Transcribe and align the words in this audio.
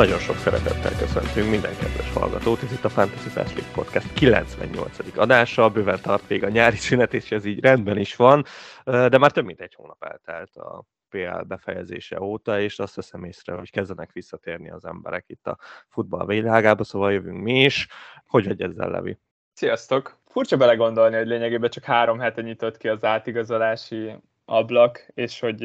Nagyon 0.00 0.18
sok 0.18 0.36
szeretettel 0.36 0.98
köszöntünk 0.98 1.50
minden 1.50 1.76
kedves 1.78 2.12
hallgatót. 2.12 2.62
Ez 2.62 2.72
itt 2.72 2.84
a 2.84 2.88
Fantasy 2.88 3.28
Fast 3.28 3.54
League 3.54 3.72
Podcast 3.72 4.12
98. 4.12 5.16
adása. 5.16 5.70
Bőven 5.70 6.00
tart 6.02 6.28
még 6.28 6.44
a 6.44 6.48
nyári 6.48 6.76
szünet, 6.76 7.14
és 7.14 7.30
ez 7.30 7.44
így 7.44 7.60
rendben 7.60 7.98
is 7.98 8.16
van, 8.16 8.44
de 8.84 9.18
már 9.18 9.30
több 9.30 9.44
mint 9.44 9.60
egy 9.60 9.74
hónap 9.74 10.04
eltelt 10.04 10.56
a 10.56 10.84
PL 11.08 11.40
befejezése 11.46 12.20
óta, 12.20 12.60
és 12.60 12.78
azt 12.78 12.94
veszem 12.94 13.24
észre, 13.24 13.54
hogy 13.54 13.70
kezdenek 13.70 14.12
visszatérni 14.12 14.70
az 14.70 14.84
emberek 14.84 15.24
itt 15.26 15.46
a 15.46 15.58
futball 15.88 16.26
világába, 16.26 16.84
szóval 16.84 17.12
jövünk 17.12 17.42
mi 17.42 17.64
is. 17.64 17.88
Hogy 18.26 18.46
vagy 18.46 18.62
ezzel, 18.62 18.90
Levi? 18.90 19.18
Sziasztok! 19.52 20.18
Furcsa 20.26 20.56
belegondolni, 20.56 21.16
hogy 21.16 21.26
lényegében 21.26 21.70
csak 21.70 21.84
három 21.84 22.18
hete 22.18 22.42
nyitott 22.42 22.76
ki 22.76 22.88
az 22.88 23.04
átigazolási 23.04 24.14
ablak, 24.44 25.06
és 25.14 25.40
hogy, 25.40 25.62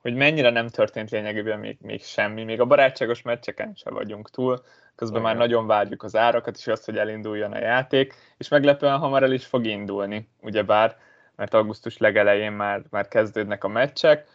hogy 0.00 0.14
mennyire 0.14 0.50
nem 0.50 0.68
történt 0.68 1.10
lényegében 1.10 1.58
még, 1.58 1.76
még 1.80 2.02
semmi. 2.02 2.44
Még 2.44 2.60
a 2.60 2.64
barátságos 2.64 3.22
meccseken 3.22 3.72
sem 3.74 3.94
vagyunk 3.94 4.30
túl, 4.30 4.62
közben 4.96 5.20
Igen. 5.20 5.30
már 5.30 5.40
nagyon 5.40 5.66
várjuk 5.66 6.02
az 6.02 6.16
árakat, 6.16 6.56
és 6.56 6.66
azt, 6.66 6.84
hogy 6.84 6.96
elinduljon 6.96 7.52
a 7.52 7.58
játék, 7.58 8.14
és 8.36 8.48
meglepően 8.48 8.98
hamar 8.98 9.22
el 9.22 9.32
is 9.32 9.46
fog 9.46 9.66
indulni, 9.66 10.28
ugyebár, 10.40 10.96
mert 11.36 11.54
augusztus 11.54 11.98
legelején 11.98 12.52
már, 12.52 12.82
már 12.90 13.08
kezdődnek 13.08 13.64
a 13.64 13.68
meccsek. 13.68 14.26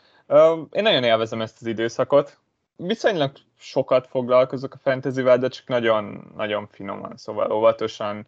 Én 0.71 0.83
nagyon 0.83 1.03
élvezem 1.03 1.41
ezt 1.41 1.57
az 1.61 1.67
időszakot, 1.67 2.37
viszonylag 2.75 3.31
sokat 3.57 4.07
foglalkozok 4.07 4.73
a 4.73 4.79
fantasyvel, 4.81 5.37
de 5.37 5.47
csak 5.47 5.67
nagyon, 5.67 6.31
nagyon 6.35 6.67
finoman, 6.67 7.17
szóval 7.17 7.51
óvatosan, 7.51 8.27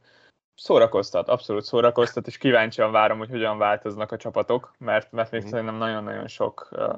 szórakoztat, 0.57 1.27
abszolút 1.27 1.63
szórakoztat, 1.63 2.27
és 2.27 2.37
kíváncsian 2.37 2.91
várom, 2.91 3.17
hogy 3.17 3.29
hogyan 3.29 3.57
változnak 3.57 4.11
a 4.11 4.17
csapatok, 4.17 4.73
mert, 4.77 5.11
mert 5.11 5.31
még 5.31 5.43
mm. 5.43 5.47
szerintem 5.47 5.75
nagyon-nagyon 5.75 6.27
sok 6.27 6.67
uh, 6.71 6.95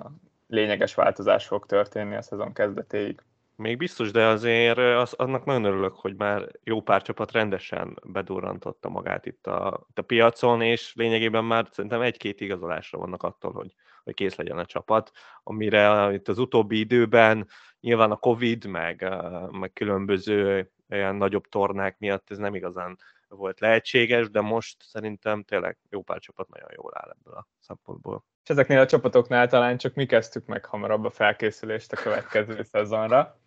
lényeges 0.47 0.95
változás 0.95 1.47
fog 1.47 1.65
történni 1.65 2.15
a 2.15 2.21
szezon 2.21 2.53
kezdetéig. 2.53 3.23
Még 3.55 3.77
biztos, 3.77 4.11
de 4.11 4.25
azért 4.25 4.77
az, 4.77 5.13
annak 5.13 5.45
nagyon 5.45 5.63
örülök, 5.63 5.95
hogy 5.95 6.15
már 6.15 6.47
jó 6.63 6.81
pár 6.81 7.01
csapat 7.01 7.31
rendesen 7.31 7.99
bedurrantotta 8.03 8.89
magát 8.89 9.25
itt 9.25 9.47
a, 9.47 9.85
itt 9.89 9.99
a 9.99 10.01
piacon, 10.01 10.61
és 10.61 10.93
lényegében 10.95 11.43
már 11.43 11.67
szerintem 11.71 12.01
egy-két 12.01 12.41
igazolásra 12.41 12.97
vannak 12.97 13.23
attól, 13.23 13.51
hogy, 13.51 13.73
hogy 14.03 14.13
kész 14.13 14.35
legyen 14.35 14.57
a 14.57 14.65
csapat, 14.65 15.11
amire 15.43 16.13
itt 16.13 16.27
az 16.27 16.39
utóbbi 16.39 16.79
időben 16.79 17.47
nyilván 17.79 18.11
a 18.11 18.15
Covid, 18.15 18.65
meg, 18.65 19.09
meg 19.51 19.73
különböző 19.73 20.71
olyan 20.89 21.15
nagyobb 21.15 21.47
tornák 21.47 21.99
miatt 21.99 22.31
ez 22.31 22.37
nem 22.37 22.55
igazán 22.55 22.97
volt 23.35 23.59
lehetséges, 23.59 24.29
de 24.29 24.41
most 24.41 24.77
szerintem 24.83 25.43
tényleg 25.43 25.77
jó 25.89 26.01
pár 26.01 26.19
csapat 26.19 26.49
nagyon 26.49 26.69
jól 26.75 26.91
áll 26.93 27.15
ebből 27.19 27.33
a 27.33 27.47
szempontból. 27.59 28.23
És 28.43 28.49
ezeknél 28.49 28.79
a 28.79 28.85
csapatoknál 28.85 29.47
talán 29.47 29.77
csak 29.77 29.93
mi 29.93 30.05
kezdtük 30.05 30.45
meg 30.45 30.65
hamarabb 30.65 31.05
a 31.05 31.09
felkészülést 31.09 31.91
a 31.91 32.01
következő 32.01 32.63
szezonra. 32.71 33.39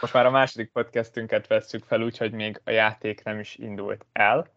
Most 0.00 0.12
már 0.12 0.26
a 0.26 0.30
második 0.30 0.70
podcastünket 0.72 1.46
vesszük 1.46 1.84
fel, 1.84 2.02
úgyhogy 2.02 2.32
még 2.32 2.60
a 2.64 2.70
játék 2.70 3.22
nem 3.22 3.38
is 3.38 3.56
indult 3.56 4.06
el. 4.12 4.54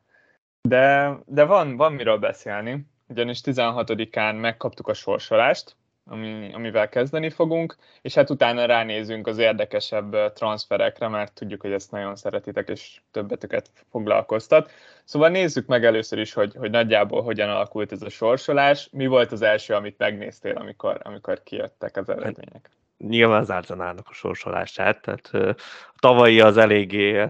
De, 0.61 1.16
de 1.25 1.43
van, 1.43 1.77
van 1.77 1.93
miről 1.93 2.17
beszélni, 2.17 2.86
ugyanis 3.08 3.39
16-án 3.43 4.39
megkaptuk 4.39 4.88
a 4.88 4.93
sorsolást, 4.93 5.75
ami, 6.09 6.49
amivel 6.53 6.89
kezdeni 6.89 7.30
fogunk, 7.30 7.75
és 8.02 8.14
hát 8.14 8.30
utána 8.30 8.65
ránézünk 8.65 9.27
az 9.27 9.37
érdekesebb 9.37 10.33
transferekre, 10.33 11.08
mert 11.08 11.33
tudjuk, 11.33 11.61
hogy 11.61 11.71
ezt 11.71 11.92
nagyon 11.92 12.15
szeretitek, 12.15 12.70
és 12.70 13.02
többetüket 13.11 13.70
foglalkoztat. 13.92 14.71
Szóval 15.03 15.30
nézzük 15.30 15.67
meg 15.67 15.86
először 15.86 16.20
is, 16.20 16.33
hogy, 16.33 16.53
hogy 16.55 16.71
nagyjából 16.71 17.21
hogyan 17.21 17.49
alakult 17.49 17.92
ez 17.92 18.02
a 18.02 18.09
sorsolás. 18.09 18.89
Mi 18.92 19.08
volt 19.08 19.31
az 19.31 19.42
első, 19.42 19.73
amit 19.73 19.97
megnéztél, 19.97 20.55
amikor, 20.55 20.99
amikor 21.03 21.43
kijöttek 21.43 21.97
az 21.97 22.09
eredmények? 22.09 22.70
nyilván 23.08 23.41
az 23.41 23.49
Arzenálnak 23.49 24.08
a 24.09 24.14
sorsolását, 24.14 25.02
tehát 25.02 25.55
a 25.93 25.99
tavalyi 25.99 26.39
az 26.39 26.58
eléggé 26.58 27.27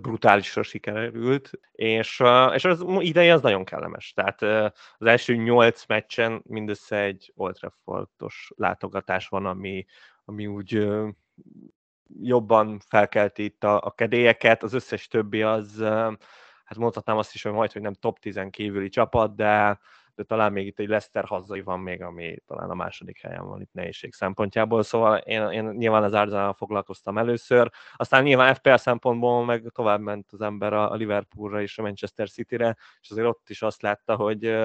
brutálisra 0.00 0.62
sikerült, 0.62 1.50
és, 1.72 2.22
és 2.54 2.64
az 2.64 2.84
ideje 2.98 3.32
az 3.32 3.42
nagyon 3.42 3.64
kellemes. 3.64 4.12
Tehát 4.12 4.42
az 4.98 5.06
első 5.06 5.34
nyolc 5.34 5.86
meccsen 5.86 6.42
mindössze 6.46 7.00
egy 7.00 7.32
Old 7.36 7.54
Traffordos 7.54 8.52
látogatás 8.56 9.28
van, 9.28 9.46
ami, 9.46 9.86
ami 10.24 10.46
úgy 10.46 10.88
jobban 12.20 12.78
felkelti 12.86 13.44
itt 13.44 13.64
a, 13.64 13.80
a 13.84 13.90
kedélyeket, 13.90 14.62
az 14.62 14.72
összes 14.72 15.06
többi 15.06 15.42
az, 15.42 15.78
hát 16.64 16.76
mondhatnám 16.76 17.16
azt 17.16 17.34
is, 17.34 17.42
hogy 17.42 17.52
majd, 17.52 17.72
hogy 17.72 17.82
nem 17.82 17.94
top 17.94 18.18
10 18.18 18.40
kívüli 18.50 18.88
csapat, 18.88 19.34
de 19.34 19.78
de 20.14 20.22
talán 20.22 20.52
még 20.52 20.66
itt 20.66 20.78
egy 20.78 20.88
Leicester 20.88 21.24
hazai 21.24 21.60
van 21.62 21.80
még, 21.80 22.02
ami 22.02 22.36
talán 22.46 22.70
a 22.70 22.74
második 22.74 23.20
helyen 23.20 23.46
van 23.46 23.60
itt 23.60 23.72
nehézség 23.72 24.14
szempontjából, 24.14 24.82
szóval 24.82 25.16
én, 25.18 25.50
én 25.50 25.64
nyilván 25.64 26.02
az 26.02 26.12
Arsenal 26.12 26.52
foglalkoztam 26.52 27.18
először, 27.18 27.70
aztán 27.96 28.22
nyilván 28.22 28.54
FPL 28.54 28.74
szempontból 28.74 29.44
meg 29.44 29.64
tovább 29.74 30.00
ment 30.00 30.32
az 30.32 30.40
ember 30.40 30.72
a 30.72 30.94
Liverpoolra 30.94 31.62
és 31.62 31.78
a 31.78 31.82
Manchester 31.82 32.28
City-re, 32.28 32.76
és 33.00 33.10
azért 33.10 33.26
ott 33.26 33.50
is 33.50 33.62
azt 33.62 33.82
látta, 33.82 34.16
hogy 34.16 34.56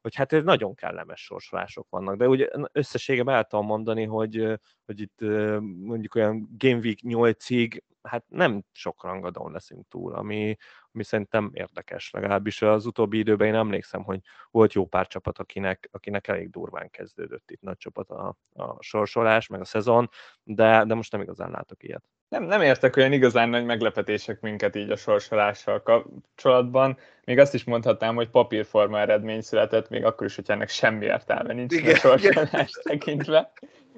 hogy 0.00 0.14
hát 0.14 0.32
ez 0.32 0.44
nagyon 0.44 0.74
kellemes 0.74 1.24
sorsolások 1.24 1.86
vannak, 1.90 2.16
de 2.16 2.28
ugye 2.28 2.48
összességében 2.72 3.34
el 3.34 3.44
tudom 3.44 3.66
mondani, 3.66 4.04
hogy, 4.04 4.58
hogy 4.84 5.00
itt 5.00 5.20
mondjuk 5.60 6.14
olyan 6.14 6.48
Game 6.58 6.78
Week 6.78 6.98
8-ig 7.02 7.80
hát 8.06 8.24
nem 8.28 8.64
sok 8.72 9.04
rangadón 9.04 9.52
leszünk 9.52 9.88
túl, 9.88 10.14
ami, 10.14 10.56
ami 10.96 11.04
szerintem 11.04 11.50
érdekes. 11.54 12.10
Legalábbis 12.10 12.62
az 12.62 12.86
utóbbi 12.86 13.18
időben 13.18 13.48
én 13.48 13.54
emlékszem, 13.54 14.02
hogy 14.02 14.20
volt 14.50 14.72
jó 14.72 14.86
pár 14.86 15.06
csapat, 15.06 15.38
akinek, 15.38 15.88
akinek 15.92 16.28
elég 16.28 16.50
durván 16.50 16.90
kezdődött 16.90 17.50
itt 17.50 17.60
nagy 17.60 17.76
csapat 17.76 18.10
a, 18.10 18.36
a 18.54 18.82
sorsolás, 18.82 19.46
meg 19.46 19.60
a 19.60 19.64
szezon, 19.64 20.10
de, 20.42 20.84
de 20.84 20.94
most 20.94 21.12
nem 21.12 21.20
igazán 21.20 21.50
látok 21.50 21.82
ilyet. 21.82 22.02
Nem, 22.28 22.42
nem 22.44 22.62
értek 22.62 22.96
olyan 22.96 23.12
igazán 23.12 23.48
nagy 23.48 23.64
meglepetések 23.64 24.40
minket 24.40 24.76
így 24.76 24.90
a 24.90 24.96
sorsolással 24.96 25.82
kapcsolatban. 25.82 26.98
Még 27.24 27.38
azt 27.38 27.54
is 27.54 27.64
mondhatnám, 27.64 28.14
hogy 28.14 28.30
papírforma 28.30 28.98
eredmény 28.98 29.40
született, 29.40 29.88
még 29.88 30.04
akkor 30.04 30.26
is, 30.26 30.34
hogy 30.34 30.50
ennek 30.50 30.68
semmi 30.68 31.04
értelme 31.04 31.52
nincs 31.52 31.74
igen, 31.74 31.94
a 31.94 31.98
sorsolás 31.98 32.70
tekintve. 32.82 33.52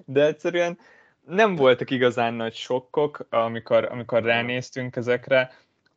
De 0.04 0.24
egyszerűen 0.26 0.78
nem 1.26 1.56
voltak 1.56 1.90
igazán 1.90 2.34
nagy 2.34 2.54
sokkok, 2.54 3.26
amikor, 3.30 3.84
amikor 3.90 4.22
ránéztünk 4.22 4.96
ezekre. 4.96 5.50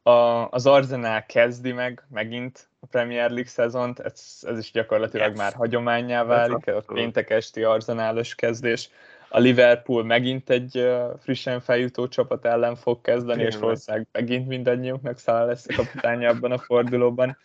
A, 0.03 0.47
az 0.49 0.65
Arsenal 0.65 1.23
kezdi 1.25 1.71
meg 1.71 2.03
megint 2.09 2.69
a 2.79 2.85
Premier 2.85 3.29
League 3.29 3.49
szezont, 3.49 3.99
ez, 3.99 4.39
ez 4.41 4.57
is 4.57 4.71
gyakorlatilag 4.71 5.29
yes. 5.29 5.37
már 5.37 5.53
hagyományá 5.53 6.23
válik, 6.23 6.67
a 6.67 6.83
péntek 6.93 7.29
esti 7.29 7.63
Arsenalos 7.63 8.35
kezdés. 8.35 8.89
A 9.29 9.39
Liverpool 9.39 10.03
megint 10.03 10.49
egy 10.49 10.89
frissen 11.19 11.59
feljutó 11.59 12.07
csapat 12.07 12.45
ellen 12.45 12.75
fog 12.75 13.01
kezdeni, 13.01 13.43
és 13.43 13.55
valószínűleg 13.55 14.07
megint 14.11 14.47
mindannyiunknak 14.47 15.17
száll 15.17 15.45
lesz 15.45 15.65
a 15.67 15.73
kapitánya 15.75 16.29
abban 16.29 16.51
a 16.51 16.57
fordulóban. 16.57 17.37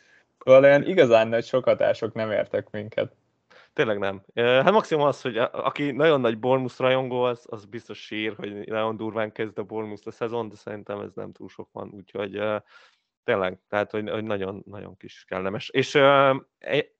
Valójában 0.45 0.89
igazán 0.89 1.29
nagy 1.29 1.45
sokatások 1.45 2.15
nem 2.15 2.31
értek 2.31 2.71
minket. 2.71 3.13
Tényleg 3.77 3.99
nem. 3.99 4.23
Hát 4.35 4.71
maximum 4.71 5.05
az, 5.05 5.21
hogy 5.21 5.37
aki 5.39 5.91
nagyon 5.91 6.21
nagy 6.21 6.39
Bormus 6.39 6.79
rajongó, 6.79 7.23
az, 7.23 7.47
az 7.49 7.65
biztos 7.65 7.99
sír, 7.99 8.35
hogy 8.37 8.67
nagyon 8.67 8.97
durván 8.97 9.33
kezd 9.33 9.59
a 9.59 9.63
Bormus 9.63 10.01
a 10.05 10.11
szezon, 10.11 10.49
de 10.49 10.55
szerintem 10.55 11.01
ez 11.01 11.13
nem 11.15 11.33
túl 11.33 11.49
sok 11.49 11.69
van, 11.73 11.89
úgyhogy 11.89 12.43
tényleg, 13.25 13.59
tehát 13.69 13.91
hogy, 13.91 14.11
hogy 14.11 14.25
nagyon, 14.25 14.63
nagyon 14.67 14.97
kis 14.97 15.25
kellemes. 15.25 15.69
És 15.69 15.95
uh, 15.95 16.37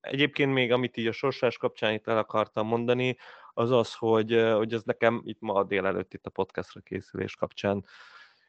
egyébként 0.01 0.53
még, 0.53 0.73
amit 0.73 0.97
így 0.97 1.07
a 1.07 1.13
sorsás 1.13 1.59
kapcsán 1.59 1.93
itt 1.93 2.09
el 2.09 2.19
akartam 2.19 2.67
mondani, 2.67 3.17
az 3.53 3.71
az, 3.71 3.95
hogy, 3.95 4.51
hogy 4.55 4.73
ez 4.73 4.83
nekem 4.83 5.23
itt 5.25 5.41
ma 5.41 5.55
a 5.55 5.65
délelőtt 5.65 6.15
itt 6.15 6.27
a 6.27 6.31
podcastra 6.31 6.81
készülés 6.81 7.35
kapcsán 7.35 7.85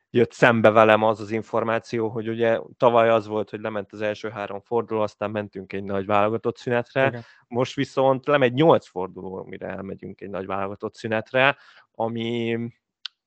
jött 0.10 0.32
szembe 0.32 0.70
velem 0.70 1.04
az 1.04 1.20
az 1.20 1.32
információ, 1.32 2.10
hogy 2.10 2.30
ugye 2.30 2.60
tavaly 2.78 3.10
az 3.10 3.28
volt, 3.28 3.50
hogy 3.50 3.60
lement 3.60 3.94
az 3.94 4.02
első 4.02 4.30
három 4.30 4.62
forduló, 4.62 5.02
aztán 5.02 5.32
mentünk 5.32 5.74
egy 5.74 5.84
nagy 5.84 6.06
válogatott 6.06 6.58
szünetre, 6.58 7.08
Igen. 7.08 7.22
most 7.48 7.76
viszont 7.76 8.26
lemegy 8.26 8.54
nyolc 8.54 8.88
forduló, 8.88 9.44
mire 9.44 9.68
elmegyünk 9.68 10.22
egy 10.22 10.30
nagy 10.30 10.46
válogatott 10.46 10.96
szünetre, 10.96 11.58
ami, 11.92 12.58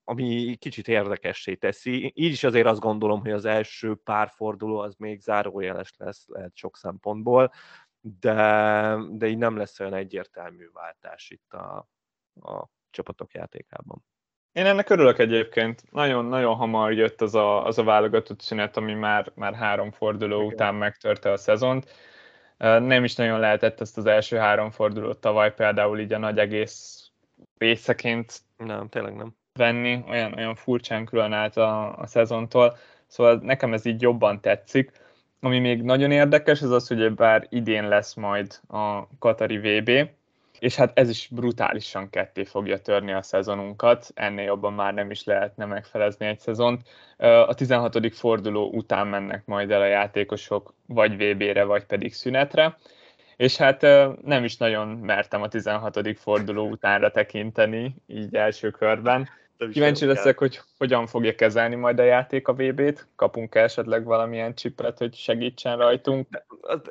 ami 0.04 0.56
kicsit 0.58 0.88
érdekessé 0.88 1.54
teszi. 1.54 2.12
Így 2.14 2.32
is 2.32 2.44
azért 2.44 2.66
azt 2.66 2.80
gondolom, 2.80 3.20
hogy 3.20 3.30
az 3.30 3.44
első 3.44 3.94
pár 3.94 4.28
forduló 4.28 4.78
az 4.78 4.94
még 4.94 5.20
zárójeles 5.20 5.92
lesz, 5.96 6.26
lehet 6.28 6.56
sok 6.56 6.76
szempontból, 6.76 7.52
de, 8.00 8.96
de 9.10 9.26
így 9.26 9.38
nem 9.38 9.56
lesz 9.56 9.80
olyan 9.80 9.94
egyértelmű 9.94 10.68
váltás 10.72 11.30
itt 11.30 11.52
a, 11.52 11.88
a 12.40 12.68
csapatok 12.90 13.32
játékában. 13.32 14.04
Én 14.52 14.66
ennek 14.66 14.90
örülök 14.90 15.18
egyébként. 15.18 15.82
Nagyon-nagyon 15.90 16.54
hamar 16.54 16.92
jött 16.92 17.20
az 17.20 17.34
a, 17.34 17.66
az 17.66 17.78
a 17.78 17.82
válogatott 17.82 18.40
szünet, 18.40 18.76
ami 18.76 18.94
már, 18.94 19.32
már 19.34 19.54
három 19.54 19.90
forduló 19.90 20.36
Igen. 20.36 20.52
után 20.52 20.74
megtörte 20.74 21.32
a 21.32 21.36
szezont. 21.36 21.94
Nem 22.58 23.04
is 23.04 23.14
nagyon 23.14 23.40
lehetett 23.40 23.80
ezt 23.80 23.96
az 23.96 24.06
első 24.06 24.36
három 24.36 24.70
fordulót 24.70 25.18
tavaly 25.18 25.54
például 25.54 25.98
így 25.98 26.12
a 26.12 26.18
nagy 26.18 26.38
egész 26.38 27.08
részeként 27.58 28.40
nem, 28.56 28.88
tényleg 28.88 29.14
nem. 29.14 29.36
venni, 29.52 30.04
olyan, 30.08 30.34
olyan 30.34 30.54
furcsán 30.54 31.04
külön 31.04 31.32
állt 31.32 31.56
a, 31.56 31.96
a 31.96 32.06
szezontól, 32.06 32.76
szóval 33.06 33.40
nekem 33.42 33.72
ez 33.72 33.84
így 33.84 34.00
jobban 34.00 34.40
tetszik. 34.40 34.92
Ami 35.40 35.58
még 35.58 35.82
nagyon 35.82 36.10
érdekes, 36.10 36.62
az 36.62 36.70
az, 36.70 36.88
hogy 36.88 37.14
bár 37.14 37.46
idén 37.48 37.88
lesz 37.88 38.14
majd 38.14 38.60
a 38.68 39.06
Katari 39.18 39.58
VB, 39.58 40.10
és 40.60 40.76
hát 40.76 40.98
ez 40.98 41.08
is 41.08 41.28
brutálisan 41.30 42.10
ketté 42.10 42.44
fogja 42.44 42.78
törni 42.78 43.12
a 43.12 43.22
szezonunkat, 43.22 44.06
ennél 44.14 44.44
jobban 44.44 44.72
már 44.72 44.94
nem 44.94 45.10
is 45.10 45.24
lehetne 45.24 45.64
megfelezni 45.64 46.26
egy 46.26 46.38
szezont. 46.38 46.82
A 47.18 47.54
16. 47.54 48.14
forduló 48.14 48.70
után 48.72 49.06
mennek 49.06 49.46
majd 49.46 49.70
el 49.70 49.80
a 49.80 49.86
játékosok 49.86 50.74
vagy 50.86 51.14
VB-re, 51.16 51.64
vagy 51.64 51.84
pedig 51.84 52.12
szünetre, 52.12 52.76
és 53.36 53.56
hát 53.56 53.80
nem 54.24 54.44
is 54.44 54.56
nagyon 54.56 54.88
mertem 54.88 55.42
a 55.42 55.48
16. 55.48 56.18
forduló 56.18 56.68
utánra 56.68 57.10
tekinteni, 57.10 57.94
így 58.06 58.34
első 58.34 58.70
körben. 58.70 59.28
Kíváncsi 59.72 60.04
leszek, 60.06 60.38
hogy 60.38 60.60
hogyan 60.78 61.06
fogja 61.06 61.34
kezelni 61.34 61.74
majd 61.74 61.98
a 61.98 62.02
játék 62.02 62.48
a 62.48 62.52
VB-t. 62.52 63.08
Kapunk 63.16 63.54
-e 63.54 63.62
esetleg 63.62 64.04
valamilyen 64.04 64.54
csipet, 64.54 64.98
hogy 64.98 65.14
segítsen 65.14 65.76
rajtunk? 65.76 66.28
De, 66.28 66.46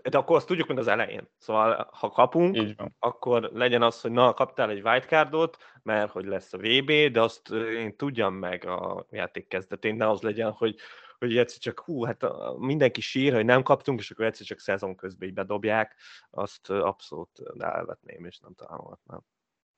de 0.10 0.18
akkor 0.18 0.36
azt 0.36 0.48
tudjuk, 0.48 0.68
mint 0.68 0.80
az 0.80 0.88
elején. 0.88 1.30
Szóval, 1.38 1.90
ha 1.92 2.10
kapunk, 2.10 2.58
akkor 3.00 3.50
legyen 3.54 3.82
az, 3.82 4.02
hogy 4.02 4.12
na, 4.12 4.34
kaptál 4.34 4.70
egy 4.70 4.82
wildcardot, 4.84 5.58
mert 5.84 6.12
hogy 6.12 6.26
lesz 6.26 6.54
a 6.54 6.58
VB, 6.58 6.92
de 7.12 7.22
azt 7.22 7.52
én 7.52 7.96
tudjam 7.96 8.34
meg 8.34 8.66
a 8.66 9.06
játék 9.10 9.48
kezdetén, 9.48 9.96
ne 9.96 10.10
az 10.10 10.22
legyen, 10.22 10.52
hogy 10.52 10.76
hogy 11.20 11.38
egyszer 11.38 11.60
csak 11.60 11.80
hú, 11.80 12.04
hát 12.04 12.26
mindenki 12.58 13.02
sír, 13.02 13.34
hogy 13.34 13.46
nem 13.46 13.64
kaptunk, 13.64 14.00
és 14.00 14.12
akkor 14.12 14.26
egyszer 14.26 14.46
csak 14.46 14.60
szezon 14.60 14.96
közben 14.96 15.28
így 15.28 15.34
bedobják, 15.34 15.96
azt 16.30 16.70
abszolút 16.70 17.30
elvetném, 17.58 18.26
és 18.26 18.40
nem 18.40 18.54
támogatnám. 18.54 19.22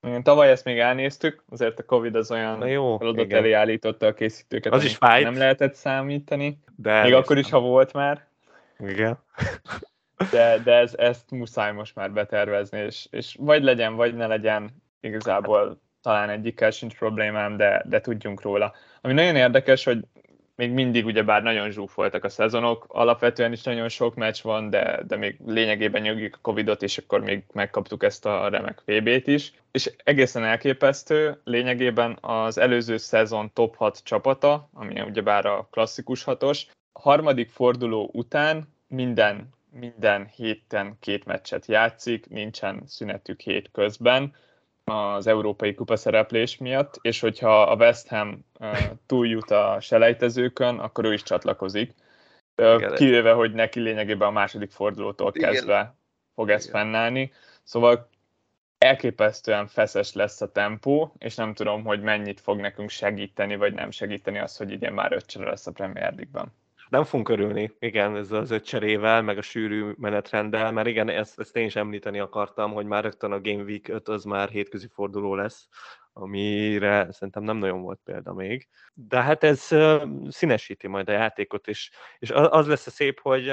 Igen, 0.06 0.22
tavaly 0.22 0.50
ezt 0.50 0.64
még 0.64 0.78
elnéztük, 0.78 1.44
azért 1.50 1.78
a 1.78 1.84
Covid 1.84 2.14
az 2.14 2.30
olyan 2.30 2.68
jó, 2.68 2.98
feladat 2.98 3.32
elé 3.32 3.52
állította 3.52 4.06
a 4.06 4.14
készítőket, 4.14 4.72
az 4.72 4.84
is 4.84 4.96
fájt. 4.96 5.24
nem 5.24 5.36
lehetett 5.36 5.74
számítani, 5.74 6.58
de 6.76 7.02
még 7.02 7.14
akkor 7.14 7.38
is, 7.38 7.50
ha 7.50 7.60
volt 7.60 7.92
már. 7.92 8.26
Igen. 8.78 9.18
De, 10.30 10.58
de 10.58 10.72
ez, 10.74 10.94
ezt 10.94 11.30
muszáj 11.30 11.72
most 11.72 11.94
már 11.94 12.12
betervezni, 12.12 12.78
és, 12.78 13.06
és 13.10 13.36
vagy 13.38 13.62
legyen, 13.62 13.94
vagy 13.94 14.14
ne 14.14 14.26
legyen, 14.26 14.82
igazából 15.00 15.80
talán 16.02 16.30
egyikkel 16.30 16.70
sincs 16.70 16.96
problémám, 16.96 17.56
de, 17.56 17.82
de 17.86 18.00
tudjunk 18.00 18.42
róla. 18.42 18.72
Ami 19.00 19.12
nagyon 19.12 19.36
érdekes, 19.36 19.84
hogy 19.84 20.04
még 20.62 20.72
mindig 20.72 21.04
ugyebár 21.04 21.42
nagyon 21.42 21.70
zsúfoltak 21.70 22.24
a 22.24 22.28
szezonok, 22.28 22.84
alapvetően 22.88 23.52
is 23.52 23.62
nagyon 23.62 23.88
sok 23.88 24.14
meccs 24.14 24.42
van, 24.42 24.70
de, 24.70 25.02
de 25.06 25.16
még 25.16 25.38
lényegében 25.46 26.02
nyugjuk 26.02 26.34
a 26.34 26.38
Covidot, 26.42 26.82
és 26.82 26.98
akkor 26.98 27.20
még 27.20 27.44
megkaptuk 27.52 28.02
ezt 28.02 28.26
a 28.26 28.48
remek 28.48 28.82
VB-t 28.84 29.26
is. 29.26 29.52
És 29.70 29.92
egészen 30.04 30.44
elképesztő, 30.44 31.40
lényegében 31.44 32.18
az 32.20 32.58
előző 32.58 32.96
szezon 32.96 33.50
top 33.52 33.76
6 33.76 34.00
csapata, 34.04 34.68
ami 34.72 35.00
ugyebár 35.00 35.46
a 35.46 35.68
klasszikus 35.70 36.24
hatos, 36.24 36.66
harmadik 36.92 37.50
forduló 37.50 38.10
után 38.12 38.68
minden, 38.88 39.48
minden 39.70 40.26
héten 40.36 40.96
két 41.00 41.24
meccset 41.24 41.66
játszik, 41.66 42.28
nincsen 42.28 42.82
szünetük 42.86 43.40
hét 43.40 43.70
közben, 43.72 44.34
az 44.84 45.26
Európai 45.26 45.74
Kupa 45.74 45.96
szereplés 45.96 46.56
miatt, 46.56 46.98
és 47.00 47.20
hogyha 47.20 47.62
a 47.62 47.76
West 47.76 48.08
Ham 48.08 48.44
túljut 49.06 49.50
a 49.50 49.76
selejtezőkön, 49.80 50.78
akkor 50.78 51.04
ő 51.04 51.12
is 51.12 51.22
csatlakozik. 51.22 51.94
Kivéve, 52.94 53.32
hogy 53.32 53.52
neki 53.52 53.80
lényegében 53.80 54.28
a 54.28 54.30
második 54.30 54.70
fordulótól 54.70 55.32
kezdve 55.32 55.78
Igen. 55.78 55.98
fog 56.34 56.50
ez 56.50 56.66
Igen. 56.66 56.80
fennállni. 56.80 57.32
Szóval 57.62 58.08
elképesztően 58.78 59.66
feszes 59.66 60.12
lesz 60.12 60.40
a 60.40 60.52
tempó, 60.52 61.12
és 61.18 61.34
nem 61.34 61.54
tudom, 61.54 61.84
hogy 61.84 62.00
mennyit 62.00 62.40
fog 62.40 62.60
nekünk 62.60 62.90
segíteni, 62.90 63.56
vagy 63.56 63.74
nem 63.74 63.90
segíteni 63.90 64.38
az, 64.38 64.56
hogy 64.56 64.70
idén 64.70 64.92
már 64.92 65.12
ötcsere 65.12 65.48
lesz 65.48 65.66
a 65.66 65.72
Premier 65.72 66.14
League-ben 66.14 66.52
nem 66.92 67.04
fogunk 67.04 67.28
örülni, 67.28 67.76
igen, 67.78 68.16
ez 68.16 68.32
az 68.32 68.50
öt 68.50 68.64
cserével, 68.64 69.22
meg 69.22 69.38
a 69.38 69.42
sűrű 69.42 69.92
menetrenddel, 69.96 70.72
mert 70.72 70.88
igen, 70.88 71.08
ezt, 71.08 71.38
ezt 71.38 71.56
én 71.56 71.64
is 71.64 71.76
említeni 71.76 72.18
akartam, 72.18 72.72
hogy 72.72 72.86
már 72.86 73.02
rögtön 73.02 73.32
a 73.32 73.40
Game 73.40 73.62
Week 73.62 73.88
5 73.88 74.08
az 74.08 74.24
már 74.24 74.48
hétközi 74.48 74.88
forduló 74.92 75.34
lesz, 75.34 75.68
amire 76.12 77.12
szerintem 77.12 77.42
nem 77.42 77.56
nagyon 77.56 77.82
volt 77.82 78.00
példa 78.04 78.32
még. 78.32 78.68
De 78.94 79.22
hát 79.22 79.44
ez 79.44 79.68
színesíti 80.28 80.86
majd 80.86 81.08
a 81.08 81.12
játékot, 81.12 81.68
és, 81.68 81.90
és 82.18 82.30
az 82.30 82.66
lesz 82.66 82.86
a 82.86 82.90
szép, 82.90 83.20
hogy 83.20 83.52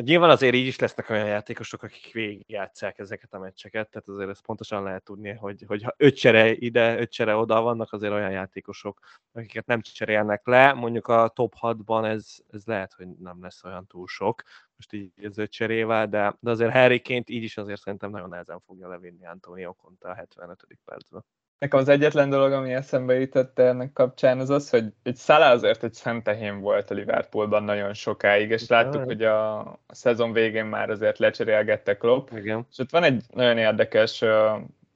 Nyilván 0.00 0.30
azért 0.30 0.54
így 0.54 0.66
is 0.66 0.78
lesznek 0.78 1.10
olyan 1.10 1.26
játékosok, 1.26 1.82
akik 1.82 2.12
végigjátszák 2.12 2.98
ezeket 2.98 3.34
a 3.34 3.38
meccseket, 3.38 3.90
tehát 3.90 4.08
azért 4.08 4.28
ezt 4.28 4.42
pontosan 4.42 4.82
lehet 4.82 5.02
tudni, 5.04 5.32
hogy, 5.32 5.64
hogy 5.66 5.82
ha 5.82 5.94
öt 5.96 6.16
csere 6.16 6.52
ide, 6.52 6.98
öt 6.98 7.10
csere 7.10 7.34
oda 7.34 7.60
vannak, 7.60 7.92
azért 7.92 8.12
olyan 8.12 8.30
játékosok, 8.30 9.00
akiket 9.32 9.66
nem 9.66 9.80
cserélnek 9.80 10.46
le, 10.46 10.72
mondjuk 10.72 11.08
a 11.08 11.28
top 11.28 11.54
6-ban 11.60 12.04
ez, 12.06 12.36
ez 12.50 12.64
lehet, 12.64 12.92
hogy 12.92 13.08
nem 13.08 13.42
lesz 13.42 13.64
olyan 13.64 13.86
túl 13.86 14.06
sok, 14.06 14.42
most 14.76 14.92
így 14.92 15.24
az 15.24 15.38
öt 15.38 15.50
cserével, 15.50 16.08
de, 16.08 16.36
de 16.40 16.50
azért 16.50 16.72
Harryként 16.72 17.28
így 17.30 17.42
is 17.42 17.56
azért 17.56 17.80
szerintem 17.80 18.10
nagyon 18.10 18.28
nehezen 18.28 18.60
fogja 18.60 18.88
levinni 18.88 19.26
Antonio 19.26 19.72
Conte 19.72 20.08
a 20.08 20.14
75. 20.14 20.66
percben. 20.84 21.24
Nekem 21.62 21.78
az 21.78 21.88
egyetlen 21.88 22.30
dolog, 22.30 22.52
ami 22.52 22.72
eszembe 22.72 23.20
jutott 23.20 23.58
ennek 23.58 23.92
kapcsán, 23.92 24.38
az 24.38 24.50
az, 24.50 24.70
hogy 24.70 24.84
egy 25.02 25.16
Szala 25.16 25.46
azért 25.46 25.84
egy 25.84 25.92
szentehén 25.92 26.60
volt 26.60 26.90
a 26.90 26.94
Liverpoolban 26.94 27.62
nagyon 27.62 27.94
sokáig, 27.94 28.50
és 28.50 28.68
láttuk, 28.68 29.04
hogy 29.04 29.22
a, 29.22 29.58
a 29.60 29.78
szezon 29.88 30.32
végén 30.32 30.64
már 30.64 30.90
azért 30.90 31.18
lecserélgette 31.18 31.96
Klopp. 31.96 32.28
Igen. 32.36 32.66
És 32.70 32.78
ott 32.78 32.90
van 32.90 33.02
egy 33.02 33.22
nagyon 33.34 33.58
érdekes 33.58 34.24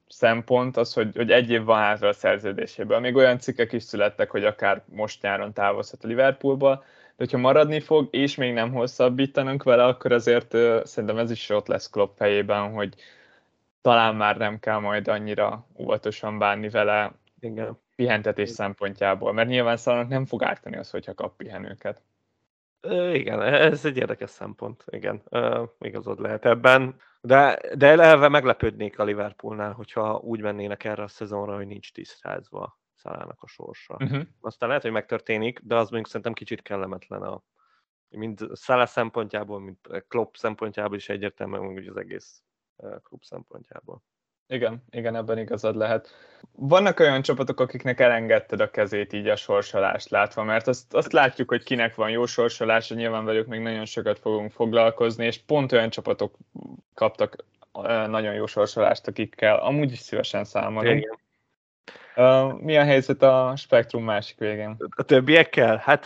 szempont, 0.07 0.77
az, 0.77 0.93
hogy, 0.93 1.15
hogy 1.15 1.31
egy 1.31 1.49
év 1.49 1.63
van 1.63 1.79
hátra 1.79 2.07
a 2.07 2.13
szerződéséből. 2.13 2.99
Még 2.99 3.15
olyan 3.15 3.39
cikkek 3.39 3.73
is 3.73 3.83
születtek, 3.83 4.29
hogy 4.31 4.45
akár 4.45 4.83
most 4.85 5.21
nyáron 5.21 5.53
távozhat 5.53 6.03
a 6.03 6.07
Liverpoolba, 6.07 6.75
de 6.75 7.23
hogyha 7.23 7.37
maradni 7.37 7.79
fog, 7.79 8.07
és 8.11 8.35
még 8.35 8.53
nem 8.53 8.73
hosszabbítanunk 8.73 9.63
vele, 9.63 9.83
akkor 9.85 10.11
azért 10.11 10.53
uh, 10.53 10.83
szerintem 10.83 11.17
ez 11.17 11.31
is 11.31 11.49
ott 11.49 11.67
lesz 11.67 11.89
Klopp 11.89 12.17
fejében, 12.17 12.71
hogy 12.71 12.93
talán 13.87 14.15
már 14.15 14.37
nem 14.37 14.59
kell 14.59 14.79
majd 14.79 15.07
annyira 15.07 15.67
óvatosan 15.79 16.37
bánni 16.37 16.69
vele 16.69 17.13
Igen. 17.39 17.79
pihentetés 17.95 18.49
szempontjából, 18.49 19.33
mert 19.33 19.49
nyilván 19.49 19.77
Szalanak 19.77 20.07
nem 20.07 20.25
fog 20.25 20.43
ártani 20.43 20.77
az, 20.77 20.89
hogyha 20.89 21.13
kap 21.13 21.37
pihenőket. 21.37 22.03
Igen, 23.11 23.41
ez 23.41 23.85
egy 23.85 23.97
érdekes 23.97 24.29
szempont, 24.29 24.83
igen, 24.89 25.23
igazod 25.79 26.19
lehet 26.19 26.45
ebben, 26.45 26.95
de, 27.21 27.59
de 27.75 27.87
eleve 27.87 28.27
meglepődnék 28.27 28.99
a 28.99 29.03
Liverpoolnál, 29.03 29.71
hogyha 29.71 30.17
úgy 30.17 30.41
mennének 30.41 30.83
erre 30.83 31.03
a 31.03 31.07
szezonra, 31.07 31.55
hogy 31.55 31.67
nincs 31.67 31.93
tisztázva 31.93 32.79
Szalának 32.95 33.41
a 33.41 33.47
sorsa. 33.47 33.97
Uh-huh. 33.99 34.21
Aztán 34.41 34.67
lehet, 34.67 34.83
hogy 34.83 34.91
megtörténik, 34.91 35.59
de 35.63 35.75
az 35.75 35.89
még 35.89 36.05
szerintem 36.05 36.33
kicsit 36.33 36.61
kellemetlen 36.61 37.21
a 37.21 37.43
mind 38.09 38.47
Szalá 38.53 38.85
szempontjából, 38.85 39.59
mint 39.59 40.05
Klopp 40.07 40.33
szempontjából 40.33 40.97
is 40.97 41.09
egyértelműen, 41.09 41.73
hogy 41.73 41.87
az 41.87 41.97
egész 41.97 42.41
klub 43.03 43.23
szempontjából. 43.23 44.03
Igen, 44.47 44.83
igen, 44.89 45.15
ebben 45.15 45.37
igazad 45.37 45.75
lehet. 45.75 46.09
Vannak 46.51 46.99
olyan 46.99 47.21
csapatok, 47.21 47.59
akiknek 47.59 47.99
elengedted 47.99 48.59
a 48.59 48.69
kezét 48.69 49.13
így 49.13 49.27
a 49.27 49.35
sorsolást 49.35 50.09
látva, 50.09 50.43
mert 50.43 50.67
azt, 50.67 50.93
azt 50.93 51.11
látjuk, 51.11 51.49
hogy 51.49 51.63
kinek 51.63 51.95
van 51.95 52.09
jó 52.09 52.25
sorsolása, 52.25 52.95
nyilván 52.95 53.25
velük 53.25 53.47
még 53.47 53.59
nagyon 53.59 53.85
sokat 53.85 54.19
fogunk 54.19 54.51
foglalkozni, 54.51 55.25
és 55.25 55.37
pont 55.37 55.71
olyan 55.71 55.89
csapatok 55.89 56.37
kaptak 56.93 57.45
nagyon 58.07 58.33
jó 58.33 58.45
sorsolást, 58.45 59.07
akikkel 59.07 59.57
amúgy 59.57 59.91
is 59.91 59.99
szívesen 59.99 60.43
számolunk. 60.43 60.97
Igen. 60.97 61.19
Mi 62.57 62.77
a 62.77 62.83
helyzet 62.83 63.21
a 63.21 63.53
spektrum 63.55 64.03
másik 64.03 64.37
végén? 64.37 64.75
A 64.95 65.03
többiekkel? 65.03 65.77
Hát 65.83 66.05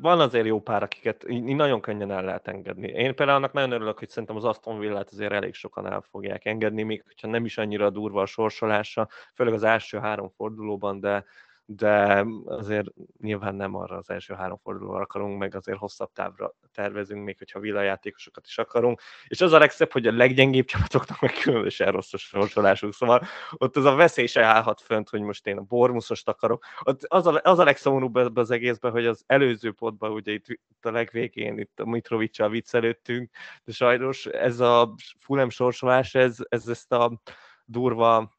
van 0.00 0.20
azért 0.20 0.46
jó 0.46 0.60
pár, 0.60 0.82
akiket 0.82 1.24
nagyon 1.26 1.80
könnyen 1.80 2.10
el 2.10 2.24
lehet 2.24 2.48
engedni. 2.48 2.88
Én 2.88 3.14
például 3.14 3.38
annak 3.38 3.52
nagyon 3.52 3.72
örülök, 3.72 3.98
hogy 3.98 4.08
szerintem 4.08 4.36
az 4.36 4.44
Aston 4.44 4.78
Villát 4.78 5.08
azért 5.12 5.32
elég 5.32 5.54
sokan 5.54 5.86
el 5.86 6.04
fogják 6.10 6.44
engedni, 6.44 6.82
még 6.82 7.02
hogyha 7.06 7.28
nem 7.28 7.44
is 7.44 7.58
annyira 7.58 7.90
durva 7.90 8.22
a 8.22 8.26
sorsolása, 8.26 9.08
főleg 9.34 9.54
az 9.54 9.62
első 9.62 9.98
három 9.98 10.28
fordulóban, 10.36 11.00
de 11.00 11.24
de 11.66 12.26
azért 12.44 12.86
nyilván 13.20 13.54
nem 13.54 13.74
arra 13.74 13.96
az 13.96 14.10
első 14.10 14.34
három 14.34 14.58
fordulóra 14.62 15.02
akarunk, 15.02 15.38
meg 15.38 15.54
azért 15.54 15.78
hosszabb 15.78 16.12
távra 16.12 16.54
tervezünk, 16.72 17.24
még 17.24 17.38
hogyha 17.38 17.60
villajátékosokat 17.60 18.46
is 18.46 18.58
akarunk. 18.58 19.00
És 19.26 19.40
az 19.40 19.52
a 19.52 19.58
legszebb, 19.58 19.92
hogy 19.92 20.06
a 20.06 20.12
leggyengébb 20.12 20.66
csapatoknak 20.66 21.20
meg 21.20 21.32
különösen 21.32 21.92
rossz 21.92 22.12
a 22.12 22.16
sorsolásuk, 22.16 22.92
szóval 22.92 23.22
ott 23.52 23.76
az 23.76 23.84
a 23.84 23.94
veszély 23.94 24.26
se 24.26 24.44
állhat 24.44 24.80
fönt, 24.80 25.08
hogy 25.08 25.20
most 25.20 25.46
én 25.46 25.58
a 25.58 25.62
Bormuszost 25.62 26.28
akarok. 26.28 26.64
Ott 26.80 27.02
az 27.02 27.26
a, 27.26 27.40
az 27.42 27.58
a 27.58 27.64
legszomorúbb 27.64 28.16
ebbe 28.16 28.40
az 28.40 28.50
egészben, 28.50 28.90
hogy 28.90 29.06
az 29.06 29.22
előző 29.26 29.72
potban, 29.72 30.10
ugye 30.10 30.32
itt, 30.32 30.48
itt 30.48 30.84
a 30.84 30.90
legvégén, 30.90 31.58
itt 31.58 31.80
a 31.80 31.84
Mitrovicsal 31.84 32.48
viccelődtünk, 32.48 33.30
de 33.64 33.72
sajnos 33.72 34.26
ez 34.26 34.60
a 34.60 34.94
Fulem 35.20 35.50
sorsolás, 35.50 36.14
ez, 36.14 36.36
ez 36.48 36.68
ezt 36.68 36.92
a 36.92 37.20
durva 37.64 38.32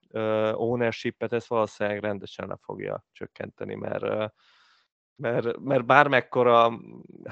ownership-et, 0.53 1.34
ezt 1.34 1.48
valószínűleg 1.48 2.00
rendesen 2.00 2.48
le 2.48 2.58
fogja 2.62 3.03
csökkenteni, 3.12 3.75
mert, 3.75 4.34
mert, 5.15 5.58
mert 5.60 5.86
bármekkora 5.86 6.79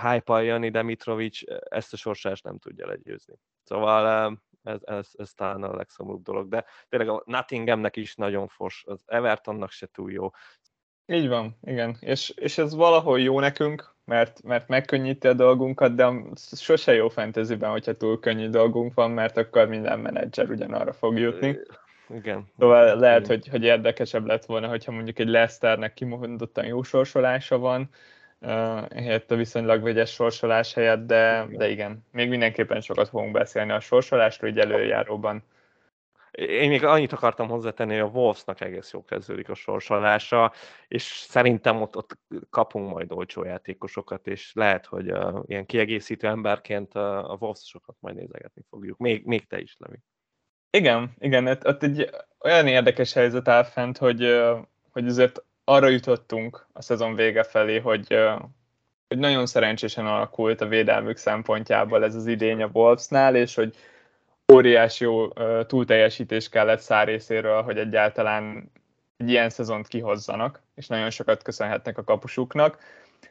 hype 0.02 0.44
Jani 0.44 0.70
Demitrovic 0.70 1.40
ezt 1.70 1.94
a 1.94 1.98
sorsást 1.98 2.44
nem 2.44 2.58
tudja 2.58 2.88
legyőzni. 2.88 3.36
Szóval 3.64 4.38
ez, 4.64 4.80
ez, 4.82 5.10
ez 5.14 5.34
talán 5.34 5.64
a 5.64 5.76
legszomorúbb 5.76 6.24
dolog, 6.24 6.48
de 6.48 6.66
tényleg 6.90 7.10
a 7.10 7.24
Nottinghamnek 7.26 7.96
is 7.96 8.16
nagyon 8.16 8.48
fos, 8.48 8.84
az 8.88 9.04
Evertonnak 9.06 9.72
se 9.72 9.88
túl 9.88 10.12
jó. 10.12 10.30
Így 11.06 11.28
van, 11.28 11.58
igen, 11.62 11.98
és, 12.00 12.30
és 12.30 12.58
ez 12.58 12.76
valahol 12.76 13.20
jó 13.20 13.40
nekünk, 13.40 13.96
mert, 14.06 14.44
mert 14.44 14.68
megkönnyíti 14.68 15.28
a 15.28 15.34
dolgunkat, 15.34 15.96
de 15.96 16.12
sose 16.56 16.94
jó 16.94 17.10
fantasyben, 17.10 17.72
hogyha 17.72 17.94
túl 17.94 18.20
könnyű 18.20 18.50
dolgunk 18.50 18.94
van, 18.94 19.12
mert 19.12 19.38
akkor 19.38 19.68
minden 19.68 20.00
menedzser 20.00 20.50
ugyanarra 20.50 20.94
fog 20.94 21.18
jutni. 21.18 21.58
Igen. 22.14 22.52
Szóval 22.60 23.00
lehet, 23.00 23.28
hogy, 23.28 23.48
hogy 23.48 23.64
érdekesebb 23.64 24.26
lett 24.26 24.46
volna, 24.46 24.68
hogyha 24.68 24.92
mondjuk 24.92 25.20
egy 25.20 25.28
Leicesternek 25.28 25.94
kimondottan 25.94 26.66
jó 26.66 26.84
sorsolása 26.84 27.58
van, 27.58 27.90
uh, 28.40 28.90
helyett 28.90 29.32
a 29.32 29.36
viszonylag 29.36 29.84
vegyes 29.84 30.12
sorsolás 30.12 30.74
helyett, 30.74 31.06
de, 31.06 31.48
de 31.50 31.70
igen, 31.70 32.06
még 32.12 32.30
mindenképpen 32.30 32.82
sokat 32.82 33.10
fogunk 33.10 33.32
beszélni 33.32 33.72
a 33.72 33.80
sorsolásról, 33.80 34.50
így 34.50 34.60
előjáróban. 34.60 35.44
Én 36.32 36.70
még 36.70 36.84
annyit 36.84 37.12
akartam 37.12 37.48
hozzátenni, 37.48 37.92
hogy 37.92 38.10
a 38.10 38.18
Wolvesnak 38.18 38.62
egész 38.62 38.94
jó 38.94 39.04
kezdődik 39.06 39.50
a 39.50 39.54
sorsolása, 39.54 40.54
és 40.88 41.04
szerintem 41.04 41.82
ott, 41.82 41.98
ott 41.98 42.18
kapunk 42.50 42.92
majd 42.92 43.12
olcsó 43.12 43.44
játékosokat, 43.44 44.28
és 44.28 44.52
lehet, 44.54 44.86
hogy 44.86 45.12
uh, 45.12 45.44
ilyen 45.46 45.66
kiegészítő 45.66 46.28
emberként 46.28 46.96
uh, 46.96 47.02
a 47.32 47.38
Wolves-sokat 47.40 47.96
majd 48.00 48.16
nézegetni 48.16 48.62
fogjuk. 48.70 48.98
Még, 48.98 49.26
még 49.26 49.48
te 49.48 49.60
is, 49.60 49.76
Levi. 49.80 49.98
Igen, 50.72 51.12
igen, 51.20 51.48
ott, 51.48 51.68
ott 51.68 51.84
egy 51.84 52.10
olyan 52.40 52.68
érdekes 52.68 53.14
helyzet 53.14 53.48
áll 53.48 53.64
fent, 53.64 53.98
hogy, 53.98 54.42
hogy 54.92 55.08
azért 55.08 55.44
arra 55.64 55.88
jutottunk 55.88 56.68
a 56.74 56.82
szezon 56.82 57.16
vége 57.16 57.44
felé, 57.44 57.80
hogy, 57.80 58.18
hogy 59.08 59.18
nagyon 59.18 59.46
szerencsésen 59.46 60.06
alakult 60.06 60.62
a 60.62 60.68
védelmük 60.68 61.18
szempontjából 61.18 62.04
ez 62.04 62.16
az 62.16 62.28
idény 62.28 62.62
a 62.62 62.70
Wolvesnál, 62.74 63.36
és 63.36 63.56
hogy 63.56 63.76
óriási 64.54 65.04
jó 65.04 65.28
túlteljesítés 65.64 66.50
kellett 66.50 66.80
szár 66.80 67.08
részéről, 67.08 67.62
hogy 67.62 67.78
egyáltalán 67.78 68.72
egy 69.18 69.30
ilyen 69.30 69.50
szezont 69.50 69.88
kihozzanak, 69.88 70.62
és 70.76 70.88
nagyon 70.88 71.10
sokat 71.10 71.44
köszönhetnek 71.44 71.98
a 71.98 72.04
kapusuknak. 72.04 72.78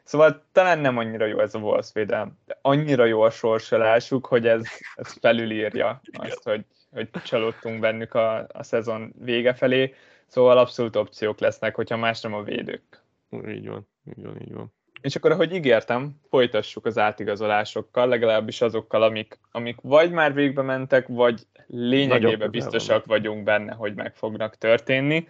Szóval 0.05 0.43
talán 0.53 0.79
nem 0.79 0.99
annyira 0.99 1.27
jó 1.27 1.41
ez 1.41 1.55
a 1.55 1.59
Wolves 1.59 1.91
védelm, 1.93 2.39
de 2.47 2.59
annyira 2.63 3.05
jó 3.05 3.21
a 3.21 3.31
sorsolásuk, 3.31 4.27
hogy 4.27 4.47
ez, 4.47 4.63
ez 4.95 5.13
felülírja 5.21 6.01
azt, 6.13 6.43
hogy, 6.43 6.65
hogy 6.93 7.09
csalódtunk 7.25 7.81
bennük 7.81 8.15
a, 8.15 8.47
a 8.53 8.63
szezon 8.63 9.15
vége 9.19 9.55
felé. 9.55 9.95
Szóval 10.27 10.59
abszolút 10.59 10.97
opciók 10.97 11.41
lesznek, 11.41 11.75
hogyha 11.75 11.97
más 11.97 12.21
nem 12.21 12.35
a 12.35 12.43
védők. 12.43 13.03
Így 13.49 13.69
van, 13.69 13.89
így 14.17 14.25
van, 14.25 14.41
így 14.41 14.53
van. 14.53 14.73
És 15.01 15.17
akkor, 15.17 15.31
ahogy 15.31 15.55
ígértem, 15.55 16.21
folytassuk 16.29 16.87
az 16.87 16.99
átigazolásokkal, 16.99 18.09
legalábbis 18.09 18.61
azokkal, 18.61 19.03
amik, 19.03 19.39
amik 19.51 19.77
vagy 19.83 20.11
már 20.11 20.35
végbe 20.35 20.63
mentek, 20.63 21.07
vagy 21.09 21.47
lényegében 21.67 22.51
biztosak 22.51 23.05
vagyunk 23.05 23.45
benne, 23.45 23.73
hogy 23.73 23.95
meg 23.95 24.15
fognak 24.15 24.57
történni. 24.57 25.29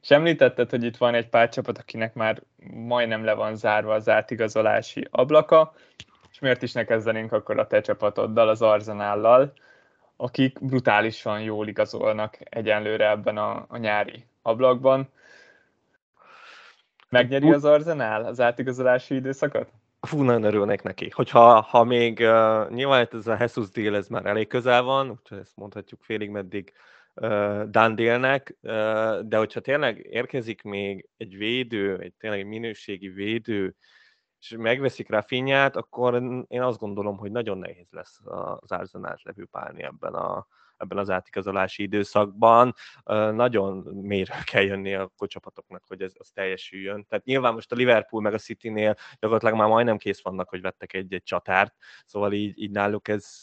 És 0.00 0.10
említetted, 0.10 0.70
hogy 0.70 0.84
itt 0.84 0.96
van 0.96 1.14
egy 1.14 1.28
pár 1.28 1.48
csapat, 1.48 1.78
akinek 1.78 2.14
már 2.14 2.42
majdnem 2.74 3.24
le 3.24 3.32
van 3.32 3.56
zárva 3.56 3.94
az 3.94 4.08
átigazolási 4.08 5.06
ablaka, 5.10 5.74
és 6.30 6.38
miért 6.38 6.62
is 6.62 6.72
ne 6.72 6.84
kezdenénk 6.84 7.32
akkor 7.32 7.58
a 7.58 7.66
te 7.66 7.80
csapatoddal, 7.80 8.48
az 8.48 8.62
Arzenállal, 8.62 9.52
akik 10.22 10.58
brutálisan 10.60 11.40
jól 11.40 11.68
igazolnak 11.68 12.38
egyenlőre 12.40 13.10
ebben 13.10 13.36
a, 13.36 13.64
a 13.68 13.76
nyári 13.76 14.24
ablakban. 14.42 15.08
Megnyeri 17.08 17.52
az 17.52 17.64
Arzenál 17.64 18.24
az 18.24 18.40
átigazolási 18.40 19.14
időszakot? 19.14 19.68
Fú, 20.00 20.22
nagyon 20.22 20.42
örülnék 20.42 20.82
neki. 20.82 21.08
Hogyha 21.10 21.60
ha 21.60 21.84
még 21.84 22.18
uh, 22.18 22.70
nyilván 22.70 23.08
ez 23.12 23.26
a 23.26 23.36
Jesus 23.40 23.70
deal 23.70 23.96
ez 23.96 24.08
már 24.08 24.26
elég 24.26 24.46
közel 24.46 24.82
van, 24.82 25.10
úgyhogy 25.10 25.38
ezt 25.38 25.56
mondhatjuk 25.56 26.02
félig 26.02 26.30
meddig 26.30 26.72
uh, 27.14 27.62
done 27.62 27.94
dealnek, 27.94 28.56
uh, 28.62 29.18
de 29.20 29.36
hogyha 29.36 29.60
tényleg 29.60 30.06
érkezik 30.10 30.62
még 30.62 31.08
egy 31.16 31.36
védő, 31.36 31.98
egy 31.98 32.12
tényleg 32.18 32.46
minőségi 32.46 33.08
védő, 33.08 33.76
és 34.42 34.54
megveszik 34.58 35.08
Rafinhát, 35.08 35.76
akkor 35.76 36.14
én 36.48 36.62
azt 36.62 36.78
gondolom, 36.78 37.16
hogy 37.16 37.30
nagyon 37.30 37.58
nehéz 37.58 37.90
lesz 37.90 38.20
az 38.60 38.72
Arzenát 38.72 39.22
levőpálni 39.22 39.82
ebben 39.82 40.14
a, 40.14 40.46
ebben 40.76 40.98
az 40.98 41.10
átigazolási 41.10 41.82
időszakban. 41.82 42.74
Nagyon 43.32 43.76
mélyre 43.94 44.42
kell 44.44 44.62
jönni 44.62 44.94
a 44.94 45.10
csapatoknak, 45.16 45.84
hogy 45.86 46.02
ez, 46.02 46.12
az 46.18 46.30
teljesüljön. 46.30 47.06
Tehát 47.08 47.24
nyilván 47.24 47.54
most 47.54 47.72
a 47.72 47.74
Liverpool 47.74 48.22
meg 48.22 48.34
a 48.34 48.38
City-nél 48.38 48.96
gyakorlatilag 49.18 49.54
már 49.54 49.68
majdnem 49.68 49.96
kész 49.96 50.22
vannak, 50.22 50.48
hogy 50.48 50.60
vettek 50.60 50.92
egy-egy 50.92 51.22
csatárt, 51.22 51.74
szóval 52.06 52.32
így, 52.32 52.62
így 52.62 52.70
náluk 52.70 53.08
ez, 53.08 53.42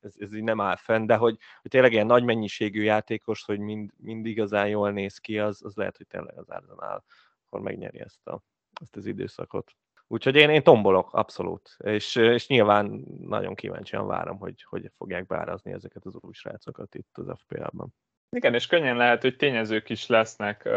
ez, 0.00 0.14
ez 0.18 0.34
így 0.34 0.42
nem 0.42 0.60
áll 0.60 0.76
fenn, 0.76 1.06
de 1.06 1.16
hogy, 1.16 1.38
hogy 1.62 1.70
tényleg 1.70 1.92
ilyen 1.92 2.06
nagy 2.06 2.24
mennyiségű 2.24 2.82
játékos, 2.82 3.44
hogy 3.44 3.58
mind, 3.58 3.90
mind 3.96 4.26
igazán 4.26 4.68
jól 4.68 4.90
néz 4.90 5.18
ki, 5.18 5.38
az, 5.38 5.64
az 5.64 5.74
lehet, 5.74 5.96
hogy 5.96 6.06
tényleg 6.06 6.38
az 6.38 6.48
Arsenal 6.48 7.04
akkor 7.46 7.60
megnyeri 7.60 8.00
ezt, 8.00 8.26
a, 8.26 8.42
ezt 8.80 8.96
az 8.96 9.06
időszakot. 9.06 9.76
Úgyhogy 10.08 10.36
én, 10.36 10.50
én 10.50 10.62
tombolok, 10.62 11.12
abszolút. 11.12 11.76
És, 11.84 12.16
és 12.16 12.46
nyilván 12.46 13.04
nagyon 13.20 13.54
kíváncsian 13.54 14.06
várom, 14.06 14.38
hogy 14.38 14.64
hogy 14.68 14.90
fogják 14.96 15.26
beárazni 15.26 15.72
ezeket 15.72 16.04
az 16.04 16.16
új 16.20 16.32
srácokat 16.32 16.94
itt 16.94 17.18
az 17.18 17.38
FPL-ben. 17.38 17.94
Igen, 18.30 18.54
és 18.54 18.66
könnyen 18.66 18.96
lehet, 18.96 19.22
hogy 19.22 19.36
tényezők 19.36 19.88
is 19.88 20.06
lesznek. 20.06 20.68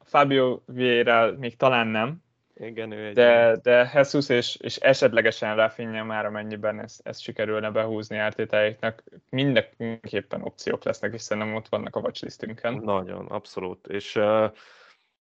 Fabio 0.00 0.60
Vieira 0.66 1.36
még 1.38 1.56
talán 1.56 1.86
nem, 1.86 2.22
igen, 2.60 2.92
ő 2.92 3.06
egy 3.06 3.14
de, 3.14 3.56
de 3.62 3.90
Jesus 3.94 4.28
és, 4.28 4.56
és 4.56 4.76
esetlegesen 4.76 5.56
Rafinha 5.56 6.04
már 6.04 6.26
amennyiben 6.26 6.80
ezt, 6.80 7.00
ezt 7.06 7.20
sikerülne 7.20 7.70
behúzni 7.70 8.16
ártétáiknak, 8.16 9.02
mindenképpen 9.30 10.42
opciók 10.42 10.84
lesznek, 10.84 11.12
hiszen 11.12 11.38
nem 11.38 11.54
ott 11.54 11.68
vannak 11.68 11.96
a 11.96 12.00
watchlistünkön. 12.00 12.74
Nagyon, 12.74 13.26
abszolút. 13.26 13.86
És 13.86 14.16
uh, 14.16 14.52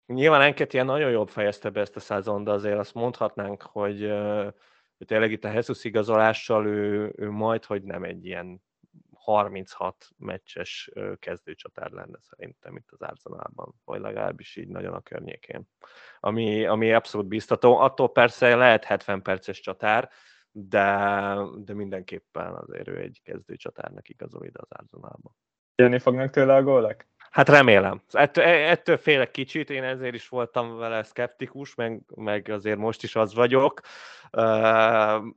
Nyilván 0.06 0.42
Enketia 0.42 0.84
nagyon 0.84 1.12
jól 1.12 1.28
fejezte 1.28 1.70
be 1.70 1.80
ezt 1.82 1.96
a 1.96 2.00
szezon, 2.00 2.44
de 2.44 2.52
azért 2.52 2.78
azt 2.78 2.94
mondhatnánk, 2.94 3.62
hogy, 3.62 4.02
hogy 4.98 5.08
tényleg 5.08 5.32
itt 5.32 5.44
a 5.44 5.52
Jesus 5.52 5.84
igazolással 5.84 6.66
ő, 6.68 7.14
ő 7.18 7.30
majd, 7.30 7.66
hogy 7.66 7.84
nem 7.84 8.04
egy 8.04 8.26
ilyen 8.26 8.64
36 9.26 10.10
meccses 10.18 10.92
kezdőcsatár 11.20 11.92
lenne 11.92 12.18
szerintem 12.22 12.76
itt 12.76 12.92
az 12.92 13.02
Arsenalban, 13.02 13.76
vagy 13.84 14.02
legalábbis 14.02 14.56
így 14.56 14.68
nagyon 14.68 14.94
a 14.94 15.02
környékén. 15.02 15.70
Ami, 16.20 16.66
ami 16.66 16.94
abszolút 16.94 17.28
biztató. 17.28 17.78
Attól 17.78 18.12
persze 18.12 18.56
lehet 18.56 18.84
70 18.84 19.22
perces 19.22 19.60
csatár, 19.60 20.10
de, 20.52 21.38
de 21.58 21.74
mindenképpen 21.74 22.54
azért 22.54 22.88
ő 22.88 22.98
egy 22.98 23.22
kezdőcsatárnak 23.24 24.10
igazol 24.10 24.46
ide 24.46 24.60
az 24.62 24.72
Arsenalban. 24.72 25.36
Jönni 25.76 26.00
fognak 26.00 26.30
tőle 26.30 26.56
a 26.56 26.64
gólek? 26.64 27.08
Hát 27.36 27.50
remélem. 27.50 28.02
Ettől, 28.12 28.44
e, 28.44 28.70
ettől 28.70 28.98
félek 28.98 29.32
kicsit, 29.32 29.70
én 29.70 29.84
ezért 29.84 30.14
is 30.14 30.28
voltam 30.28 30.78
vele 30.78 31.04
szkeptikus, 31.04 31.76
meg, 31.76 32.02
meg 32.16 32.50
azért 32.50 32.78
most 32.78 33.04
is 33.04 33.16
az 33.16 33.34
vagyok. 33.34 33.82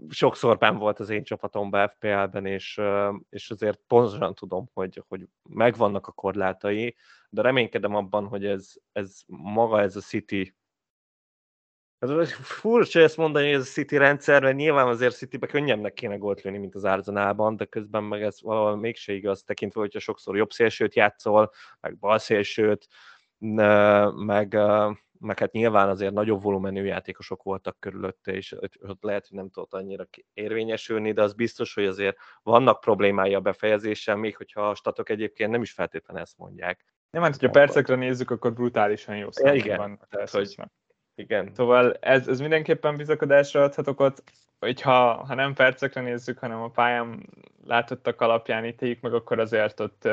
Sokszor 0.08 0.58
ben 0.58 0.76
volt 0.76 1.00
az 1.00 1.10
én 1.10 1.24
csapatomban 1.24 1.88
FPL-ben, 1.88 2.46
és, 2.46 2.80
és 3.30 3.50
azért 3.50 3.80
pontosan 3.86 4.34
tudom, 4.34 4.70
hogy, 4.74 5.04
hogy 5.08 5.28
megvannak 5.48 6.06
a 6.06 6.12
korlátai, 6.12 6.96
de 7.28 7.42
reménykedem 7.42 7.94
abban, 7.94 8.26
hogy 8.26 8.46
ez, 8.46 8.72
ez 8.92 9.20
maga 9.26 9.80
ez 9.80 9.96
a 9.96 10.00
City 10.00 10.57
ez 11.98 12.32
furcsa 12.32 13.00
ezt 13.00 13.16
mondani, 13.16 13.46
hogy 13.46 13.54
ez 13.54 13.60
a 13.60 13.70
City 13.70 13.96
rendszer, 13.96 14.42
mert 14.42 14.56
nyilván 14.56 14.86
azért 14.86 15.16
Citybe 15.16 15.46
könnyebbnek 15.46 15.92
kéne 15.92 16.16
gólt 16.16 16.42
lőni, 16.42 16.58
mint 16.58 16.74
az 16.74 16.84
Arzenálban, 16.84 17.56
de 17.56 17.64
közben 17.64 18.04
meg 18.04 18.22
ez 18.22 18.42
valahol 18.42 18.76
mégse 18.76 19.12
igaz, 19.12 19.42
tekintve, 19.42 19.80
hogyha 19.80 19.98
sokszor 19.98 20.36
jobb 20.36 20.50
szélsőt 20.50 20.94
játszol, 20.94 21.50
meg 21.80 21.98
bal 21.98 22.18
szélsőt, 22.18 22.86
meg, 23.38 24.58
meg 25.18 25.38
hát 25.38 25.52
nyilván 25.52 25.88
azért 25.88 26.12
nagyobb 26.12 26.42
volumenű 26.42 26.84
játékosok 26.84 27.42
voltak 27.42 27.76
körülötte, 27.80 28.32
és 28.32 28.56
ott 28.80 29.02
lehet, 29.02 29.26
hogy 29.28 29.36
nem 29.36 29.50
tudott 29.50 29.74
annyira 29.74 30.08
érvényesülni, 30.32 31.12
de 31.12 31.22
az 31.22 31.34
biztos, 31.34 31.74
hogy 31.74 31.86
azért 31.86 32.16
vannak 32.42 32.80
problémái 32.80 33.34
a 33.34 33.40
befejezéssel, 33.40 34.16
még 34.16 34.36
hogyha 34.36 34.68
a 34.68 34.74
statok 34.74 35.08
egyébként 35.08 35.50
nem 35.50 35.62
is 35.62 35.72
feltétlenül 35.72 36.22
ezt 36.22 36.38
mondják. 36.38 36.84
Nem, 37.10 37.22
hát, 37.22 37.32
hogyha 37.32 37.50
percekre 37.50 37.94
nézzük, 37.94 38.30
akkor 38.30 38.52
brutálisan 38.52 39.16
jó 39.16 39.28
igen, 39.52 39.76
van. 39.76 40.00
Tehát, 40.10 40.30
hogy 40.30 40.56
igen. 41.18 41.50
Szóval 41.54 41.96
ez, 42.00 42.28
ez 42.28 42.40
mindenképpen 42.40 42.96
bizakodásra 42.96 43.62
adhat 43.62 43.86
okot, 43.86 44.22
hogyha 44.58 45.24
ha 45.26 45.34
nem 45.34 45.54
percekre 45.54 46.00
nézzük, 46.00 46.38
hanem 46.38 46.62
a 46.62 46.68
pályán 46.68 47.26
látottak 47.66 48.20
alapján 48.20 48.64
ítéljük 48.64 49.00
meg, 49.00 49.14
akkor 49.14 49.38
azért 49.38 49.80
ott 49.80 50.08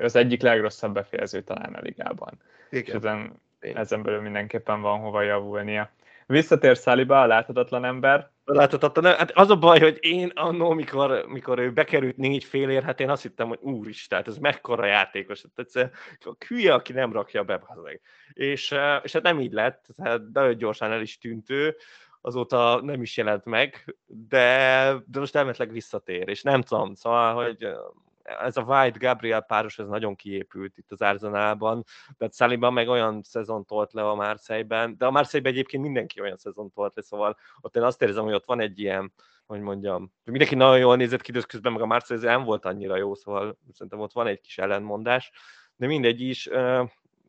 az 0.00 0.16
egyik 0.16 0.42
legrosszabb 0.42 0.94
befejező 0.94 1.42
talán 1.42 1.74
a 1.74 1.80
ligában. 1.80 2.32
Igen. 2.70 2.84
És 2.84 2.92
ezen, 2.92 3.40
ezen 3.60 4.02
belül 4.02 4.20
mindenképpen 4.20 4.80
van 4.80 4.98
hova 4.98 5.22
javulnia. 5.22 5.90
Visszatér 6.26 6.76
Szaliba, 6.76 7.20
a 7.20 7.26
láthatatlan 7.26 7.84
ember. 7.84 8.30
Láthatatlan, 8.44 9.04
hát 9.04 9.30
az 9.30 9.50
a 9.50 9.56
baj, 9.56 9.80
hogy 9.80 9.98
én 10.00 10.30
annó, 10.34 10.72
mikor, 10.72 11.24
mikor 11.28 11.58
ő 11.58 11.72
bekerült 11.72 12.16
négy 12.16 12.44
félér, 12.44 12.82
hát 12.82 13.00
én 13.00 13.10
azt 13.10 13.22
hittem, 13.22 13.48
hogy 13.48 13.58
úristen, 13.60 14.22
ez 14.26 14.38
mekkora 14.38 14.86
játékos. 14.86 15.44
Tehát 15.54 15.92
a 16.20 16.36
hülye, 16.46 16.74
aki 16.74 16.92
nem 16.92 17.12
rakja 17.12 17.44
be. 17.44 17.60
És, 18.32 18.74
és 19.02 19.12
hát 19.12 19.22
nem 19.22 19.40
így 19.40 19.52
lett, 19.52 19.86
tehát 19.96 20.20
nagyon 20.32 20.56
gyorsan 20.56 20.92
el 20.92 21.00
is 21.00 21.18
tűnt 21.18 21.50
ő, 21.50 21.76
azóta 22.20 22.80
nem 22.82 23.02
is 23.02 23.16
jelent 23.16 23.44
meg, 23.44 23.96
de, 24.06 24.94
de 25.06 25.18
most 25.18 25.36
elmetleg 25.36 25.72
visszatér, 25.72 26.28
és 26.28 26.42
nem 26.42 26.62
tudom, 26.62 26.94
szóval, 26.94 27.44
hogy 27.44 27.68
ez 28.22 28.56
a 28.56 28.62
White 28.62 28.98
Gabriel 28.98 29.40
páros, 29.40 29.78
ez 29.78 29.86
nagyon 29.86 30.14
kiépült 30.14 30.78
itt 30.78 30.92
az 30.92 31.00
Arzenálban, 31.00 31.84
de 32.18 32.28
Saliba 32.32 32.70
meg 32.70 32.88
olyan 32.88 33.22
szezon 33.22 33.64
tolt 33.64 33.92
le 33.92 34.08
a 34.08 34.14
Marseille-ben, 34.14 34.96
de 34.98 35.06
a 35.06 35.10
Marseille-ben 35.10 35.52
egyébként 35.52 35.82
mindenki 35.82 36.20
olyan 36.20 36.36
szezon 36.36 36.70
tolt 36.70 36.96
le, 36.96 37.02
szóval 37.02 37.36
ott 37.60 37.76
én 37.76 37.82
azt 37.82 38.02
érzem, 38.02 38.24
hogy 38.24 38.34
ott 38.34 38.46
van 38.46 38.60
egy 38.60 38.80
ilyen, 38.80 39.12
hogy 39.46 39.60
mondjam, 39.60 40.12
mindenki 40.24 40.54
nagyon 40.54 40.78
jól 40.78 40.96
nézett 40.96 41.20
ki, 41.20 41.32
közben 41.32 41.72
meg 41.72 41.82
a 41.82 41.86
Marseille 41.86 42.30
nem 42.30 42.44
volt 42.44 42.64
annyira 42.64 42.96
jó, 42.96 43.14
szóval 43.14 43.58
szerintem 43.72 44.00
ott 44.00 44.12
van 44.12 44.26
egy 44.26 44.40
kis 44.40 44.58
ellenmondás, 44.58 45.30
de 45.76 45.86
mindegy 45.86 46.20
is, 46.20 46.48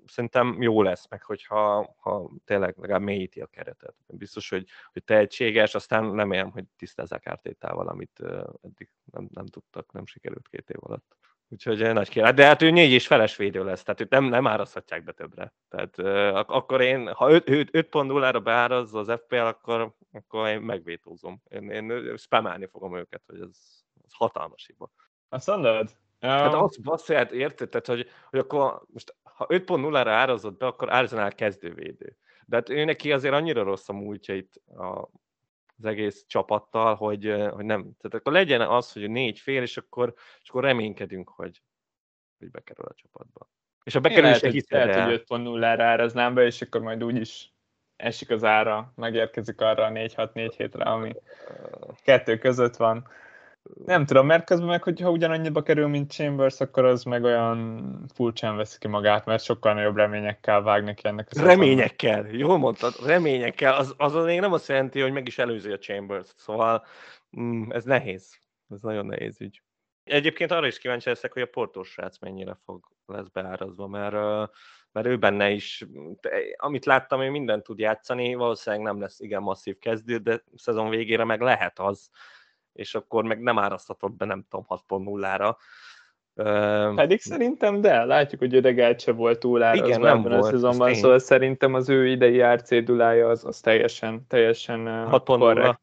szerintem 0.05 0.61
jó 0.61 0.81
lesz, 0.81 1.07
meg 1.09 1.23
hogyha 1.23 1.95
ha 1.97 2.29
tényleg 2.45 2.75
legalább 2.77 3.01
mélyíti 3.01 3.41
a 3.41 3.45
keretet. 3.45 3.95
Biztos, 4.07 4.49
hogy, 4.49 4.67
hogy 4.93 5.03
tehetséges, 5.03 5.75
aztán 5.75 6.15
remélem, 6.15 6.51
hogy 6.51 6.65
tisztázzák 6.77 7.27
ártétával, 7.27 7.87
amit 7.87 8.19
eddig 8.61 8.89
nem, 9.11 9.27
nem 9.33 9.45
tudtak, 9.45 9.91
nem 9.91 10.05
sikerült 10.05 10.47
két 10.47 10.69
év 10.69 10.77
alatt. 10.79 11.15
Úgyhogy 11.53 11.93
nagy 11.93 12.09
kérdés. 12.09 12.33
De 12.33 12.45
hát 12.45 12.61
ő 12.61 12.69
négy 12.69 12.91
és 12.91 13.07
feles 13.07 13.35
védő 13.35 13.63
lesz, 13.63 13.83
tehát 13.83 14.01
őt 14.01 14.09
nem, 14.09 14.23
nem 14.23 14.47
árazhatják 14.47 15.03
be 15.03 15.11
többre. 15.11 15.53
Tehát 15.69 15.97
uh, 15.97 16.55
akkor 16.55 16.81
én, 16.81 17.13
ha 17.13 17.27
5.0-ra 17.29 18.39
beárazza 18.43 18.99
az 18.99 19.11
FPL, 19.11 19.35
akkor, 19.35 19.95
akkor 20.11 20.47
én 20.47 20.61
megvétózom. 20.61 21.41
Én, 21.49 21.69
én 21.69 22.17
spamelni 22.17 22.65
fogom 22.65 22.97
őket, 22.97 23.21
hogy 23.25 23.39
ez, 23.39 23.49
ez 24.03 24.11
hatalmas 24.13 24.65
hiba. 24.65 24.91
Azt 25.29 25.47
mondod? 25.47 25.89
Hát 26.19 26.53
az 26.53 26.77
basszát, 26.77 27.31
érted? 27.31 27.69
Tehát, 27.69 27.87
hogy, 27.87 28.09
hogy 28.29 28.39
akkor 28.39 28.81
most 28.93 29.15
ha 29.35 29.45
5.0-ra 29.49 30.03
árazott 30.07 30.57
be, 30.57 30.65
akkor 30.65 30.89
Arsenal 30.89 31.31
kezdővédő. 31.31 32.17
De 32.45 32.55
hát 32.55 32.69
ő 32.69 32.83
neki 32.83 33.11
azért 33.11 33.33
annyira 33.33 33.63
rossz 33.63 33.89
a 33.89 33.93
múltja 33.93 34.35
itt 34.35 34.61
a, 34.75 35.09
az 35.77 35.85
egész 35.85 36.25
csapattal, 36.27 36.95
hogy, 36.95 37.35
hogy 37.51 37.65
nem. 37.65 37.81
Tehát 37.81 38.13
akkor 38.13 38.31
legyen 38.31 38.61
az, 38.61 38.91
hogy 38.91 39.09
négy 39.09 39.39
fél, 39.39 39.61
és 39.61 39.77
akkor, 39.77 40.13
és 40.41 40.49
akkor 40.49 40.63
reménykedünk, 40.63 41.29
hogy, 41.29 41.61
hogy 42.39 42.51
bekerül 42.51 42.85
a 42.85 42.93
csapatba. 42.93 43.49
És 43.83 43.95
a 43.95 43.99
bekerülés 43.99 44.41
lehet, 44.41 44.55
hogy, 44.55 44.65
lehet, 44.69 45.05
hogy 45.05 45.23
5.0-ra 45.27 45.81
áraznám 45.81 46.33
be, 46.33 46.45
és 46.45 46.61
akkor 46.61 46.81
majd 46.81 47.03
úgyis 47.03 47.53
esik 47.95 48.29
az 48.29 48.43
ára, 48.43 48.93
megérkezik 48.95 49.61
arra 49.61 49.85
a 49.85 49.89
4-6-4 49.89 50.53
hétre, 50.57 50.83
ami 50.83 51.13
kettő 52.03 52.37
között 52.37 52.75
van. 52.75 53.07
Nem 53.85 54.05
tudom, 54.05 54.25
mert 54.25 54.45
közben 54.45 54.67
meg, 54.67 54.83
hogyha 54.83 55.11
ugyanannyiba 55.11 55.61
kerül, 55.61 55.87
mint 55.87 56.11
Chambers, 56.11 56.59
akkor 56.59 56.85
az 56.85 57.03
meg 57.03 57.23
olyan 57.23 57.97
furcsán 58.13 58.55
veszi 58.55 58.77
ki 58.79 58.87
magát, 58.87 59.25
mert 59.25 59.43
sokkal 59.43 59.73
nagyobb 59.73 59.95
reményekkel 59.95 60.61
vág 60.61 60.83
neki 60.83 61.07
ennek 61.07 61.27
az 61.29 61.41
Reményekkel, 61.41 62.27
jól 62.27 62.57
mondtad, 62.57 62.93
reményekkel. 63.05 63.75
Az, 63.75 63.93
az 63.97 64.13
még 64.13 64.39
nem 64.39 64.53
azt 64.53 64.67
jelenti, 64.67 65.01
hogy 65.01 65.11
meg 65.11 65.27
is 65.27 65.37
előzi 65.37 65.71
a 65.71 65.77
Chambers, 65.77 66.27
szóval 66.35 66.85
mm, 67.39 67.71
ez 67.71 67.83
nehéz. 67.83 68.39
Ez 68.69 68.81
nagyon 68.81 69.05
nehéz 69.05 69.41
ügy. 69.41 69.61
Egyébként 70.03 70.51
arra 70.51 70.67
is 70.67 70.77
kíváncsi 70.77 71.09
leszek, 71.09 71.33
hogy 71.33 71.41
a 71.41 71.47
portós 71.47 71.89
srác 71.89 72.19
mennyire 72.19 72.57
fog 72.65 72.85
lesz 73.05 73.27
beárazva, 73.27 73.87
mert, 73.87 74.49
mert 74.91 75.07
ő 75.07 75.17
benne 75.17 75.49
is, 75.49 75.85
amit 76.55 76.85
láttam, 76.85 77.21
ő 77.21 77.29
mindent 77.29 77.63
tud 77.63 77.79
játszani, 77.79 78.33
valószínűleg 78.33 78.85
nem 78.85 78.99
lesz 78.99 79.19
igen 79.19 79.41
masszív 79.41 79.77
kezdő, 79.77 80.17
de 80.17 80.43
szezon 80.55 80.89
végére 80.89 81.23
meg 81.23 81.41
lehet 81.41 81.79
az, 81.79 82.09
és 82.73 82.95
akkor 82.95 83.23
meg 83.23 83.41
nem 83.41 83.59
árasztatod 83.59 84.11
be, 84.13 84.25
nem 84.25 84.45
tudom, 84.49 84.65
6.0-ra. 84.69 85.55
Pedig 86.95 87.21
szerintem 87.21 87.81
de, 87.81 88.03
látjuk, 88.03 88.41
hogy 88.41 88.55
Ödegát 88.55 88.99
se 88.99 89.11
volt 89.11 89.39
túl 89.39 89.61
Igen, 89.73 89.99
nem 89.99 90.21
volt, 90.21 90.33
a 90.33 90.43
szezonban, 90.43 90.93
szóval 90.93 91.19
szerintem 91.19 91.73
az 91.73 91.89
ő 91.89 92.07
idei 92.07 92.39
árcédulája 92.39 93.29
az, 93.29 93.45
az 93.45 93.59
teljesen, 93.59 94.25
teljesen 94.27 94.79
6.0. 94.85 95.75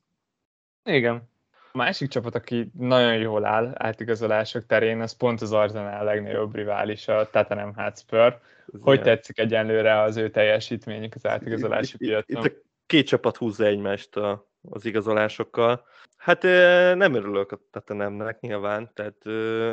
Igen. 0.85 1.28
A 1.73 1.76
másik 1.76 2.09
csapat, 2.09 2.35
aki 2.35 2.70
nagyon 2.78 3.16
jól 3.16 3.44
áll 3.44 3.73
átigazolások 3.75 4.66
terén, 4.66 5.00
az 5.00 5.12
pont 5.12 5.40
az 5.40 5.52
Arsenal 5.52 6.05
legnagyobb 6.05 6.55
rivális, 6.55 7.09
a 7.09 7.31
Tottenham 7.31 7.74
Hotspur. 7.74 8.38
Hogy 8.81 9.03
tetszik 9.03 9.38
egyenlőre 9.38 10.00
az 10.00 10.16
ő 10.16 10.31
teljesítményük 10.31 11.14
az 11.14 11.26
átigazolási 11.26 11.96
piacon? 11.96 12.44
Itt 12.44 12.53
a 12.53 12.57
két 12.87 13.07
csapat 13.07 13.37
húzza 13.37 13.64
egymást 13.64 14.16
a, 14.16 14.49
az 14.68 14.85
igazolásokkal. 14.85 15.87
Hát 16.16 16.42
nem 16.96 17.14
örülök 17.14 17.53
a 17.53 17.61
Tottenhamnek 17.70 18.40
nyilván, 18.40 18.90
tehát 18.94 19.23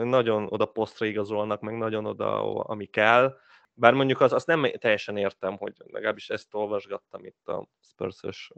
nagyon 0.06 0.48
oda 0.50 0.66
posztra 0.66 1.06
igazolnak, 1.06 1.62
meg 1.62 1.78
nagyon 1.78 2.06
oda, 2.06 2.60
ami 2.64 2.86
kell. 2.86 3.38
Bár 3.74 3.94
mondjuk 3.94 4.22
az, 4.22 4.34
azt 4.34 4.48
nem 4.48 4.72
teljesen 4.80 5.18
értem, 5.18 5.58
hogy 5.58 5.74
legalábbis 5.78 6.30
ezt 6.30 6.54
olvasgattam 6.54 7.26
itt 7.26 7.48
a 7.48 7.68
spurs 7.80 8.52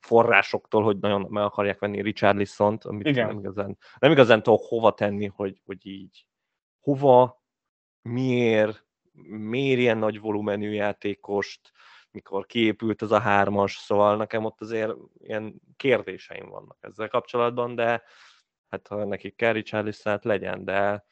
forrásoktól, 0.00 0.82
hogy 0.82 0.98
nagyon 0.98 1.26
meg 1.28 1.42
akarják 1.42 1.78
venni 1.78 2.02
Richard 2.02 2.36
Lissont, 2.36 2.84
amit 2.84 3.06
Igen. 3.06 3.26
nem 3.26 3.38
igazán, 3.38 3.78
nem 3.98 4.10
igazán 4.10 4.42
tudok 4.42 4.62
hova 4.62 4.94
tenni, 4.94 5.26
hogy, 5.26 5.60
hogy 5.64 5.86
így 5.86 6.26
hova, 6.80 7.42
miért, 8.02 8.86
miért 9.28 9.78
ilyen 9.78 9.98
nagy 9.98 10.20
volumenű 10.20 10.70
játékost, 10.70 11.72
mikor 12.10 12.46
kiépült 12.46 13.02
ez 13.02 13.10
a 13.10 13.20
hármas, 13.20 13.76
szóval 13.76 14.16
nekem 14.16 14.44
ott 14.44 14.60
azért 14.60 14.92
ilyen 15.18 15.54
kérdéseim 15.76 16.48
vannak 16.48 16.76
ezzel 16.80 17.08
kapcsolatban, 17.08 17.74
de 17.74 18.02
hát 18.70 18.86
ha 18.88 19.04
nekik 19.04 19.36
kell 19.36 19.52
Richarlison, 19.52 20.18
legyen, 20.22 20.64
de 20.64 21.04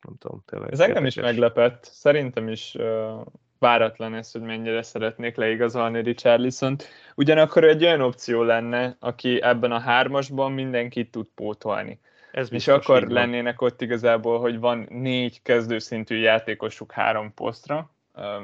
nem 0.00 0.16
tudom, 0.18 0.42
tényleg. 0.46 0.72
Ez 0.72 0.80
engem 0.80 1.04
is 1.04 1.14
meglepett, 1.14 1.84
szerintem 1.84 2.48
is 2.48 2.74
uh, 2.74 3.20
váratlan 3.58 4.14
ez, 4.14 4.32
hogy 4.32 4.40
mennyire 4.40 4.82
szeretnék 4.82 5.36
leigazolni 5.36 6.02
Richarlison-t. 6.02 6.88
Ugyanakkor 7.14 7.64
egy 7.64 7.84
olyan 7.84 8.00
opció 8.00 8.42
lenne, 8.42 8.96
aki 9.00 9.42
ebben 9.42 9.72
a 9.72 9.78
hármasban 9.78 10.52
mindenkit 10.52 11.10
tud 11.10 11.26
pótolni. 11.34 12.00
Ez 12.32 12.52
és 12.52 12.68
akkor 12.68 13.06
lennének 13.06 13.60
ott 13.60 13.80
igazából, 13.80 14.40
hogy 14.40 14.58
van 14.58 14.86
négy 14.90 15.42
kezdőszintű 15.42 16.16
játékosuk 16.16 16.92
három 16.92 17.34
posztra, 17.34 17.90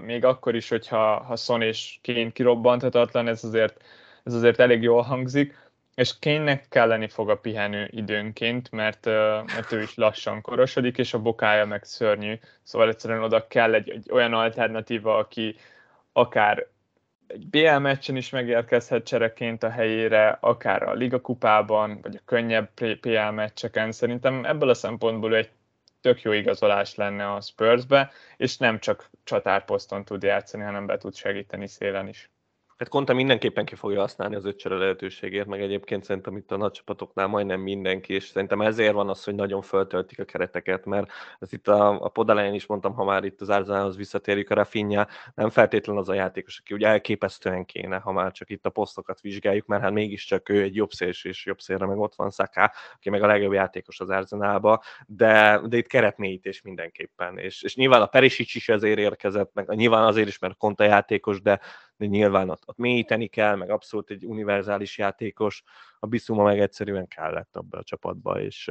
még 0.05 0.25
akkor 0.25 0.55
is, 0.55 0.69
hogyha 0.69 1.23
ha 1.23 1.37
Son 1.37 1.63
és 1.63 1.99
Kane 2.03 2.31
kirobbanthatatlan, 2.31 3.29
ez 3.29 3.45
azért, 3.45 3.85
ez 4.25 4.35
azért 4.35 4.61
elég 4.61 4.83
jól 4.83 5.03
hangzik, 5.03 5.67
és 5.95 6.19
Kénynek 6.19 6.69
kelleni 6.69 7.09
fog 7.09 7.31
a 7.31 7.37
pihenő 7.37 7.89
időnként, 7.91 8.71
mert, 8.71 9.05
mert 9.45 9.73
ő 9.73 9.83
is 9.83 9.95
lassan 9.95 10.41
korosodik, 10.41 10.99
és 10.99 11.15
a 11.15 11.23
bokája 11.23 11.67
meg 11.67 11.85
szörnyű, 11.85 12.35
szóval 12.63 12.89
egyszerűen 12.89 13.23
oda 13.23 13.47
kell 13.47 13.75
egy, 13.75 13.91
egy 13.91 14.11
olyan 14.13 14.33
alternatíva, 14.33 15.17
aki 15.17 15.57
akár 16.13 16.67
egy 17.27 17.47
BL 17.47 17.77
meccsen 17.79 18.17
is 18.17 18.31
megérkezhet 18.31 19.07
csereként 19.07 19.63
a 19.63 19.71
helyére, 19.71 20.39
akár 20.41 20.83
a 20.83 20.93
Liga 20.93 21.21
kupában, 21.21 21.99
vagy 22.03 22.17
a 22.17 22.23
könnyebb 22.25 22.71
PL 23.01 23.31
meccseken. 23.31 23.93
Szerintem 23.93 24.45
ebből 24.45 24.69
a 24.69 24.75
szempontból 24.75 25.35
egy 25.35 25.51
tök 26.09 26.23
jó 26.23 26.33
igazolás 26.33 26.95
lenne 26.95 27.33
a 27.33 27.41
Spursbe, 27.41 28.11
és 28.37 28.57
nem 28.57 28.79
csak 28.79 29.11
csatárposzton 29.25 30.05
tud 30.05 30.23
játszani, 30.23 30.63
hanem 30.63 30.87
be 30.87 30.97
tud 30.97 31.15
segíteni 31.15 31.67
szélen 31.67 32.09
is. 32.09 32.31
Hát 32.79 32.89
Konta 32.89 33.15
mindenképpen 33.15 33.65
ki 33.65 33.75
fogja 33.75 34.01
használni 34.01 34.35
az 34.35 34.45
ötcsere 34.45 34.77
lehetőségét, 34.77 35.47
meg 35.47 35.61
egyébként 35.61 36.05
szerintem 36.05 36.37
itt 36.37 36.51
a 36.51 36.57
nagy 36.57 36.71
csapatoknál 36.71 37.27
majdnem 37.27 37.61
mindenki, 37.61 38.15
és 38.15 38.25
szerintem 38.25 38.61
ezért 38.61 38.93
van 38.93 39.09
az, 39.09 39.25
hogy 39.25 39.35
nagyon 39.35 39.63
föltöltik 39.63 40.19
a 40.19 40.25
kereteket, 40.25 40.85
mert 40.85 41.11
ez 41.39 41.53
itt 41.53 41.69
a, 41.69 42.05
a 42.05 42.09
pod 42.09 42.41
is 42.53 42.67
mondtam, 42.67 42.95
ha 42.95 43.05
már 43.05 43.25
itt 43.25 43.41
az 43.41 43.49
Arzenálhoz 43.49 43.97
visszatérjük, 43.97 44.51
a 44.51 44.55
Rafinha 44.55 45.07
nem 45.35 45.51
feltétlenül 45.51 46.01
az 46.01 46.09
a 46.09 46.15
játékos, 46.15 46.59
aki 46.59 46.75
ugye 46.75 46.87
elképesztően 46.87 47.65
kéne, 47.65 47.99
ha 47.99 48.13
már 48.13 48.33
csak 48.33 48.51
itt 48.51 48.67
a 48.67 48.71
posztokat 48.71 49.21
vizsgáljuk, 49.21 49.67
mert 49.67 49.83
hát 49.83 49.93
mégiscsak 49.93 50.49
ő 50.49 50.63
egy 50.63 50.75
jobb 50.75 50.91
széls 50.91 51.25
és 51.25 51.47
jobb 51.47 51.61
szélre 51.61 51.87
meg 51.87 51.99
ott 51.99 52.15
van 52.15 52.31
Saka, 52.31 52.73
aki 52.95 53.11
meg 53.11 53.23
a 53.23 53.27
legjobb 53.27 53.53
játékos 53.53 54.01
az 54.01 54.11
Arzenálba, 54.11 54.83
de, 55.07 55.61
de 55.65 55.77
itt 55.77 55.87
keretmélyítés 55.87 56.63
mindenképpen, 56.63 57.39
és, 57.39 57.63
és 57.63 57.77
nyilván 57.77 58.03
a 58.03 58.07
Perisic 58.07 58.55
is 58.55 58.69
ezért 58.69 58.99
érkezett, 58.99 59.51
meg 59.55 59.69
nyilván 59.69 60.05
azért 60.05 60.29
is, 60.29 60.39
mert 60.39 60.57
Konta 60.57 60.85
játékos, 60.85 61.43
de 61.43 61.61
de 61.99 62.07
nyilván 62.07 62.51
ott, 62.51 62.63
ott 62.67 62.77
mélyíteni 62.77 63.27
kell, 63.27 63.55
meg 63.55 63.71
abszolút 63.71 64.11
egy 64.11 64.25
univerzális 64.25 64.99
játékos, 64.99 65.63
a 65.99 66.07
Biszuma 66.07 66.43
meg 66.43 66.61
egyszerűen 66.61 67.09
kellett 67.09 67.57
abba 67.57 67.79
a 67.79 67.83
csapatba, 67.83 68.41
és, 68.41 68.71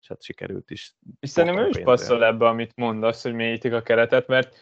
és 0.00 0.08
hát 0.08 0.22
sikerült 0.22 0.70
is. 0.70 0.94
És 1.20 1.30
szerintem 1.30 1.64
ő 1.64 1.68
is 1.68 1.82
passzol 1.82 2.24
ebbe, 2.24 2.46
amit 2.46 2.76
mondasz, 2.76 3.22
hogy 3.22 3.34
mélyítik 3.34 3.72
a 3.72 3.82
keretet, 3.82 4.26
mert 4.26 4.56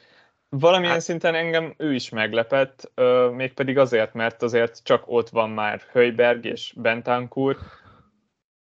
valamilyen 0.48 0.92
hát, 0.92 1.02
szinten 1.02 1.34
engem 1.34 1.74
ő 1.76 1.94
is 1.94 2.08
meglepett, 2.08 2.92
mégpedig 3.32 3.78
azért, 3.78 4.14
mert 4.14 4.42
azért 4.42 4.84
csak 4.84 5.02
ott 5.06 5.28
van 5.28 5.50
már 5.50 5.80
Höyberg 5.92 6.44
és 6.44 6.74
Bentancur, 6.76 7.56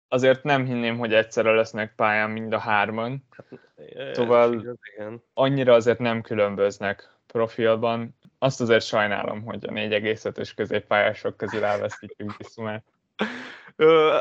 azért 0.08 0.44
nem 0.44 0.66
hinném, 0.66 0.98
hogy 0.98 1.14
egyszerre 1.14 1.52
lesznek 1.52 1.96
pályán 1.96 2.30
mind 2.30 2.54
a 2.54 2.58
hárman. 2.58 3.28
Hát, 3.30 4.16
szóval 4.16 4.78
annyira 5.34 5.74
azért 5.74 6.00
nem 6.00 6.22
különböznek 6.22 7.18
profilban 7.28 8.18
azt 8.44 8.62
azért 8.62 8.86
sajnálom, 8.86 9.44
hogy 9.44 9.66
a 9.66 9.72
4,5-ös 9.72 10.52
középpályások 10.56 11.38
közül 11.38 11.64
elveszítjük 11.64 12.38
Biszumát. 12.38 12.84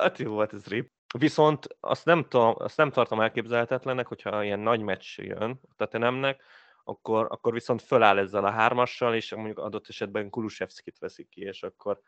hát 0.00 0.18
jó 0.18 0.32
volt 0.32 0.52
ez 0.52 0.66
rip. 0.66 0.90
Viszont 1.18 1.66
azt 1.80 2.04
nem, 2.04 2.26
tudom, 2.28 2.54
azt 2.58 2.76
nem 2.76 2.90
tartom 2.90 3.20
elképzelhetetlennek, 3.20 4.06
hogyha 4.06 4.44
ilyen 4.44 4.58
nagy 4.58 4.80
meccs 4.80 5.18
jön 5.18 5.60
a 5.62 5.74
Tetenemnek, 5.76 6.42
akkor, 6.84 7.26
akkor 7.30 7.52
viszont 7.52 7.82
föláll 7.82 8.18
ezzel 8.18 8.44
a 8.44 8.50
hármassal, 8.50 9.14
és 9.14 9.34
mondjuk 9.34 9.58
adott 9.58 9.88
esetben 9.88 10.30
Kulusevskit 10.30 10.98
veszik 10.98 11.28
ki, 11.28 11.40
és 11.40 11.62
akkor 11.62 12.00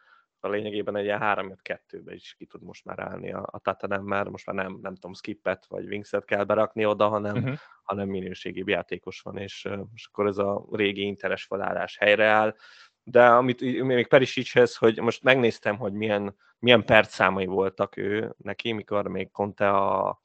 a 0.45 0.49
lényegében 0.49 0.97
egy 0.97 1.05
ilyen 1.05 1.19
3 1.19 1.57
2 1.63 2.03
be 2.03 2.15
is 2.15 2.35
ki 2.39 2.47
tud 2.47 2.63
most 2.63 2.85
már 2.85 2.99
állni 2.99 3.33
a, 3.33 3.49
a 3.51 3.59
Tatanem, 3.59 4.03
mert 4.03 4.31
most 4.31 4.47
már 4.47 4.57
nem, 4.57 4.79
nem 4.83 4.95
tudom, 4.95 5.15
skippet 5.15 5.67
vagy 5.67 5.87
wingset 5.87 6.25
kell 6.25 6.45
berakni 6.45 6.87
oda, 6.87 7.09
hanem, 7.09 7.37
uh-huh. 7.37 7.57
hanem 7.83 8.09
minőségi 8.09 8.63
játékos 8.67 9.21
van, 9.21 9.37
és, 9.37 9.69
és 9.95 10.07
akkor 10.07 10.27
ez 10.27 10.39
a 10.39 10.67
régi 10.73 11.03
interes 11.03 11.45
felállás 11.45 11.97
helyreáll. 11.97 12.57
De 13.03 13.27
amit 13.27 13.61
még 13.85 14.07
Perisichez, 14.07 14.77
hogy 14.77 14.99
most 14.99 15.23
megnéztem, 15.23 15.77
hogy 15.77 15.93
milyen, 15.93 16.37
milyen 16.59 16.85
percszámai 16.85 17.47
voltak 17.47 17.97
ő 17.97 18.35
neki, 18.37 18.73
mikor 18.73 19.09
még 19.09 19.31
Conte 19.31 19.71
a 19.71 20.23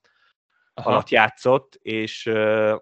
Aha. 0.77 0.89
alatt 0.89 1.09
játszott, 1.09 1.75
és, 1.81 2.25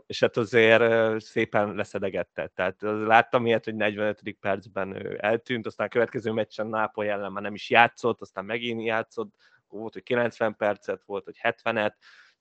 és 0.06 0.20
hát 0.20 0.38
azért 0.38 1.22
szépen 1.22 1.76
leszedegette. 1.76 2.48
Tehát 2.48 2.82
láttam 2.82 3.46
ilyet, 3.46 3.64
hogy 3.64 3.76
45. 3.76 4.22
percben 4.40 5.06
ő 5.06 5.18
eltűnt, 5.22 5.66
aztán 5.66 5.88
a 5.88 5.90
következő 5.90 6.32
meccsen 6.32 6.68
Nápoly 6.68 7.10
ellen 7.10 7.32
már 7.32 7.44
nem 7.44 7.54
is 7.54 7.70
játszott, 7.70 8.22
aztán 8.22 8.46
megint 8.46 8.84
játszott, 8.84 9.36
volt, 9.68 9.94
hogy 9.94 10.04
90 10.04 10.56
percet, 10.56 11.04
volt, 11.06 11.26
hogy 11.26 11.40
70-et, 11.42 11.94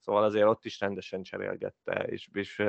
Szóval 0.04 0.22
azért 0.22 0.46
ott 0.46 0.64
is 0.64 0.80
rendesen 0.80 1.22
cserélgette, 1.22 2.06
és, 2.06 2.28
és 2.32 2.62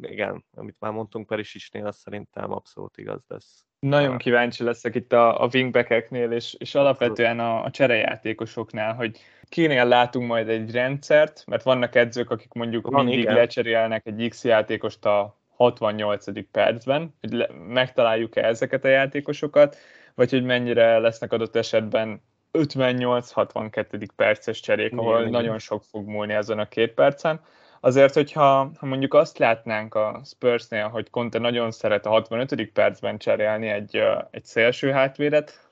igen, 0.00 0.44
amit 0.50 0.76
már 0.78 0.92
mondtunk 0.92 1.26
Perisisnél, 1.26 1.86
az 1.86 1.96
szerintem 1.96 2.52
abszolút 2.52 2.98
igaz 2.98 3.24
lesz. 3.26 3.67
Nagyon 3.80 4.18
kíváncsi 4.18 4.64
leszek 4.64 4.94
itt 4.94 5.12
a, 5.12 5.42
a 5.42 5.48
wingbackeknél, 5.52 6.30
és, 6.30 6.54
és 6.58 6.74
alapvetően 6.74 7.40
a, 7.40 7.64
a 7.64 7.70
cserejátékosoknál, 7.70 8.94
hogy 8.94 9.18
kinél 9.48 9.84
látunk 9.84 10.28
majd 10.28 10.48
egy 10.48 10.70
rendszert, 10.70 11.44
mert 11.46 11.62
vannak 11.62 11.94
edzők, 11.94 12.30
akik 12.30 12.52
mondjuk 12.52 12.86
Van, 12.86 13.04
mindig 13.04 13.20
igen. 13.20 13.34
lecserélnek 13.34 14.06
egy 14.06 14.28
X 14.28 14.44
játékost 14.44 15.04
a 15.04 15.36
68. 15.56 16.50
percben, 16.50 17.14
hogy 17.20 17.32
le, 17.32 17.48
megtaláljuk-e 17.68 18.44
ezeket 18.44 18.84
a 18.84 18.88
játékosokat, 18.88 19.76
vagy 20.14 20.30
hogy 20.30 20.44
mennyire 20.44 20.98
lesznek 20.98 21.32
adott 21.32 21.56
esetben 21.56 22.22
58-62. 22.52 24.08
perces 24.16 24.60
cserék, 24.60 24.96
ahol 24.96 25.20
igen, 25.20 25.30
nagyon 25.30 25.58
sok 25.58 25.82
fog 25.82 26.06
múlni 26.06 26.32
ezen 26.32 26.58
a 26.58 26.68
két 26.68 26.92
percen. 26.92 27.40
Azért, 27.80 28.14
hogyha 28.14 28.70
ha 28.78 28.86
mondjuk 28.86 29.14
azt 29.14 29.38
látnánk 29.38 29.94
a 29.94 30.20
Spursnél, 30.24 30.88
hogy 30.88 31.10
Conte 31.10 31.38
nagyon 31.38 31.70
szeret 31.70 32.06
a 32.06 32.10
65. 32.10 32.70
percben 32.72 33.18
cserélni 33.18 33.68
egy, 33.68 34.02
egy 34.30 34.44
szélső 34.44 34.90
hátvédet, 34.90 35.68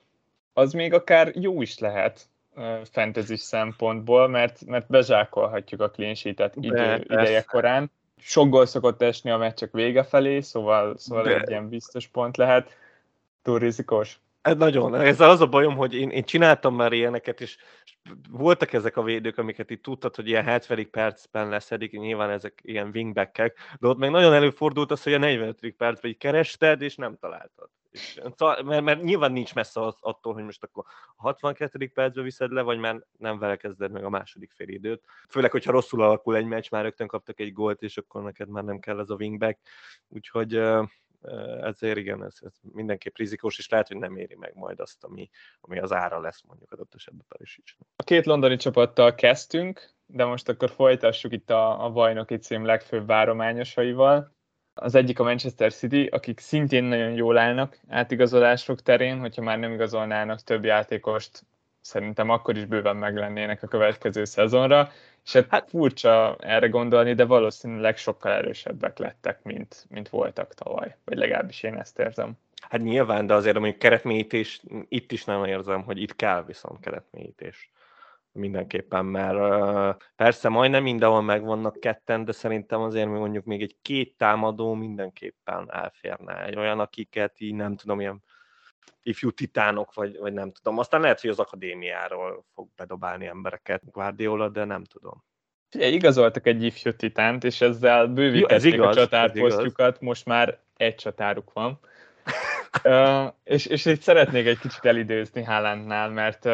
az 0.52 0.72
még 0.72 0.92
akár 0.92 1.32
jó 1.34 1.62
is 1.62 1.78
lehet 1.78 2.28
fantasy 2.90 3.36
szempontból, 3.36 4.28
mert, 4.28 4.64
mert 4.66 4.86
bezsákolhatjuk 4.88 5.80
a 5.80 5.90
clean 5.90 6.14
sheet-et 6.14 6.56
idő, 6.56 7.04
ideje 7.08 7.42
korán. 7.42 7.90
Sok 8.18 8.48
gól 8.48 8.66
szokott 8.66 9.02
esni 9.02 9.30
a 9.30 9.36
meccsek 9.36 9.72
vége 9.72 10.02
felé, 10.02 10.40
szóval, 10.40 10.96
szóval 10.96 11.28
egy 11.28 11.48
ilyen 11.48 11.68
biztos 11.68 12.06
pont 12.06 12.36
lehet. 12.36 12.76
Túl 13.42 13.58
rizikós? 13.58 14.20
Ez 14.46 14.56
nagyon. 14.56 14.94
Ez 14.94 15.20
az 15.20 15.40
a 15.40 15.46
bajom, 15.46 15.76
hogy 15.76 15.94
én, 15.94 16.10
én 16.10 16.24
csináltam 16.24 16.74
már 16.74 16.92
ilyeneket, 16.92 17.40
és 17.40 17.56
voltak 18.30 18.72
ezek 18.72 18.96
a 18.96 19.02
védők, 19.02 19.38
amiket 19.38 19.70
itt 19.70 19.82
tudtad, 19.82 20.14
hogy 20.14 20.28
ilyen 20.28 20.44
70 20.44 20.90
percben 20.90 21.48
leszedik, 21.48 21.92
nyilván 21.92 22.30
ezek 22.30 22.60
ilyen 22.62 22.90
wingbackek, 22.94 23.58
de 23.80 23.88
ott 23.88 23.98
meg 23.98 24.10
nagyon 24.10 24.32
előfordult 24.32 24.90
az, 24.90 25.02
hogy 25.02 25.14
a 25.14 25.18
45. 25.18 25.74
percben 25.76 26.10
így 26.10 26.16
kerested, 26.16 26.82
és 26.82 26.96
nem 26.96 27.16
találtad. 27.20 27.68
És, 27.90 28.20
mert, 28.64 28.82
mert 28.82 29.02
nyilván 29.02 29.32
nincs 29.32 29.54
messze 29.54 29.80
az, 29.80 29.96
attól, 30.00 30.34
hogy 30.34 30.44
most 30.44 30.62
akkor 30.62 30.84
a 31.16 31.22
62. 31.22 31.90
percben 31.94 32.24
viszed 32.24 32.52
le, 32.52 32.62
vagy 32.62 32.78
már 32.78 33.04
nem 33.18 33.38
vele 33.38 33.56
kezded 33.56 33.90
meg 33.90 34.04
a 34.04 34.10
második 34.10 34.52
fél 34.52 34.68
időt. 34.68 35.02
Főleg, 35.28 35.50
hogyha 35.50 35.72
rosszul 35.72 36.02
alakul 36.02 36.36
egy 36.36 36.46
meccs, 36.46 36.70
már 36.70 36.82
rögtön 36.82 37.06
kaptak 37.06 37.40
egy 37.40 37.52
gólt, 37.52 37.82
és 37.82 37.96
akkor 37.96 38.22
neked 38.22 38.48
már 38.48 38.64
nem 38.64 38.78
kell 38.78 39.00
ez 39.00 39.10
a 39.10 39.14
wingback. 39.14 39.58
Úgyhogy 40.08 40.60
ezért 41.62 41.96
igen, 41.96 42.24
ez, 42.24 42.34
ez 42.40 42.52
mindenképp 42.72 43.16
rizikós, 43.16 43.58
és 43.58 43.68
lehet, 43.68 43.88
hogy 43.88 43.96
nem 43.96 44.16
éri 44.16 44.34
meg 44.34 44.54
majd 44.54 44.80
azt, 44.80 45.04
ami, 45.04 45.30
ami 45.60 45.78
az 45.78 45.92
ára 45.92 46.20
lesz 46.20 46.42
mondjuk 46.46 46.72
adott 46.72 46.94
esetben 46.94 47.26
Perisicsnek. 47.28 47.88
A 47.96 48.02
két 48.02 48.26
londoni 48.26 48.56
csapattal 48.56 49.14
kezdtünk, 49.14 49.94
de 50.06 50.24
most 50.24 50.48
akkor 50.48 50.70
folytassuk 50.70 51.32
itt 51.32 51.50
a, 51.50 51.84
a 51.84 51.90
bajnoki 51.90 52.36
cím 52.36 52.64
legfőbb 52.64 53.06
várományosaival. 53.06 54.34
Az 54.74 54.94
egyik 54.94 55.18
a 55.18 55.22
Manchester 55.22 55.72
City, 55.72 56.06
akik 56.06 56.40
szintén 56.40 56.84
nagyon 56.84 57.12
jól 57.12 57.38
állnak 57.38 57.80
átigazolások 57.88 58.82
terén, 58.82 59.18
hogyha 59.18 59.42
már 59.42 59.58
nem 59.58 59.72
igazolnának 59.72 60.40
több 60.40 60.64
játékost, 60.64 61.46
szerintem 61.86 62.30
akkor 62.30 62.56
is 62.56 62.64
bőven 62.64 62.96
meglennének 62.96 63.62
a 63.62 63.66
következő 63.66 64.24
szezonra, 64.24 64.90
és 65.24 65.32
hát, 65.32 65.46
hát 65.48 65.68
furcsa 65.70 66.36
erre 66.40 66.68
gondolni, 66.68 67.14
de 67.14 67.24
valószínűleg 67.24 67.96
sokkal 67.96 68.32
erősebbek 68.32 68.98
lettek, 68.98 69.42
mint, 69.42 69.86
mint 69.88 70.08
voltak 70.08 70.54
tavaly, 70.54 70.96
vagy 71.04 71.16
legalábbis 71.16 71.62
én 71.62 71.74
ezt 71.74 71.98
érzem. 71.98 72.32
Hát 72.68 72.82
nyilván, 72.82 73.26
de 73.26 73.34
azért 73.34 73.58
mondjuk 73.58 73.78
keretmélyítés, 73.78 74.62
itt 74.88 75.12
is 75.12 75.24
nem 75.24 75.44
érzem, 75.44 75.82
hogy 75.82 76.02
itt 76.02 76.16
kell 76.16 76.44
viszont 76.44 76.80
keretmélyítés 76.80 77.70
mindenképpen, 78.32 79.04
mert 79.04 79.38
persze 80.16 80.48
majdnem 80.48 80.82
mindenhol 80.82 81.22
megvannak 81.22 81.80
ketten, 81.80 82.24
de 82.24 82.32
szerintem 82.32 82.80
azért 82.80 83.08
mondjuk 83.08 83.44
még 83.44 83.62
egy 83.62 83.76
két 83.82 84.14
támadó 84.16 84.74
mindenképpen 84.74 85.72
elférne. 85.72 86.44
Egy 86.44 86.56
olyan, 86.56 86.80
akiket 86.80 87.40
így 87.40 87.54
nem 87.54 87.76
tudom, 87.76 88.00
ilyen 88.00 88.22
ifjú 89.02 89.30
titánok, 89.30 89.94
vagy, 89.94 90.18
vagy 90.18 90.32
nem 90.32 90.52
tudom. 90.52 90.78
Aztán 90.78 91.00
lehet, 91.00 91.20
hogy 91.20 91.30
az 91.30 91.38
akadémiáról 91.38 92.44
fog 92.54 92.68
bedobálni 92.76 93.26
embereket 93.26 93.82
Guardiola, 93.90 94.48
de 94.48 94.64
nem 94.64 94.84
tudom. 94.84 95.24
Figyelj, 95.70 95.92
igazoltak 95.92 96.46
egy 96.46 96.62
ifjú 96.62 96.92
titánt, 96.92 97.44
és 97.44 97.60
ezzel 97.60 98.06
bővítették 98.06 98.74
Jó, 98.74 98.82
igaz, 98.82 98.96
a 98.96 99.00
csatárposztjukat, 99.00 100.00
most 100.00 100.24
már 100.24 100.58
egy 100.76 100.94
csatáruk 100.94 101.52
van. 101.52 101.78
uh, 102.84 103.32
és, 103.44 103.66
és 103.66 103.84
itt 103.84 104.00
szeretnék 104.00 104.46
egy 104.46 104.58
kicsit 104.58 104.84
elidőzni 104.84 105.42
Haalandnál, 105.42 106.10
mert, 106.10 106.44
uh, 106.44 106.52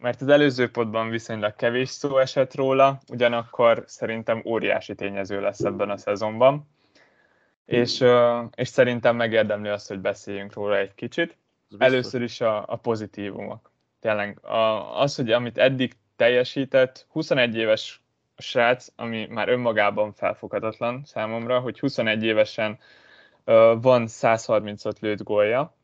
mert 0.00 0.20
az 0.20 0.28
előző 0.28 0.70
podban 0.70 1.08
viszonylag 1.10 1.56
kevés 1.56 1.88
szó 1.88 2.18
esett 2.18 2.54
róla, 2.54 2.98
ugyanakkor 3.08 3.84
szerintem 3.86 4.42
óriási 4.44 4.94
tényező 4.94 5.40
lesz 5.40 5.60
ebben 5.60 5.90
a 5.90 5.96
szezonban, 5.96 6.68
és, 7.64 8.00
uh, 8.00 8.44
és 8.54 8.68
szerintem 8.68 9.16
megérdemli 9.16 9.68
azt, 9.68 9.88
hogy 9.88 9.98
beszéljünk 9.98 10.52
róla 10.52 10.76
egy 10.76 10.94
kicsit. 10.94 11.36
Először 11.78 12.22
is 12.22 12.40
a, 12.40 12.64
a 12.66 12.76
pozitívumok. 12.76 13.70
Tényleg 14.00 14.38
a, 14.44 15.00
az, 15.00 15.16
hogy 15.16 15.32
amit 15.32 15.58
eddig 15.58 15.96
teljesített, 16.16 17.06
21 17.08 17.56
éves 17.56 18.02
srác, 18.36 18.86
ami 18.96 19.26
már 19.30 19.48
önmagában 19.48 20.12
felfoghatatlan 20.12 21.02
számomra, 21.04 21.60
hogy 21.60 21.80
21 21.80 22.22
évesen 22.22 22.78
uh, 23.46 23.82
van 23.82 24.06
135 24.06 24.98
lőtt 24.98 25.22
gólja. 25.22 25.74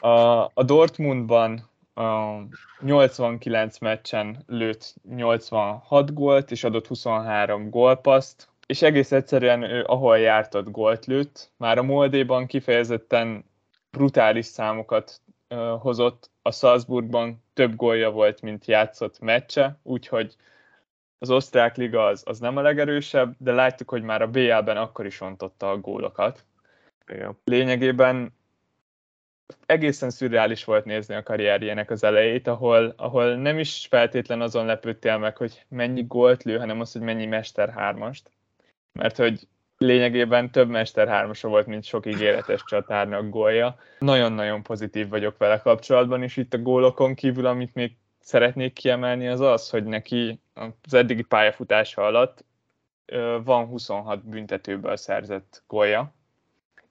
A, 0.00 0.08
a 0.54 0.62
Dortmundban 0.64 1.68
a 1.94 2.42
89 2.80 3.78
meccsen 3.78 4.44
lőtt 4.46 4.94
86 5.08 6.14
gólt, 6.14 6.50
és 6.50 6.64
adott 6.64 6.86
23 6.86 7.70
gólpaszt, 7.70 8.48
és 8.66 8.82
egész 8.82 9.12
egyszerűen 9.12 9.62
ő 9.62 9.84
ahol 9.84 10.18
jártott 10.18 10.70
gólt 10.70 11.06
lőtt. 11.06 11.50
Már 11.56 11.78
a 11.78 11.82
Moldéban 11.82 12.46
kifejezetten 12.46 13.44
brutális 13.90 14.46
számokat 14.46 15.20
hozott, 15.78 16.30
a 16.42 16.52
Salzburgban 16.52 17.44
több 17.52 17.76
gólja 17.76 18.10
volt, 18.10 18.42
mint 18.42 18.66
játszott 18.66 19.18
meccse, 19.18 19.78
úgyhogy 19.82 20.36
az 21.18 21.30
osztrák 21.30 21.76
liga 21.76 22.04
az, 22.04 22.22
az 22.26 22.38
nem 22.38 22.56
a 22.56 22.60
legerősebb, 22.60 23.34
de 23.38 23.52
láttuk, 23.52 23.90
hogy 23.90 24.02
már 24.02 24.22
a 24.22 24.28
BL-ben 24.28 24.76
akkor 24.76 25.06
is 25.06 25.20
ontotta 25.20 25.70
a 25.70 25.78
gólokat. 25.78 26.44
Igen. 27.06 27.38
Lényegében 27.44 28.32
egészen 29.66 30.10
szürreális 30.10 30.64
volt 30.64 30.84
nézni 30.84 31.14
a 31.14 31.22
karrierjének 31.22 31.90
az 31.90 32.02
elejét, 32.02 32.46
ahol, 32.46 32.94
ahol 32.96 33.34
nem 33.34 33.58
is 33.58 33.86
feltétlen 33.90 34.40
azon 34.40 34.66
lepődtél 34.66 35.18
meg, 35.18 35.36
hogy 35.36 35.64
mennyi 35.68 36.02
gólt 36.02 36.42
lő, 36.42 36.58
hanem 36.58 36.80
az, 36.80 36.92
hogy 36.92 37.02
mennyi 37.02 37.26
mester 37.26 37.68
hármast. 37.68 38.30
Mert 38.92 39.16
hogy 39.16 39.48
lényegében 39.78 40.50
több 40.50 40.68
Mester 40.68 41.08
3 41.08 41.30
volt, 41.40 41.66
mint 41.66 41.84
sok 41.84 42.06
ígéretes 42.06 42.62
csatárnak 42.64 43.30
gólja. 43.30 43.78
Nagyon-nagyon 43.98 44.62
pozitív 44.62 45.08
vagyok 45.08 45.38
vele 45.38 45.60
kapcsolatban, 45.60 46.22
és 46.22 46.36
itt 46.36 46.54
a 46.54 46.58
gólokon 46.58 47.14
kívül, 47.14 47.46
amit 47.46 47.74
még 47.74 47.96
szeretnék 48.20 48.72
kiemelni, 48.72 49.28
az 49.28 49.40
az, 49.40 49.70
hogy 49.70 49.84
neki 49.84 50.40
az 50.82 50.94
eddigi 50.94 51.22
pályafutása 51.22 52.02
alatt 52.02 52.44
van 53.44 53.66
26 53.66 54.28
büntetőből 54.28 54.96
szerzett 54.96 55.62
gólja, 55.66 56.14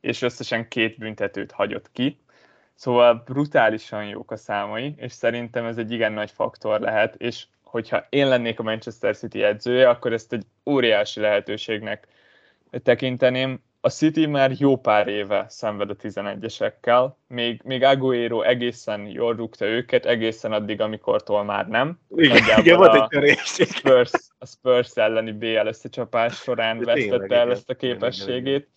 és 0.02 0.22
összesen 0.22 0.68
két 0.68 0.98
büntetőt 0.98 1.52
hagyott 1.52 1.92
ki. 1.92 2.20
Szóval 2.76 3.24
brutálisan 3.26 4.06
jók 4.06 4.32
a 4.32 4.38
számai, 4.38 4.94
és 4.98 5.12
szerintem 5.12 5.66
ez 5.66 5.78
egy 5.78 5.92
igen 5.92 6.14
nagy 6.14 6.32
faktor 6.32 6.80
lehet, 6.80 7.16
és 7.16 7.46
hogyha 7.64 8.06
én 8.10 8.28
lennék 8.28 8.60
a 8.60 8.64
Manchester 8.64 9.16
City 9.16 9.44
edzője, 9.44 9.90
akkor 9.90 10.14
ezt 10.14 10.34
egy 10.34 10.46
óriási 10.66 11.20
lehetőségnek 11.20 12.08
tekinteném, 12.84 13.60
a 13.82 13.90
City 13.90 14.26
már 14.26 14.52
jó 14.58 14.78
pár 14.78 15.08
éve 15.08 15.46
szenved 15.50 15.90
a 15.90 15.96
11-esekkel, 15.96 17.10
még, 17.28 17.62
még 17.64 17.84
Aguero 17.84 18.42
egészen 18.42 19.08
jól 19.08 19.36
rúgta 19.36 19.66
őket, 19.66 20.06
egészen 20.06 20.52
addig, 20.52 20.82
amikortól 20.82 21.44
már 21.44 21.68
nem. 21.68 22.00
Igen, 22.16 22.60
igen 22.60 22.78
volt 22.78 22.96
egy 22.96 23.08
törés. 23.08 23.60
A 23.60 23.64
Spurs, 23.64 24.12
a 24.38 24.46
Spurs 24.46 24.96
elleni 24.96 25.32
BL 25.32 25.68
összecsapás 25.68 26.36
során 26.36 26.80
vesztette 26.80 27.36
el 27.36 27.52
ezt 27.52 27.70
a 27.70 27.76
képességét, 27.76 28.68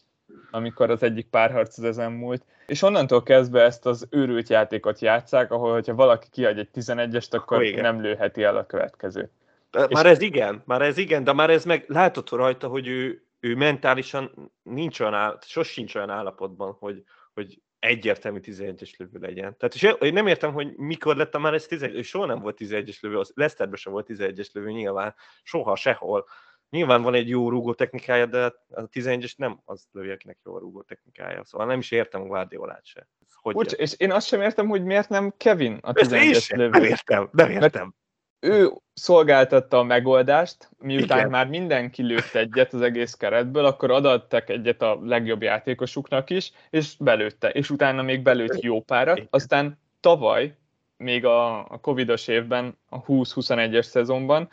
amikor 0.50 0.90
az 0.90 1.02
egyik 1.02 1.26
párharc 1.26 1.78
az 1.78 1.84
ezen 1.84 2.12
múlt. 2.12 2.44
És 2.66 2.82
onnantól 2.82 3.22
kezdve 3.22 3.62
ezt 3.62 3.86
az 3.86 4.06
őrült 4.10 4.48
játékot 4.48 5.00
játszák, 5.00 5.52
ahol 5.52 5.72
hogyha 5.72 5.94
valaki 5.94 6.26
kiadj 6.30 6.58
egy 6.58 6.68
11-est, 6.74 7.30
akkor 7.30 7.62
oh, 7.62 7.80
nem 7.80 8.00
lőheti 8.00 8.42
el 8.42 8.56
a 8.56 8.66
következőt. 8.66 9.30
Már 9.72 9.88
és 9.88 10.00
ez 10.00 10.20
igen, 10.20 10.62
már 10.66 10.82
ez 10.82 10.98
igen, 10.98 11.24
de 11.24 11.32
már 11.32 11.50
ez 11.50 11.64
meg 11.64 11.84
látod 11.88 12.30
rajta, 12.30 12.68
hogy 12.68 12.86
ő, 12.86 13.22
ő 13.40 13.54
mentálisan 13.54 14.52
nincs 14.62 15.00
olyan 15.00 15.14
áll, 15.14 15.38
sosincs 15.42 15.94
olyan 15.94 16.10
állapotban, 16.10 16.76
hogy, 16.78 17.02
hogy 17.32 17.62
egyértelmű 17.78 18.38
11-es 18.42 18.96
lövő 18.96 19.18
legyen. 19.18 19.56
Tehát 19.56 19.74
és 19.74 19.94
én 20.00 20.12
nem 20.12 20.26
értem, 20.26 20.52
hogy 20.52 20.76
mikor 20.76 21.16
lett 21.16 21.38
már 21.38 21.54
ez 21.54 21.66
11, 21.66 21.94
ő 21.94 22.02
soha 22.02 22.26
nem 22.26 22.40
volt 22.40 22.58
11-es 22.60 23.00
lövő, 23.00 23.18
az 23.18 23.32
Leicesterben 23.34 23.76
sem 23.76 23.92
volt 23.92 24.06
11-es 24.08 24.52
lövő 24.52 24.70
nyilván, 24.70 25.14
soha, 25.42 25.76
sehol. 25.76 26.26
nyilván 26.70 27.02
van 27.02 27.14
egy 27.14 27.28
jó 27.28 27.48
rúgó 27.48 27.74
technikája, 27.74 28.26
de 28.26 28.44
a 28.68 28.88
11-es 28.88 29.36
nem 29.36 29.60
az 29.64 29.86
lövi, 29.92 30.10
akinek 30.10 30.38
jó 30.44 30.54
a 30.54 30.58
rúgó 30.58 30.82
technikája. 30.82 31.44
Szóval 31.44 31.66
nem 31.66 31.78
is 31.78 31.90
értem 31.90 32.20
a 32.20 32.26
Guardiolát 32.26 32.86
se. 32.86 33.08
Hogy 33.34 33.56
Ucs, 33.56 33.72
és 33.72 33.94
én 33.96 34.12
azt 34.12 34.26
sem 34.26 34.40
értem, 34.40 34.68
hogy 34.68 34.84
miért 34.84 35.08
nem 35.08 35.34
Kevin 35.36 35.78
a 35.82 35.92
11-es 35.92 36.56
lövő. 36.56 36.68
Nem 36.68 36.84
értem, 36.84 37.28
nem 37.32 37.50
értem. 37.50 37.60
Mert 37.60 37.94
ő 38.40 38.72
szolgáltatta 38.94 39.78
a 39.78 39.82
megoldást, 39.82 40.68
miután 40.78 41.18
Igen. 41.18 41.30
már 41.30 41.46
mindenki 41.46 42.02
lőtt 42.02 42.34
egyet 42.34 42.72
az 42.72 42.80
egész 42.80 43.14
keretből, 43.14 43.64
akkor 43.64 43.90
adattak 43.90 44.48
egyet 44.48 44.82
a 44.82 44.98
legjobb 45.02 45.42
játékosuknak 45.42 46.30
is, 46.30 46.52
és 46.70 46.94
belőtte, 46.98 47.48
és 47.48 47.70
utána 47.70 48.02
még 48.02 48.22
belőtt 48.22 48.60
jó 48.60 48.82
párat, 48.82 49.16
Igen. 49.16 49.28
aztán 49.30 49.78
tavaly, 50.00 50.54
még 50.96 51.24
a, 51.24 51.58
a 51.58 51.80
Covidos 51.80 52.28
évben, 52.28 52.78
a 52.88 53.02
20-21-es 53.02 53.82
szezonban, 53.82 54.50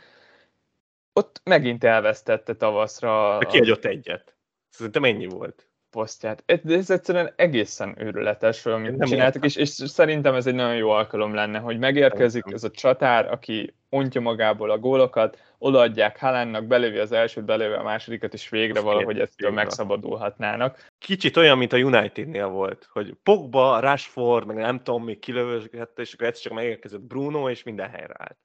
ott 1.13 1.41
megint 1.43 1.84
elvesztette 1.84 2.56
tavaszra. 2.56 3.39
Kiadott 3.39 3.86
egyet. 3.86 4.36
Szerintem 4.69 5.04
ennyi 5.04 5.26
volt 5.26 5.66
posztját. 5.91 6.43
Ez 6.45 6.89
egyszerűen 6.89 7.34
egészen 7.36 7.95
őrületes, 7.97 8.65
amit 8.65 8.97
nem 8.97 9.08
csináltak, 9.08 9.45
és, 9.45 9.56
és 9.56 9.69
szerintem 9.69 10.36
ez 10.36 10.47
egy 10.47 10.56
nagyon 10.56 10.76
jó 10.76 10.89
alkalom 10.89 11.34
lenne, 11.34 11.60
hogy 11.60 11.78
megérkezik 11.80 12.43
ez 12.52 12.63
a 12.63 12.71
csatár, 12.71 13.32
aki 13.32 13.73
ontja 13.89 14.21
magából 14.21 14.69
a 14.69 14.78
gólokat, 14.78 15.38
odaadják 15.58 16.19
Haalandnak, 16.19 16.65
belövi 16.65 16.97
az 16.97 17.12
elsőt, 17.12 17.45
belövi 17.45 17.73
a 17.73 17.84
másodikat, 17.84 18.34
és 18.34 18.50
végre 18.50 18.80
valahogy 18.80 19.19
ettől 19.19 19.52
megszabadulhatnának. 19.52 20.88
Kicsit 21.00 21.38
olyan, 21.38 21.58
mint 21.58 21.73
a 21.73 21.78
Unitednél 21.78 22.47
volt, 22.47 22.88
hogy 22.91 23.13
Pogba, 23.23 23.80
Rashford, 23.80 24.47
meg 24.47 24.56
nem 24.56 24.78
tudom, 24.84 25.04
még 25.04 25.19
kilövözgette, 25.19 26.02
és 26.02 26.13
akkor 26.13 26.28
egyszer 26.28 26.43
csak 26.43 26.54
megérkezett 26.54 27.02
Bruno, 27.02 27.50
és 27.50 27.63
minden 27.63 27.89
helyre 27.89 28.15
állt. 28.17 28.38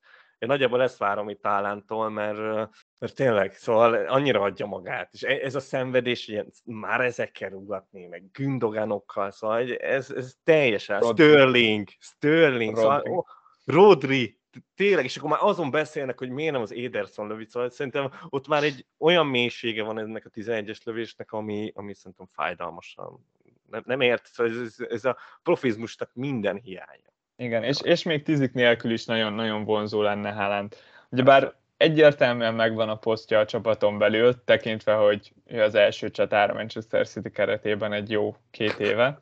Én 0.43 0.49
nagyjából 0.49 0.83
ezt 0.83 0.99
várom 0.99 1.29
itt 1.29 1.47
Álántól, 1.47 2.11
mert, 2.11 2.71
mert 2.99 3.15
tényleg, 3.15 3.55
szóval 3.55 3.95
annyira 3.95 4.41
adja 4.41 4.67
magát, 4.67 5.13
és 5.13 5.23
e, 5.23 5.31
ez 5.33 5.55
a 5.55 5.61
szenvedés, 5.61 6.29
ilyen, 6.29 6.53
már 6.65 7.01
ezekkel 7.01 7.51
rúgatni, 7.51 8.07
meg 8.07 8.31
gündogánokkal, 8.33 9.31
szóval 9.31 9.73
ez, 9.73 10.11
ez 10.11 10.35
teljesen, 10.45 11.01
Rodri. 11.01 11.25
Sterling, 11.25 11.89
Sterling, 11.99 12.77
Rodri. 12.77 12.83
Szóval, 12.83 13.03
oh, 13.03 13.25
Rodri, 13.65 14.41
tényleg, 14.75 15.05
és 15.05 15.17
akkor 15.17 15.31
már 15.31 15.43
azon 15.43 15.71
beszélnek, 15.71 16.19
hogy 16.19 16.31
miért 16.31 16.53
nem 16.53 16.63
az 16.63 16.73
Ederson 16.73 17.29
lövi, 17.29 17.45
szóval 17.45 17.71
szerintem 17.71 18.11
ott 18.29 18.49
már 18.49 18.63
egy 18.63 18.87
olyan 18.99 19.27
mélysége 19.27 19.83
van 19.83 19.99
ennek 19.99 20.25
a 20.27 20.31
11-es 20.31 20.85
lövésnek, 20.85 21.33
ami, 21.33 21.73
ami 21.75 21.95
szerintem 21.95 22.29
fájdalmasan 22.33 23.27
nem, 23.71 23.83
nem 23.85 24.01
ért, 24.01 24.27
szóval 24.27 24.53
ez, 24.53 24.59
ez, 24.59 24.87
ez 24.89 25.05
a 25.05 25.17
profizmusnak 25.43 26.11
minden 26.15 26.57
hiánya. 26.57 27.12
Igen, 27.43 27.63
és, 27.63 27.81
és 27.83 28.03
még 28.03 28.23
tízik 28.23 28.53
nélkül 28.53 28.91
is 28.91 29.05
nagyon-nagyon 29.05 29.65
vonzó 29.65 30.03
lenne 30.03 30.31
Haaland. 30.31 30.77
Ugyebár 31.09 31.55
egyértelműen 31.77 32.55
megvan 32.55 32.89
a 32.89 32.97
posztja 32.97 33.39
a 33.39 33.45
csapaton 33.45 33.99
belül, 33.99 34.45
tekintve, 34.45 34.93
hogy 34.93 35.33
ő 35.47 35.63
az 35.63 35.75
első 35.75 36.11
csatára 36.11 36.55
Manchester 36.55 37.07
City 37.07 37.31
keretében 37.31 37.93
egy 37.93 38.11
jó 38.11 38.37
két 38.51 38.79
éve. 38.79 39.19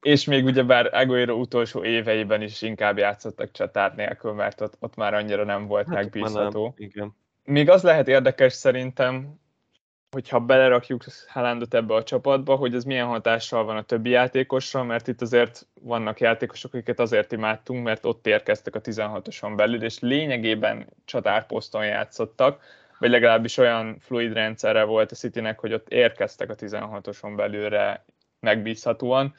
És 0.00 0.24
még 0.24 0.44
ugyebár 0.44 0.94
Aguero 0.94 1.34
utolsó 1.34 1.84
éveiben 1.84 2.42
is 2.42 2.62
inkább 2.62 2.98
játszottak 2.98 3.50
csatár 3.50 3.94
nélkül, 3.94 4.32
mert 4.32 4.60
ott, 4.60 4.76
ott 4.78 4.94
már 4.94 5.14
annyira 5.14 5.44
nem 5.44 5.66
volt 5.66 5.86
hát, 5.86 5.94
megbízható. 5.94 6.62
Nem, 6.62 6.72
igen. 6.76 7.16
Még 7.44 7.70
az 7.70 7.82
lehet 7.82 8.08
érdekes 8.08 8.52
szerintem, 8.52 9.40
hogyha 10.14 10.40
belerakjuk 10.40 11.04
Haalandot 11.28 11.74
ebbe 11.74 11.94
a 11.94 12.02
csapatba, 12.02 12.54
hogy 12.54 12.74
ez 12.74 12.84
milyen 12.84 13.06
hatással 13.06 13.64
van 13.64 13.76
a 13.76 13.82
többi 13.82 14.10
játékosra, 14.10 14.82
mert 14.82 15.08
itt 15.08 15.20
azért 15.20 15.66
vannak 15.80 16.20
játékosok, 16.20 16.74
akiket 16.74 17.00
azért 17.00 17.32
imádtunk, 17.32 17.84
mert 17.84 18.04
ott 18.04 18.26
érkeztek 18.26 18.74
a 18.74 18.80
16-oson 18.80 19.56
belül, 19.56 19.82
és 19.84 19.98
lényegében 19.98 20.86
csatárposzton 21.04 21.86
játszottak, 21.86 22.62
vagy 22.98 23.10
legalábbis 23.10 23.56
olyan 23.56 23.96
fluid 24.00 24.32
rendszerre 24.32 24.84
volt 24.84 25.12
a 25.12 25.14
Citynek, 25.14 25.58
hogy 25.58 25.72
ott 25.72 25.88
érkeztek 25.88 26.50
a 26.50 26.54
16-oson 26.54 27.36
belülre 27.36 28.04
megbízhatóan, 28.40 29.34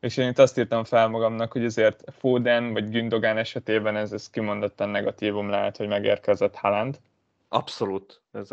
és 0.00 0.16
én 0.16 0.28
itt 0.28 0.38
azt 0.38 0.58
írtam 0.58 0.84
fel 0.84 1.08
magamnak, 1.08 1.52
hogy 1.52 1.64
azért 1.64 2.04
Foden 2.18 2.72
vagy 2.72 2.90
Gündogan 2.90 3.36
esetében 3.36 3.96
ez, 3.96 4.12
ez 4.12 4.30
kimondottan 4.30 4.88
negatívum 4.88 5.48
lehet, 5.48 5.76
hogy 5.76 5.88
megérkezett 5.88 6.54
Haaland. 6.54 6.98
Abszolút, 7.48 8.22
ez, 8.30 8.50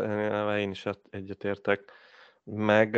én 0.57 0.69
is 0.69 0.85
egyetértek. 1.09 1.91
Meg 2.43 2.95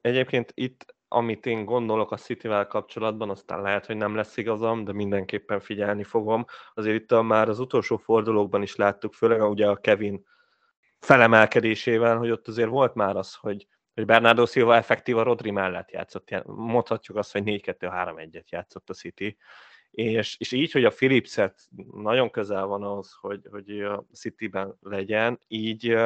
egyébként 0.00 0.52
itt, 0.54 0.94
amit 1.08 1.46
én 1.46 1.64
gondolok 1.64 2.10
a 2.10 2.16
Cityvel 2.16 2.66
kapcsolatban, 2.66 3.30
aztán 3.30 3.62
lehet, 3.62 3.86
hogy 3.86 3.96
nem 3.96 4.14
lesz 4.14 4.36
igazam, 4.36 4.84
de 4.84 4.92
mindenképpen 4.92 5.60
figyelni 5.60 6.04
fogom. 6.04 6.44
Azért 6.74 7.02
itt 7.02 7.22
már 7.22 7.48
az 7.48 7.58
utolsó 7.58 7.96
fordulókban 7.96 8.62
is 8.62 8.76
láttuk, 8.76 9.14
főleg 9.14 9.42
ugye 9.42 9.68
a 9.68 9.76
Kevin 9.76 10.26
felemelkedésével, 10.98 12.16
hogy 12.16 12.30
ott 12.30 12.48
azért 12.48 12.68
volt 12.68 12.94
már 12.94 13.16
az, 13.16 13.34
hogy, 13.34 13.66
hogy 13.94 14.04
Bernardo 14.04 14.46
Silva 14.46 14.84
a 15.06 15.22
Rodri 15.22 15.50
mellett 15.50 15.90
játszott. 15.90 16.44
Mondhatjuk 16.44 17.16
azt, 17.16 17.32
hogy 17.32 17.42
4-2-3-1-et 17.44 18.48
játszott 18.48 18.90
a 18.90 18.94
City, 18.94 19.36
és, 19.94 20.36
és 20.38 20.52
így, 20.52 20.72
hogy 20.72 20.84
a 20.84 20.90
Philipset 20.90 21.60
nagyon 21.92 22.30
közel 22.30 22.66
van 22.66 22.82
az, 22.82 23.12
hogy, 23.20 23.40
hogy 23.50 23.80
a 23.80 24.06
City-ben 24.12 24.76
legyen, 24.80 25.40
így, 25.48 25.96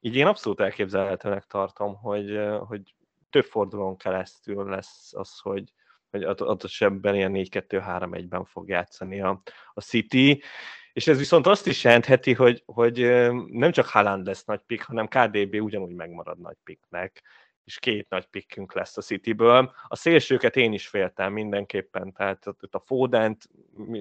így 0.00 0.16
én 0.16 0.26
abszolút 0.26 0.60
elképzelhetőnek 0.60 1.44
tartom, 1.44 1.94
hogy, 1.94 2.38
hogy 2.66 2.94
több 3.30 3.44
fordulón 3.44 3.96
keresztül 3.96 4.68
lesz 4.68 5.14
az, 5.14 5.38
hogy, 5.38 5.72
hogy 6.10 6.22
adott 6.22 6.64
esetben 6.64 7.14
ilyen 7.14 7.32
4-2-3-1-ben 7.34 8.44
fog 8.44 8.68
játszani 8.68 9.20
a, 9.20 9.42
a 9.72 9.80
City, 9.80 10.42
és 10.92 11.06
ez 11.06 11.18
viszont 11.18 11.46
azt 11.46 11.66
is 11.66 11.84
jelentheti, 11.84 12.32
hogy, 12.32 12.62
hogy 12.66 12.98
nem 13.46 13.72
csak 13.72 13.86
Haaland 13.86 14.26
lesz 14.26 14.44
nagy 14.44 14.60
pick, 14.66 14.82
hanem 14.82 15.08
KDB 15.08 15.54
ugyanúgy 15.54 15.94
megmarad 15.94 16.38
nagy 16.38 16.56
picknek, 16.64 17.22
és 17.64 17.78
két 17.78 18.08
nagy 18.08 18.26
pikkünk 18.26 18.74
lesz 18.74 18.96
a 18.96 19.02
Cityből. 19.02 19.74
A 19.88 19.96
szélsőket 19.96 20.56
én 20.56 20.72
is 20.72 20.86
féltem 20.86 21.32
mindenképpen, 21.32 22.12
tehát 22.12 22.46
a 22.70 22.78
Fodent 22.78 23.48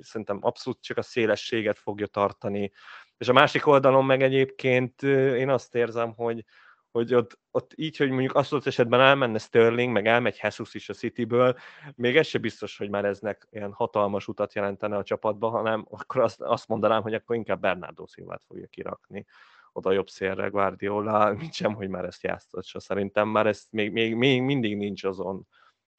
szerintem 0.01 0.37
abszolút 0.41 0.81
csak 0.81 0.97
a 0.97 1.01
szélességet 1.01 1.79
fogja 1.79 2.07
tartani, 2.07 2.71
és 3.17 3.27
a 3.27 3.33
másik 3.33 3.67
oldalon 3.67 4.05
meg 4.05 4.21
egyébként 4.21 5.03
én 5.03 5.49
azt 5.49 5.75
érzem, 5.75 6.13
hogy, 6.13 6.43
hogy 6.91 7.13
ott, 7.13 7.39
ott 7.51 7.71
így, 7.75 7.97
hogy 7.97 8.09
mondjuk 8.09 8.35
azt 8.35 8.53
az 8.53 8.67
esetben 8.67 8.99
elmenne 8.99 9.37
Sterling, 9.37 9.91
meg 9.91 10.07
elmegy 10.07 10.39
Jesus 10.41 10.73
is 10.73 10.89
a 10.89 10.93
Cityből, 10.93 11.57
még 11.95 12.17
ez 12.17 12.27
se 12.27 12.37
biztos, 12.37 12.77
hogy 12.77 12.89
már 12.89 13.05
eznek 13.05 13.47
ilyen 13.51 13.71
hatalmas 13.71 14.27
utat 14.27 14.53
jelentene 14.53 14.97
a 14.97 15.03
csapatba, 15.03 15.49
hanem 15.49 15.85
akkor 15.89 16.21
azt, 16.21 16.41
azt 16.41 16.67
mondanám, 16.67 17.01
hogy 17.01 17.13
akkor 17.13 17.35
inkább 17.35 17.61
Bernardo 17.61 18.05
Silvát 18.05 18.43
fogja 18.47 18.67
kirakni 18.67 19.25
oda 19.73 19.91
jobb 19.91 20.07
szélre 20.07 20.47
Guardiola, 20.47 21.33
mint 21.33 21.53
sem, 21.63 21.73
hogy 21.73 21.87
már 21.87 22.05
ezt 22.05 22.23
játszatsa. 22.23 22.79
Szerintem 22.79 23.27
már 23.27 23.47
ez 23.47 23.63
még, 23.69 23.91
még, 23.91 24.15
még 24.15 24.41
mindig 24.41 24.77
nincs 24.77 25.03
azon 25.03 25.47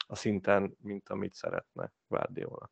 a 0.06 0.16
szinten, 0.16 0.76
mint 0.82 1.08
amit 1.08 1.34
szeretne 1.34 1.92
Guardiola. 2.08 2.70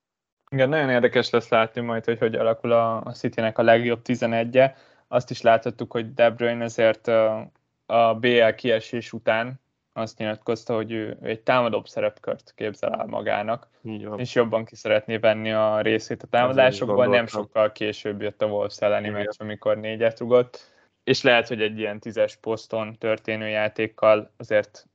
Igen, 0.50 0.68
nagyon 0.68 0.90
érdekes 0.90 1.30
lesz 1.30 1.48
látni 1.48 1.80
majd, 1.80 2.04
hogy 2.04 2.18
hogy 2.18 2.34
alakul 2.34 2.72
a, 2.72 3.04
a 3.04 3.12
City-nek 3.12 3.58
a 3.58 3.62
legjobb 3.62 4.00
11-e. 4.04 4.76
Azt 5.08 5.30
is 5.30 5.40
láthattuk, 5.40 5.92
hogy 5.92 6.14
De 6.14 6.30
Bruyne 6.30 6.64
ezért 6.64 7.06
a, 7.06 8.14
BL 8.20 8.48
kiesés 8.56 9.12
után 9.12 9.60
azt 9.92 10.18
nyilatkozta, 10.18 10.74
hogy 10.74 10.92
ő, 10.92 11.18
ő 11.22 11.28
egy 11.28 11.40
támadóbb 11.40 11.86
szerepkört 11.86 12.52
képzel 12.54 12.92
el 12.94 13.06
magának, 13.06 13.68
Jó. 13.82 14.14
és 14.14 14.34
jobban 14.34 14.64
ki 14.64 14.76
szeretné 14.76 15.16
venni 15.16 15.52
a 15.52 15.80
részét 15.80 16.22
a 16.22 16.26
támadásokból. 16.26 17.06
Nem 17.06 17.26
sokkal 17.26 17.72
később 17.72 18.22
jött 18.22 18.42
a 18.42 18.46
Wolves 18.46 18.78
elleni 18.78 19.08
meccs, 19.08 19.36
amikor 19.38 19.76
négyet 19.78 20.18
rugott 20.18 20.71
és 21.04 21.22
lehet, 21.22 21.48
hogy 21.48 21.62
egy 21.62 21.78
ilyen 21.78 22.00
tízes 22.00 22.36
poszton 22.36 22.98
történő 22.98 23.48
játékkal 23.48 24.32
azért 24.36 24.86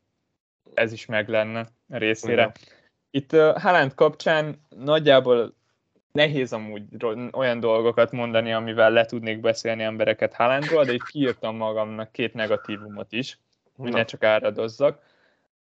ez 0.74 0.92
is 0.92 1.06
meg 1.06 1.30
lenne 1.30 1.68
részére. 1.90 2.34
Igen. 2.34 2.52
Itt 3.12 3.34
uh, 3.34 3.62
Haaland 3.62 3.94
kapcsán 3.94 4.62
nagyjából 4.70 5.56
nehéz 6.12 6.54
amúgy 6.54 6.84
olyan 7.32 7.60
dolgokat 7.60 8.12
mondani, 8.12 8.54
amivel 8.54 8.92
le 8.92 9.06
tudnék 9.06 9.40
beszélni 9.40 9.84
embereket 9.84 10.34
Haalandról, 10.34 10.84
de 10.84 10.94
itt 10.94 11.06
kiírtam 11.06 11.56
magamnak 11.56 12.12
két 12.12 12.34
negatívumot 12.34 13.12
is, 13.12 13.40
hogy 13.76 13.92
ne 13.92 14.04
csak 14.04 14.24
áradozzak. 14.24 15.04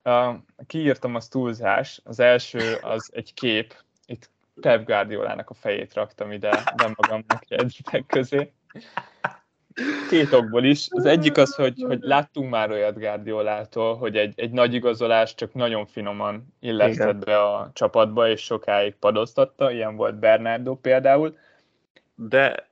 Uh, 0.04 0.36
kiírtam 0.68 1.16
az 1.16 1.28
túlzás. 1.28 2.02
Az 2.04 2.20
első 2.20 2.78
az 2.82 3.10
egy 3.14 3.34
kép, 3.34 3.74
itt 4.06 4.30
Pep 4.62 4.86
Guardiolának 4.86 5.50
a 5.50 5.54
fejét 5.54 5.94
raktam 5.94 6.32
ide, 6.32 6.50
de 6.76 6.94
magamnak 6.96 7.44
jegyzetek 7.48 8.06
közé. 8.06 8.52
Két 10.10 10.34
okból 10.34 10.64
is. 10.64 10.88
Az 10.90 11.06
egyik 11.06 11.38
az, 11.38 11.56
hogy, 11.56 11.84
hogy 11.88 12.00
láttunk 12.02 12.50
már 12.50 12.72
olyat 12.72 13.00
Guardiolától, 13.00 13.96
hogy 13.96 14.16
egy, 14.16 14.34
egy 14.36 14.52
nagy 14.52 14.74
igazolás 14.74 15.36
csak 15.36 15.54
nagyon 15.54 15.86
finoman 15.86 16.56
illesztett 16.60 17.26
be 17.26 17.44
a 17.44 17.72
csapatba, 17.74 18.30
és 18.30 18.42
sokáig 18.42 18.96
padoztatta, 18.96 19.72
ilyen 19.72 19.96
volt 19.96 20.20
Bernardo 20.20 20.76
például. 20.76 21.38
De 22.16 22.70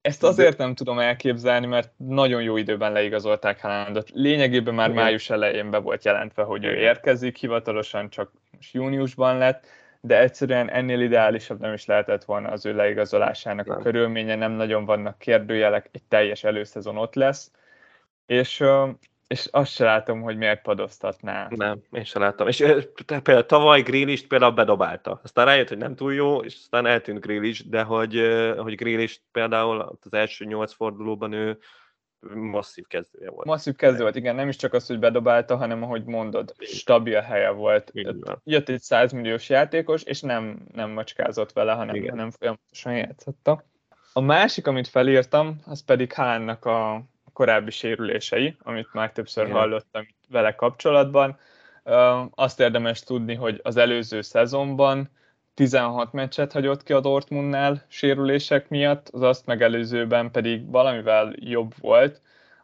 ezt 0.00 0.22
azért 0.22 0.58
nem 0.58 0.74
tudom 0.74 0.98
elképzelni, 0.98 1.66
mert 1.66 1.92
nagyon 1.96 2.42
jó 2.42 2.56
időben 2.56 2.92
leigazolták 2.92 3.60
Haalandot. 3.60 4.10
Lényegében 4.10 4.74
már 4.74 4.90
Igen. 4.90 5.02
május 5.02 5.30
elején 5.30 5.70
be 5.70 5.78
volt 5.78 6.04
jelentve, 6.04 6.42
hogy 6.42 6.64
ő 6.64 6.74
érkezik, 6.74 7.36
hivatalosan 7.36 8.10
csak 8.10 8.30
júniusban 8.72 9.38
lett, 9.38 9.66
de 10.04 10.18
egyszerűen 10.18 10.70
ennél 10.70 11.00
ideálisabb 11.00 11.60
nem 11.60 11.72
is 11.72 11.86
lehetett 11.86 12.24
volna 12.24 12.48
az 12.48 12.66
ő 12.66 12.74
leigazolásának 12.74 13.66
nem. 13.66 13.78
a 13.78 13.82
körülménye, 13.82 14.34
nem 14.34 14.52
nagyon 14.52 14.84
vannak 14.84 15.18
kérdőjelek, 15.18 15.88
egy 15.92 16.02
teljes 16.02 16.44
előszezon 16.44 16.96
ott 16.96 17.14
lesz, 17.14 17.50
és, 18.26 18.64
és 19.26 19.48
azt 19.50 19.72
se 19.72 19.84
látom, 19.84 20.20
hogy 20.20 20.36
miért 20.36 20.62
padoztatná. 20.62 21.46
Nem, 21.50 21.82
én 21.90 22.04
sem 22.04 22.22
láttam. 22.22 22.48
És 22.48 22.64
például 23.06 23.46
tavaly 23.46 23.82
Grealish 23.82 24.26
például 24.26 24.52
bedobálta. 24.52 25.20
Aztán 25.22 25.44
rájött, 25.44 25.68
hogy 25.68 25.78
nem 25.78 25.94
túl 25.94 26.14
jó, 26.14 26.38
és 26.38 26.54
aztán 26.54 26.86
eltűnt 26.86 27.20
Grealish, 27.20 27.68
de 27.68 27.82
hogy, 27.82 28.20
hogy 28.56 28.74
Grealish 28.74 29.18
például 29.32 29.98
az 30.02 30.12
első 30.12 30.44
nyolc 30.44 30.72
fordulóban 30.72 31.32
ő 31.32 31.58
masszív 32.34 32.86
kezdője 32.86 33.30
volt. 33.30 33.46
Masszív 33.46 33.76
kezdő 33.76 34.02
volt, 34.02 34.16
igen, 34.16 34.34
nem 34.34 34.48
is 34.48 34.56
csak 34.56 34.72
az, 34.72 34.86
hogy 34.86 34.98
bedobálta, 34.98 35.56
hanem 35.56 35.82
ahogy 35.82 36.04
mondod, 36.04 36.54
stabil 36.58 37.20
helye 37.20 37.50
volt. 37.50 37.92
Jött 38.44 38.68
egy 38.68 38.80
100 38.80 39.12
milliós 39.12 39.48
játékos, 39.48 40.02
és 40.02 40.20
nem, 40.20 40.66
nem 40.74 40.90
macskázott 40.90 41.52
vele, 41.52 41.72
hanem, 41.72 41.94
igen. 41.94 42.10
hanem 42.10 42.30
folyamatosan 42.30 42.96
játszotta. 42.96 43.64
A 44.12 44.20
másik, 44.20 44.66
amit 44.66 44.88
felírtam, 44.88 45.60
az 45.66 45.84
pedig 45.84 46.12
Hánnak 46.12 46.64
a 46.64 47.04
korábbi 47.32 47.70
sérülései, 47.70 48.56
amit 48.62 48.92
már 48.92 49.12
többször 49.12 49.44
igen. 49.44 49.56
hallottam 49.56 50.06
vele 50.28 50.54
kapcsolatban. 50.54 51.38
Azt 52.30 52.60
érdemes 52.60 53.00
tudni, 53.00 53.34
hogy 53.34 53.60
az 53.62 53.76
előző 53.76 54.20
szezonban 54.20 55.10
16 55.54 56.12
meccset 56.12 56.52
hagyott 56.52 56.82
ki 56.82 56.92
a 56.92 57.00
Dortmundnál 57.00 57.84
sérülések 57.88 58.68
miatt, 58.68 59.08
az 59.08 59.22
azt 59.22 59.46
megelőzőben 59.46 60.30
pedig 60.30 60.70
valamivel 60.70 61.32
jobb 61.36 61.74
volt, 61.80 62.20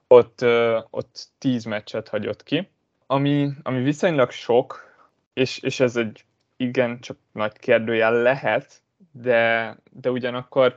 ott, 0.06 0.44
ott 0.90 1.26
10 1.38 1.64
meccset 1.64 2.08
hagyott 2.08 2.42
ki, 2.42 2.68
ami, 3.06 3.50
ami 3.62 3.82
viszonylag 3.82 4.30
sok, 4.30 4.94
és, 5.32 5.58
és 5.58 5.80
ez 5.80 5.96
egy 5.96 6.24
igen, 6.56 7.00
csak 7.00 7.16
nagy 7.32 7.58
kérdőjel 7.58 8.22
lehet, 8.22 8.82
de, 9.12 9.76
de 9.90 10.10
ugyanakkor 10.10 10.76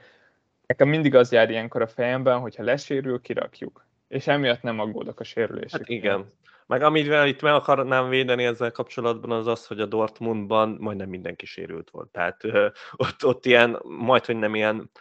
nekem 0.66 0.88
mindig 0.88 1.16
az 1.16 1.32
jár 1.32 1.50
ilyenkor 1.50 1.82
a 1.82 1.88
fejemben, 1.88 2.40
hogyha 2.40 2.64
lesérül, 2.64 3.22
kirakjuk. 3.22 3.86
És 4.08 4.28
emiatt 4.28 4.62
nem 4.62 4.80
aggódok 4.80 5.20
a 5.20 5.24
sérülések. 5.24 5.80
Hát 5.80 5.90
igen, 5.90 6.26
meg 6.72 6.82
amivel 6.82 7.28
itt 7.28 7.42
meg 7.42 7.54
akarnám 7.54 8.10
védeni 8.10 8.44
ezzel 8.44 8.72
kapcsolatban, 8.72 9.32
az 9.32 9.48
az, 9.48 9.68
hogy 9.68 9.80
a 9.80 9.86
Dortmundban 9.86 10.78
majdnem 10.80 11.10
mindenki 11.10 11.46
sérült 11.46 11.90
volt. 11.90 12.10
Tehát 12.10 12.44
ö, 12.44 12.68
ott, 12.92 13.26
ott 13.26 13.46
ilyen, 13.46 13.80
majd 13.84 14.26
hogy 14.26 14.36
nem 14.36 14.56
ilyen 14.56 14.92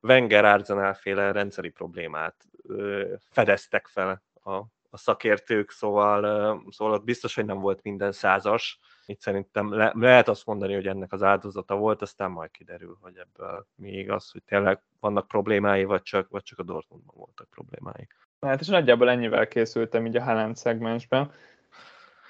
Wenger 0.00 0.44
Arsenal 0.44 0.94
féle 0.94 1.32
rendszeri 1.32 1.68
problémát 1.68 2.34
ö, 2.62 3.14
fedeztek 3.30 3.86
fel 3.86 4.22
a, 4.42 4.52
a 4.90 4.96
szakértők, 4.96 5.70
szóval, 5.70 6.24
ö, 6.24 6.54
szóval 6.70 6.94
ott 6.94 7.04
biztos, 7.04 7.34
hogy 7.34 7.44
nem 7.44 7.58
volt 7.58 7.82
minden 7.82 8.12
százas. 8.12 8.78
Itt 9.04 9.20
szerintem 9.20 9.72
le, 9.74 9.92
lehet 9.94 10.28
azt 10.28 10.46
mondani, 10.46 10.74
hogy 10.74 10.86
ennek 10.86 11.12
az 11.12 11.22
áldozata 11.22 11.76
volt, 11.76 12.02
aztán 12.02 12.30
majd 12.30 12.50
kiderül, 12.50 12.98
hogy 13.00 13.16
ebből 13.16 13.66
még 13.74 14.10
az, 14.10 14.30
hogy 14.30 14.42
tényleg 14.42 14.82
vannak 15.00 15.28
problémái, 15.28 15.84
vagy 15.84 16.02
csak, 16.02 16.28
vagy 16.28 16.42
csak 16.42 16.58
a 16.58 16.62
Dortmundban 16.62 17.14
voltak 17.16 17.50
problémái. 17.50 18.08
Hát 18.40 18.60
és 18.60 18.66
nagyjából 18.66 19.10
ennyivel 19.10 19.48
készültem 19.48 20.06
így 20.06 20.16
a 20.16 20.22
Haaland 20.22 20.56
szegmensben. 20.56 21.30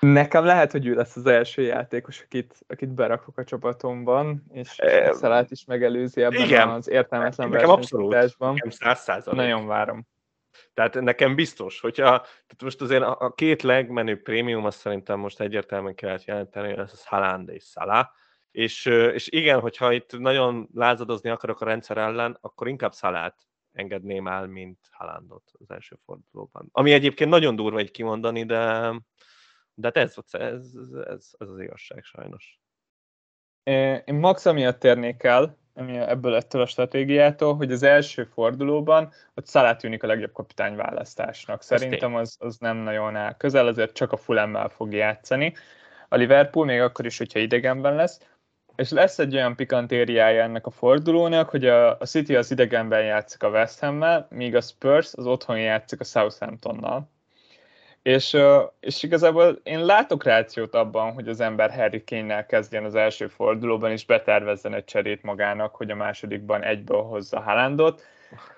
Nekem 0.01 0.45
lehet, 0.45 0.73
hogy 0.73 0.87
ő 0.87 0.95
lesz 0.95 1.17
az 1.17 1.27
első 1.27 1.63
játékos, 1.63 2.21
akit, 2.21 2.55
akit 2.67 2.89
berakok 2.89 3.39
a 3.39 3.45
csapatomban, 3.45 4.45
és 4.53 4.79
e, 4.79 5.13
Szalát 5.13 5.51
is 5.51 5.65
megelőzi 5.65 6.23
ebben 6.23 6.45
igen. 6.45 6.69
az 6.69 6.89
értelmetlen 6.89 7.49
nekem 7.49 7.71
abszolút, 7.71 8.13
nekem 8.39 8.71
száz 8.71 9.01
százalék. 9.01 9.41
Nagyon 9.41 9.67
várom. 9.67 10.07
Tehát 10.75 11.01
nekem 11.01 11.35
biztos, 11.35 11.81
hogyha 11.81 12.09
tehát 12.21 12.63
most 12.63 12.81
azért 12.81 13.03
a, 13.03 13.17
a 13.21 13.35
két 13.35 13.63
legmenőbb 13.63 14.23
prémium, 14.23 14.65
azt 14.65 14.79
szerintem 14.79 15.19
most 15.19 15.41
egyértelműen 15.41 15.95
kellett 15.95 16.25
jelenteni, 16.25 16.73
ez 16.73 16.91
az 16.93 17.07
Haaland 17.07 17.49
és 17.49 17.65
Salah. 17.65 18.07
És, 18.51 18.87
és 18.87 19.29
igen, 19.31 19.61
hogyha 19.61 19.93
itt 19.93 20.19
nagyon 20.19 20.69
lázadozni 20.75 21.31
akarok 21.31 21.61
a 21.61 21.65
rendszer 21.65 21.97
ellen, 21.97 22.39
akkor 22.41 22.69
inkább 22.69 22.93
Szalát 22.93 23.37
engedném 23.77 24.27
el, 24.27 24.47
mint 24.47 24.79
Halandot 24.91 25.51
az 25.59 25.71
első 25.71 25.97
fordulóban. 26.05 26.69
Ami 26.73 26.93
egyébként 26.93 27.31
nagyon 27.31 27.57
durva 27.57 27.79
egy 27.79 27.91
kimondani, 27.91 28.45
de, 28.45 28.93
de 29.75 29.87
hát 29.95 29.97
ez, 29.97 30.15
ez, 30.31 30.41
ez, 30.41 30.93
ez, 31.07 31.31
ez 31.39 31.49
az 31.49 31.61
igazság 31.61 32.05
sajnos. 32.05 32.61
Én 34.05 34.15
max 34.15 34.47
amiatt 34.47 34.79
térnék 34.79 35.23
el, 35.23 35.59
ami 35.75 35.97
ebből 35.99 36.35
ettől 36.35 36.63
a 36.63 36.67
stratégiától, 36.67 37.57
hogy 37.57 37.73
az 37.73 37.83
első 37.83 38.25
fordulóban 38.25 39.13
ott 39.35 39.47
Szalá 39.47 39.77
tűnik 39.77 40.03
a 40.03 40.07
legjobb 40.07 40.33
kapitányválasztásnak. 40.33 41.63
Szerintem 41.63 42.15
az, 42.15 42.37
az 42.39 42.59
nem 42.59 42.77
nagyon 42.77 43.17
áll 43.17 43.37
közel, 43.37 43.67
azért 43.67 43.93
csak 43.93 44.13
a 44.13 44.17
Fulemmel 44.17 44.69
fog 44.69 44.93
játszani. 44.93 45.55
A 46.09 46.17
Liverpool 46.17 46.67
még 46.67 46.81
akkor 46.81 47.07
is, 47.07 47.19
hogyha 47.19 47.39
idegenben 47.39 47.95
lesz 47.95 48.21
és 48.77 48.91
lesz 48.91 49.19
egy 49.19 49.35
olyan 49.35 49.57
pikantériája 49.57 50.43
ennek 50.43 50.67
a 50.67 50.71
fordulónak, 50.71 51.49
hogy 51.49 51.67
a, 51.67 51.99
a 51.99 52.05
City 52.05 52.37
az 52.37 52.51
idegenben 52.51 53.05
játszik 53.05 53.43
a 53.43 53.49
West 53.49 53.81
Ham-mel, 53.81 54.27
míg 54.31 54.55
a 54.55 54.61
Spurs 54.61 55.15
az 55.15 55.27
otthon 55.27 55.61
játszik 55.61 56.01
a 56.01 56.05
Southamptonnal. 56.05 57.11
És, 58.03 58.37
és 58.81 59.03
igazából 59.03 59.61
én 59.63 59.85
látok 59.85 60.25
rációt 60.25 60.75
abban, 60.75 61.13
hogy 61.13 61.29
az 61.29 61.41
ember 61.41 61.71
Harry 61.71 62.05
Kane-nel 62.05 62.47
kezdjen 62.47 62.85
az 62.85 62.95
első 62.95 63.27
fordulóban, 63.27 63.91
és 63.91 64.07
betervezzen 64.07 64.75
egy 64.75 64.85
cserét 64.85 65.23
magának, 65.23 65.75
hogy 65.75 65.91
a 65.91 65.95
másodikban 65.95 66.63
egyből 66.63 67.03
hozza 67.03 67.41
Haalandot. 67.41 68.03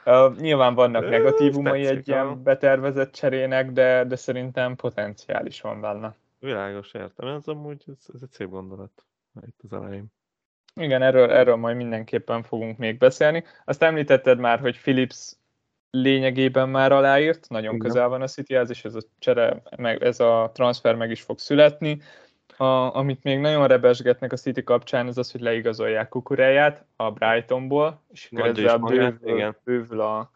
Uh, 0.05 0.37
nyilván 0.37 0.75
vannak 0.75 1.09
negatívumai 1.09 1.87
egy 1.87 2.09
ilyen 2.09 2.43
betervezett 2.43 3.13
cserének, 3.13 3.71
de, 3.71 4.05
de 4.05 4.17
szerintem 4.17 4.77
potenciális 4.77 5.61
van 5.61 5.81
benne. 5.81 6.15
Világos, 6.39 6.95
értem. 6.95 7.29
Ez 7.29 7.47
amúgy 7.47 7.83
ez, 7.87 8.07
ez 8.15 8.21
egy 8.23 8.31
szép 8.31 8.49
gondolat 8.49 9.08
itt 9.47 9.61
az 9.63 9.73
elején. 9.73 10.07
Igen, 10.75 11.03
erről, 11.03 11.31
erről 11.31 11.57
majd 11.57 11.77
mindenképpen 11.77 12.43
fogunk 12.43 12.79
még 12.79 12.99
beszélni. 12.99 13.45
Azt 13.65 13.83
említetted 13.83 14.39
már, 14.39 14.61
hogy 14.61 14.81
Philips 14.81 15.37
lényegében 15.91 16.69
már 16.69 16.93
aláírt, 16.93 17.49
nagyon 17.49 17.75
Igen. 17.75 17.87
közel 17.87 18.09
van 18.09 18.23
a 18.23 18.27
Cityhez, 18.27 18.71
és 18.71 18.85
ez 18.85 18.95
a 18.95 19.01
csere, 19.19 19.63
meg, 19.77 20.03
ez 20.03 20.21
a 20.21 20.51
transfer 20.55 20.95
meg 20.95 21.11
is 21.11 21.23
fog 21.23 21.39
születni. 21.39 22.03
A, 22.57 22.97
amit 22.97 23.23
még 23.23 23.39
nagyon 23.39 23.67
rebesgetnek 23.67 24.33
a 24.33 24.37
City 24.37 24.63
kapcsán, 24.63 25.07
az 25.07 25.19
az, 25.19 25.31
hogy 25.31 25.41
leigazolják 25.41 26.09
kukuráját 26.09 26.85
a 26.97 27.11
Brightonból, 27.11 28.03
és 28.13 28.29
ezzel 28.33 28.79
bővül, 28.79 29.57
bővül 29.65 30.01
a, 30.01 30.31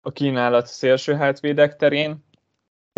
a 0.00 0.12
kínálat 0.12 0.66
szélső 0.66 1.14
hátvédek 1.14 1.76
terén. 1.76 2.26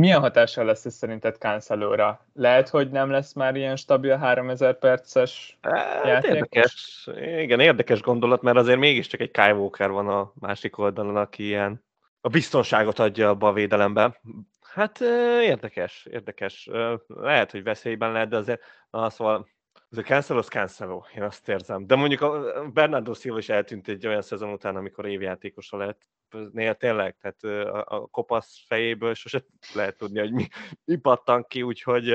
Milyen 0.00 0.20
hatással 0.20 0.64
lesz 0.64 0.84
ez 0.84 0.94
szerinted 0.94 1.36
Cancelóra? 1.36 2.26
Lehet, 2.34 2.68
hogy 2.68 2.90
nem 2.90 3.10
lesz 3.10 3.32
már 3.32 3.56
ilyen 3.56 3.76
stabil 3.76 4.16
3000 4.16 4.78
perces 4.78 5.58
hát, 5.60 6.06
játékos? 6.06 6.36
Érdekes, 6.36 7.08
igen, 7.42 7.60
érdekes 7.60 8.00
gondolat, 8.00 8.42
mert 8.42 8.56
azért 8.56 8.78
mégiscsak 8.78 9.20
egy 9.20 9.30
Kai 9.30 9.52
Walker 9.52 9.90
van 9.90 10.08
a 10.08 10.32
másik 10.40 10.78
oldalon, 10.78 11.16
aki 11.16 11.44
ilyen 11.44 11.84
a 12.20 12.28
biztonságot 12.28 12.98
adja 12.98 13.28
abba 13.28 13.48
a 13.48 13.52
védelembe. 13.52 14.20
Hát 14.60 15.00
érdekes, 15.40 16.06
érdekes. 16.10 16.68
Lehet, 17.06 17.50
hogy 17.50 17.62
veszélyben 17.62 18.12
lehet, 18.12 18.28
de 18.28 18.36
azért, 18.36 18.60
na, 18.90 19.10
szóval 19.10 19.48
ez 19.90 19.98
a 19.98 20.02
cancel 20.02 20.38
az 20.38 20.48
cancel 20.48 21.06
én 21.14 21.22
azt 21.22 21.48
érzem. 21.48 21.86
De 21.86 21.94
mondjuk 21.94 22.20
a 22.20 22.42
Bernardo 22.72 23.14
Silva 23.14 23.38
is 23.38 23.48
eltűnt 23.48 23.88
egy 23.88 24.06
olyan 24.06 24.22
szezon 24.22 24.52
után, 24.52 24.76
amikor 24.76 25.06
évjátékosa 25.06 25.76
lett. 25.76 26.08
Néha 26.52 26.74
tényleg, 26.74 27.16
tehát 27.16 27.42
a, 27.66 27.96
a 27.96 28.06
kopasz 28.06 28.64
fejéből 28.66 29.14
sose 29.14 29.44
lehet 29.74 29.96
tudni, 29.96 30.18
hogy 30.18 30.32
mi, 30.32 30.48
mi 30.84 30.96
pattan 30.96 31.44
ki, 31.48 31.62
úgyhogy 31.62 32.10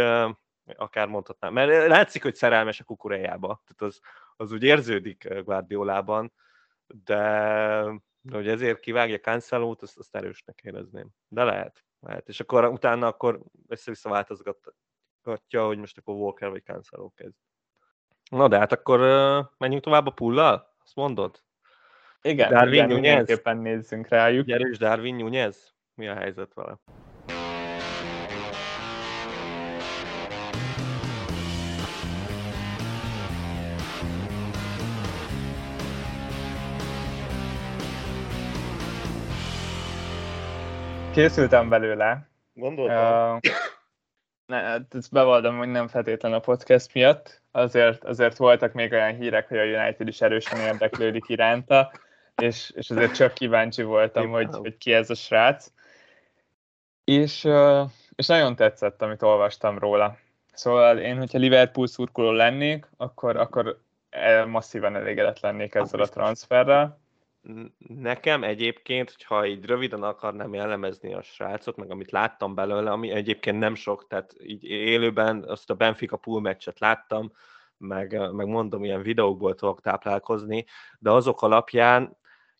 akár 0.75 1.07
mondhatnám. 1.07 1.53
Mert 1.53 1.87
látszik, 1.87 2.23
hogy 2.23 2.35
szerelmes 2.35 2.79
a 2.79 2.83
kukurejába. 2.83 3.63
Tehát 3.65 3.93
az, 3.93 3.99
az 4.35 4.51
úgy 4.51 4.63
érződik 4.63 5.43
Guardiolában, 5.43 6.33
de, 6.87 7.21
de 8.21 8.35
hogy 8.35 8.47
ezért 8.47 8.79
kivágja 8.79 9.19
Cancelót, 9.19 9.81
azt, 9.81 9.97
azt 9.97 10.15
erősnek 10.15 10.61
érezném. 10.63 11.09
De 11.27 11.43
lehet, 11.43 11.85
lehet. 11.99 12.27
És 12.27 12.39
akkor 12.39 12.65
utána 12.65 13.07
akkor 13.07 13.41
össze-vissza 13.67 14.09
változgatja, 14.09 15.65
hogy 15.65 15.77
most 15.77 15.97
akkor 15.97 16.15
Walker 16.15 16.49
vagy 16.49 16.63
Cancelo 16.63 17.09
kezd. 17.09 17.35
Na 18.29 18.47
de 18.47 18.57
hát 18.57 18.71
akkor 18.71 18.99
menjünk 19.57 19.83
tovább 19.83 20.07
a 20.07 20.11
pullal? 20.11 20.75
Azt 20.83 20.95
mondod? 20.95 21.43
Igen, 22.25 22.49
Darwin 22.49 22.73
igen, 22.73 22.87
mindenképpen 22.87 23.57
nézzünk 23.57 24.07
rájuk. 24.07 24.45
Gyere 24.45 24.67
is 24.67 24.77
Darwin 24.77 25.15
Nunez? 25.15 25.73
Mi 25.95 26.07
a 26.07 26.13
helyzet 26.13 26.53
vele? 26.53 26.77
Készültem 41.13 41.69
belőle. 41.69 42.29
Gondoltam. 42.53 43.35
Uh, 43.35 43.39
ne, 44.45 44.61
hát 44.61 44.95
ezt 44.95 45.11
bevallom, 45.11 45.57
hogy 45.57 45.67
nem 45.69 45.87
feltétlen 45.87 46.33
a 46.33 46.39
podcast 46.39 46.93
miatt, 46.93 47.41
azért, 47.51 48.03
azért 48.03 48.37
voltak 48.37 48.73
még 48.73 48.91
olyan 48.91 49.15
hírek, 49.15 49.47
hogy 49.47 49.57
a 49.57 49.63
United 49.63 50.07
is 50.07 50.21
erősen 50.21 50.59
érdeklődik 50.59 51.23
iránta, 51.27 51.91
és, 52.41 52.71
és 52.75 52.89
azért 52.89 53.15
csak 53.15 53.33
kíváncsi 53.33 53.83
voltam, 53.83 54.29
hogy, 54.29 54.47
hogy 54.51 54.77
ki 54.77 54.93
ez 54.93 55.09
a 55.09 55.15
srác. 55.15 55.71
És, 57.03 57.47
és 58.15 58.27
nagyon 58.27 58.55
tetszett, 58.55 59.01
amit 59.01 59.21
olvastam 59.21 59.77
róla. 59.77 60.17
Szóval 60.53 60.97
én, 60.97 61.17
hogyha 61.17 61.37
Liverpool 61.37 61.87
szurkoló 61.87 62.31
lennék, 62.31 62.89
akkor, 62.97 63.35
akkor 63.37 63.81
masszívan 64.47 64.95
elégedett 64.95 65.39
lennék 65.39 65.75
ezzel 65.75 65.99
a 65.99 66.09
transferrel. 66.09 66.99
nekem 67.87 68.43
egyébként, 68.43 69.15
ha 69.23 69.45
így 69.45 69.65
röviden 69.65 70.03
akarnám 70.03 70.53
jellemezni 70.53 71.13
a 71.13 71.21
srácot, 71.21 71.75
meg 71.75 71.91
amit 71.91 72.11
láttam 72.11 72.55
belőle, 72.55 72.91
ami 72.91 73.11
egyébként 73.11 73.59
nem 73.59 73.75
sok, 73.75 74.07
tehát 74.07 74.35
így 74.43 74.63
élőben 74.63 75.43
azt 75.47 75.69
a 75.69 75.73
Benfica 75.73 76.17
pool 76.17 76.41
meccset 76.41 76.79
láttam, 76.79 77.31
meg, 77.77 78.31
meg 78.31 78.47
mondom, 78.47 78.83
ilyen 78.83 79.01
videókból 79.01 79.55
tudok 79.55 79.81
táplálkozni, 79.81 80.65
de 80.99 81.11
azok 81.11 81.41
alapján 81.41 82.17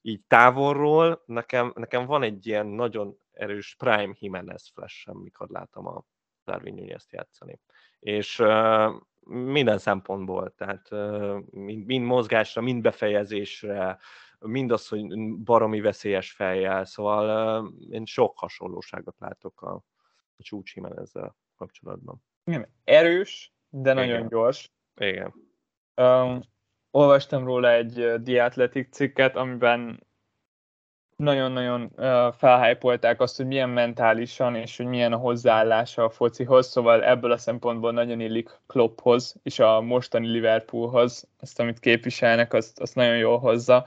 így 0.07 0.21
távolról 0.27 1.23
nekem, 1.25 1.73
nekem 1.75 2.05
van 2.05 2.23
egy 2.23 2.47
ilyen 2.47 2.65
nagyon 2.65 3.19
erős 3.31 3.75
Prime 3.75 4.15
Jimenez 4.19 4.69
flash 4.73 5.13
mikor 5.13 5.49
látom 5.49 5.87
a 5.87 6.03
Darwin 6.43 6.73
Nunez-t 6.73 7.11
játszani. 7.11 7.59
És 7.99 8.39
uh, 8.39 8.93
minden 9.27 9.77
szempontból, 9.77 10.53
tehát 10.57 10.91
uh, 10.91 11.39
mind, 11.51 11.85
mind 11.85 12.05
mozgásra, 12.05 12.61
mind 12.61 12.81
befejezésre, 12.81 13.97
mind 14.39 14.71
az, 14.71 14.87
hogy 14.87 15.07
baromi 15.43 15.81
veszélyes 15.81 16.31
fejjel, 16.31 16.85
szóval 16.85 17.63
uh, 17.63 17.71
én 17.89 18.05
sok 18.05 18.39
hasonlóságot 18.39 19.19
látok 19.19 19.61
a, 19.61 19.73
a 20.37 20.43
csúcs 20.43 20.75
Jimenezzel 20.75 21.37
kapcsolatban. 21.55 22.23
Igen, 22.43 22.73
erős, 22.83 23.53
de 23.69 23.91
Igen. 23.91 24.07
nagyon 24.07 24.27
gyors. 24.27 24.71
Igen. 24.95 25.33
Um, 25.95 26.41
olvastam 26.95 27.45
róla 27.45 27.71
egy 27.71 28.21
The 28.25 28.43
Athletic 28.43 28.95
cikket, 28.95 29.35
amiben 29.35 30.03
nagyon-nagyon 31.15 31.91
felhájpolták 32.37 33.21
azt, 33.21 33.37
hogy 33.37 33.45
milyen 33.45 33.69
mentálisan 33.69 34.55
és 34.55 34.77
hogy 34.77 34.85
milyen 34.85 35.13
a 35.13 35.17
hozzáállása 35.17 36.03
a 36.03 36.09
focihoz, 36.09 36.67
szóval 36.67 37.03
ebből 37.03 37.31
a 37.31 37.37
szempontból 37.37 37.91
nagyon 37.91 38.19
illik 38.19 38.49
Klopphoz 38.67 39.35
és 39.43 39.59
a 39.59 39.81
mostani 39.81 40.27
Liverpoolhoz, 40.27 41.27
azt, 41.39 41.59
amit 41.59 41.79
képviselnek, 41.79 42.53
azt, 42.53 42.79
azt 42.79 42.95
nagyon 42.95 43.17
jól 43.17 43.39
hozza. 43.39 43.85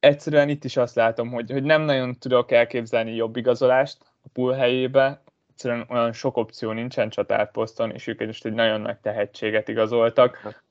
Egyszerűen 0.00 0.48
itt 0.48 0.64
is 0.64 0.76
azt 0.76 0.94
látom, 0.94 1.30
hogy, 1.30 1.50
hogy 1.50 1.62
nem 1.62 1.82
nagyon 1.82 2.18
tudok 2.18 2.52
elképzelni 2.52 3.14
jobb 3.14 3.36
igazolást 3.36 3.98
a 4.22 4.28
pool 4.32 4.52
helyébe, 4.52 5.22
egyszerűen 5.50 5.86
olyan 5.88 6.12
sok 6.12 6.36
opció 6.36 6.72
nincsen 6.72 7.08
csatárposzton, 7.08 7.90
és 7.90 8.06
ők 8.06 8.20
is 8.20 8.40
egy 8.40 8.52
nagyon 8.52 8.80
nagy 8.80 8.98
tehetséget 8.98 9.68
igazoltak. 9.68 10.64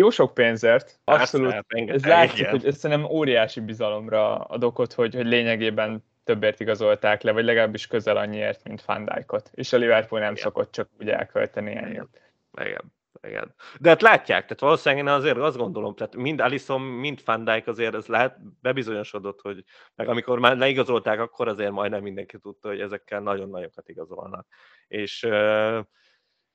Jó 0.00 0.10
sok 0.10 0.34
pénzért, 0.34 1.00
abszolút. 1.04 1.64
Ez 1.68 2.04
látszik, 2.04 2.38
igen. 2.38 2.50
hogy 2.50 2.66
ez 2.66 2.76
szerintem 2.76 3.10
óriási 3.10 3.60
bizalomra 3.60 4.34
ad 4.34 4.64
okot, 4.64 4.92
hogy, 4.92 5.14
hogy 5.14 5.26
lényegében 5.26 6.04
többért 6.24 6.60
igazolták 6.60 7.22
le, 7.22 7.32
vagy 7.32 7.44
legalábbis 7.44 7.86
közel 7.86 8.16
annyiért, 8.16 8.64
mint 8.64 8.80
Fandijkot. 8.80 9.50
És 9.54 9.72
a 9.72 9.76
Liverpool 9.76 10.20
nem 10.20 10.30
igen. 10.32 10.42
szokott 10.42 10.72
csak 10.72 10.88
úgy 11.00 11.08
elkölteni 11.08 11.76
ennyit. 11.76 12.20
Igen. 12.60 12.94
Igen. 13.22 13.54
De 13.80 13.88
hát 13.88 14.02
látják, 14.02 14.42
tehát 14.42 14.60
valószínűleg 14.60 15.04
én 15.04 15.12
azért 15.12 15.36
azt 15.36 15.56
gondolom, 15.56 15.94
tehát 15.94 16.16
mind 16.16 16.40
Alisson, 16.40 16.80
mind 16.80 17.20
Van 17.24 17.44
Dijk 17.44 17.66
azért 17.66 17.94
ez 17.94 18.06
lehet 18.06 18.36
bebizonyosodott, 18.60 19.40
hogy 19.40 19.64
meg 19.94 20.08
amikor 20.08 20.38
már 20.38 20.56
leigazolták, 20.56 21.20
akkor 21.20 21.48
azért 21.48 21.70
majdnem 21.70 22.02
mindenki 22.02 22.38
tudta, 22.38 22.68
hogy 22.68 22.80
ezekkel 22.80 23.20
nagyon 23.20 23.48
nagyokat 23.48 23.88
igazolnak. 23.88 24.46
És 24.88 25.28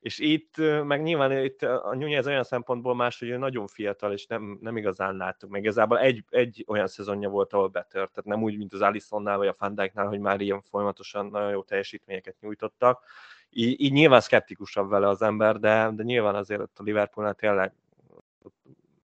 és 0.01 0.19
itt, 0.19 0.57
meg 0.83 1.01
nyilván 1.01 1.43
itt 1.43 1.61
a 1.61 1.95
ez 1.99 2.27
olyan 2.27 2.43
szempontból 2.43 2.95
más, 2.95 3.19
hogy 3.19 3.29
ő 3.29 3.37
nagyon 3.37 3.67
fiatal, 3.67 4.11
és 4.11 4.25
nem, 4.25 4.57
nem 4.61 4.77
igazán 4.77 5.15
láttuk. 5.15 5.49
Meg 5.49 5.61
igazából 5.61 5.99
egy, 5.99 6.23
egy 6.29 6.65
olyan 6.67 6.87
szezonja 6.87 7.29
volt, 7.29 7.53
ahol 7.53 7.67
betört, 7.67 8.11
tehát 8.11 8.29
nem 8.29 8.43
úgy, 8.43 8.57
mint 8.57 8.73
az 8.73 8.81
Alissonnál 8.81 9.37
vagy 9.37 9.47
a 9.47 9.53
Fandijknál, 9.53 10.07
hogy 10.07 10.19
már 10.19 10.41
ilyen 10.41 10.61
folyamatosan 10.61 11.25
nagyon 11.25 11.49
jó 11.49 11.63
teljesítményeket 11.63 12.35
nyújtottak. 12.39 13.03
Így, 13.49 13.81
így 13.81 13.91
nyilván 13.91 14.21
szkeptikusabb 14.21 14.89
vele 14.89 15.07
az 15.07 15.21
ember, 15.21 15.59
de, 15.59 15.89
de 15.93 16.03
nyilván 16.03 16.35
azért 16.35 16.61
ott 16.61 16.79
a 16.79 16.83
Liverpoolnál 16.83 17.35
tényleg 17.35 17.73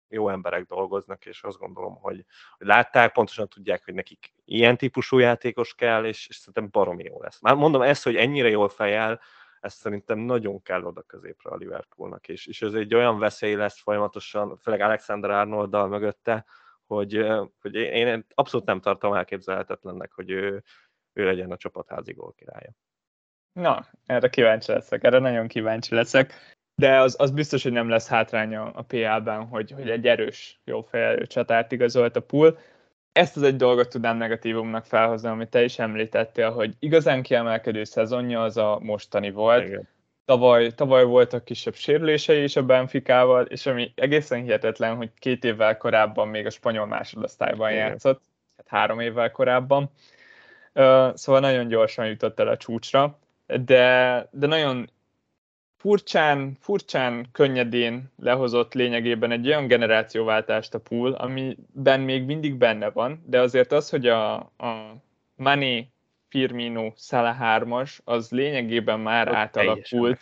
jó 0.10 0.30
emberek 0.30 0.66
dolgoznak, 0.66 1.26
és 1.26 1.44
azt 1.44 1.58
gondolom, 1.58 1.98
hogy, 2.02 2.26
hogy 2.58 2.68
látták, 2.68 3.12
pontosan 3.12 3.48
tudják, 3.48 3.86
hogy 3.86 3.94
nekik 3.94 4.34
ilyen 4.46 4.78
típusú 4.78 5.18
játékos 5.18 5.74
kell, 5.76 6.06
és, 6.06 6.28
és 6.28 6.36
szerintem 6.36 6.70
baromi 6.72 7.04
jó 7.04 7.22
lesz. 7.22 7.42
Már 7.42 7.56
mondom 7.56 7.82
ezt, 7.82 8.04
hogy 8.04 8.16
ennyire 8.16 8.50
jól 8.50 8.70
fejel, 8.70 9.20
ezt 9.66 9.78
szerintem 9.78 10.20
nagyon 10.20 10.61
kell 10.61 10.84
oda 10.84 11.01
középre 11.01 11.49
a 11.49 11.55
Liverpoolnak, 11.55 12.28
és, 12.28 12.47
és 12.47 12.61
ez 12.61 12.74
egy 12.74 12.95
olyan 12.95 13.20
veszély 13.20 13.55
lesz 13.55 13.82
folyamatosan, 13.82 14.57
főleg 14.57 14.82
Alexander 14.82 15.30
Arnolddal 15.30 15.88
mögötte, 15.88 16.45
hogy, 16.86 17.28
hogy 17.61 17.76
én 17.76 18.26
abszolút 18.34 18.66
nem 18.66 18.80
tartom 18.80 19.13
elképzelhetetlennek, 19.13 20.11
hogy 20.11 20.30
ő, 20.30 20.63
ő 21.13 21.26
legyen 21.26 21.51
a 21.51 21.57
csapatházi 21.57 22.13
gól 22.13 22.34
királya. 22.34 22.72
Na, 23.51 23.88
erre 24.05 24.30
kíváncsi 24.30 24.72
leszek, 24.72 25.03
erre 25.03 25.20
nagyon 25.20 25.47
kíváncsi 25.47 25.95
leszek. 25.95 26.34
De 26.76 26.99
az, 26.99 27.16
az 27.20 27.32
biztos, 27.32 27.63
hogy 27.63 27.72
nem 27.72 27.89
lesz 27.89 28.07
hátránya 28.07 28.63
a 28.63 28.82
PL-ben, 28.82 29.47
hogy, 29.47 29.72
hogy 29.72 29.89
egy 29.89 30.07
erős, 30.07 30.61
jó 30.63 30.82
fejelő 30.82 31.26
csatárt 31.26 31.72
igazolt 31.72 32.16
a 32.16 32.22
pool 32.22 32.57
ezt 33.16 33.36
az 33.36 33.43
egy 33.43 33.55
dolgot 33.55 33.89
tudnám 33.89 34.18
negatívumnak 34.18 34.86
felhozni, 34.86 35.28
amit 35.30 35.49
te 35.49 35.63
is 35.63 35.80
említettél, 35.80 36.51
hogy 36.51 36.74
igazán 36.80 37.22
kiemelkedő 37.22 37.84
szezonja 37.84 38.41
az 38.43 38.57
a 38.57 38.80
mostani 38.82 39.32
volt. 39.32 39.68
Igen. 39.68 39.88
Tavaly, 40.26 40.72
tavaly 40.72 41.03
voltak 41.03 41.45
kisebb 41.45 41.76
sérülései 41.76 42.43
is 42.43 42.55
a 42.55 42.63
Benficával, 42.63 43.45
és 43.45 43.66
ami 43.66 43.91
egészen 43.95 44.41
hihetetlen, 44.41 44.95
hogy 44.95 45.11
két 45.20 45.43
évvel 45.43 45.78
korábban 45.78 46.28
még 46.28 46.45
a 46.45 46.49
spanyol 46.49 46.86
másodosztályban 46.86 47.72
Igen. 47.72 47.88
játszott, 47.88 48.22
hát 48.57 48.68
három 48.68 48.99
évvel 48.99 49.32
korábban. 49.32 49.91
Szóval 51.13 51.39
nagyon 51.39 51.68
gyorsan 51.68 52.07
jutott 52.07 52.39
el 52.39 52.47
a 52.47 52.57
csúcsra, 52.57 53.20
de, 53.45 54.28
de 54.32 54.47
nagyon 54.47 54.89
furcsán, 55.86 56.58
furcsán 56.60 57.28
könnyedén 57.32 58.12
lehozott 58.18 58.74
lényegében 58.74 59.32
egy 59.32 59.48
olyan 59.48 59.68
generációváltást 59.68 60.74
a 60.74 60.80
pool, 60.80 61.12
amiben 61.12 62.00
még 62.00 62.24
mindig 62.24 62.56
benne 62.56 62.90
van, 62.90 63.24
de 63.26 63.40
azért 63.40 63.72
az, 63.72 63.90
hogy 63.90 64.08
a, 64.08 64.36
a 64.36 64.96
Mané, 65.36 65.90
Firmino, 66.28 66.92
Salah 66.98 67.38
3-as, 67.40 67.98
az 68.04 68.32
lényegében 68.32 69.00
már 69.00 69.28
Ott 69.28 69.34
átalakult 69.34 70.20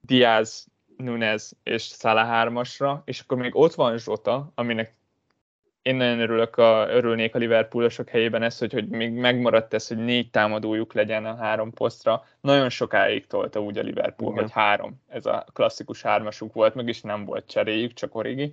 Diaz, 0.00 0.66
Nunez 0.96 1.56
és 1.62 1.82
Salah 1.82 2.48
3-asra, 2.48 3.00
és 3.04 3.20
akkor 3.20 3.36
még 3.36 3.56
ott 3.56 3.74
van 3.74 3.98
Zsota, 3.98 4.52
aminek 4.54 4.94
én 5.82 5.94
nagyon 5.94 6.20
örülök 6.20 6.56
a, 6.56 6.86
örülnék 6.88 7.34
a 7.34 7.38
Liverpoolosok 7.38 8.08
helyében 8.08 8.42
ez, 8.42 8.58
hogy, 8.58 8.72
hogy 8.72 8.88
még 8.88 9.12
megmaradt 9.12 9.74
ez, 9.74 9.88
hogy 9.88 9.96
négy 9.96 10.30
támadójuk 10.30 10.92
legyen 10.92 11.26
a 11.26 11.36
három 11.36 11.72
posztra. 11.72 12.24
Nagyon 12.40 12.68
sokáig 12.68 13.26
tolta 13.26 13.60
úgy 13.60 13.78
a 13.78 13.82
Liverpool, 13.82 14.30
Igen. 14.30 14.42
hogy 14.42 14.52
három. 14.52 15.02
Ez 15.08 15.26
a 15.26 15.46
klasszikus 15.52 16.02
hármasuk 16.02 16.52
volt, 16.52 16.74
meg 16.74 16.88
is 16.88 17.00
nem 17.00 17.24
volt 17.24 17.46
cseréjük, 17.46 17.92
csak 17.92 18.14
origi. 18.14 18.52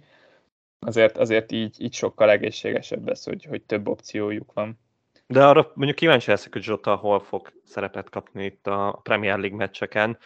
Azért, 0.80 1.18
azért 1.18 1.52
így, 1.52 1.82
így 1.82 1.94
sokkal 1.94 2.30
egészségesebb 2.30 3.10
ez, 3.10 3.24
hogy, 3.24 3.46
hogy 3.50 3.62
több 3.62 3.88
opciójuk 3.88 4.54
van. 4.54 4.80
De 5.28 5.46
arra 5.46 5.72
mondjuk 5.74 5.98
kíváncsi 5.98 6.30
leszek, 6.30 6.54
hogy 6.54 6.64
Zsota 6.64 6.96
hol 6.96 7.20
fog 7.20 7.52
szerepet 7.64 8.10
kapni 8.10 8.46
itt 8.46 8.68
a 8.68 9.00
Premier 9.04 9.38
League 9.40 9.58
meccseken. 9.58 10.18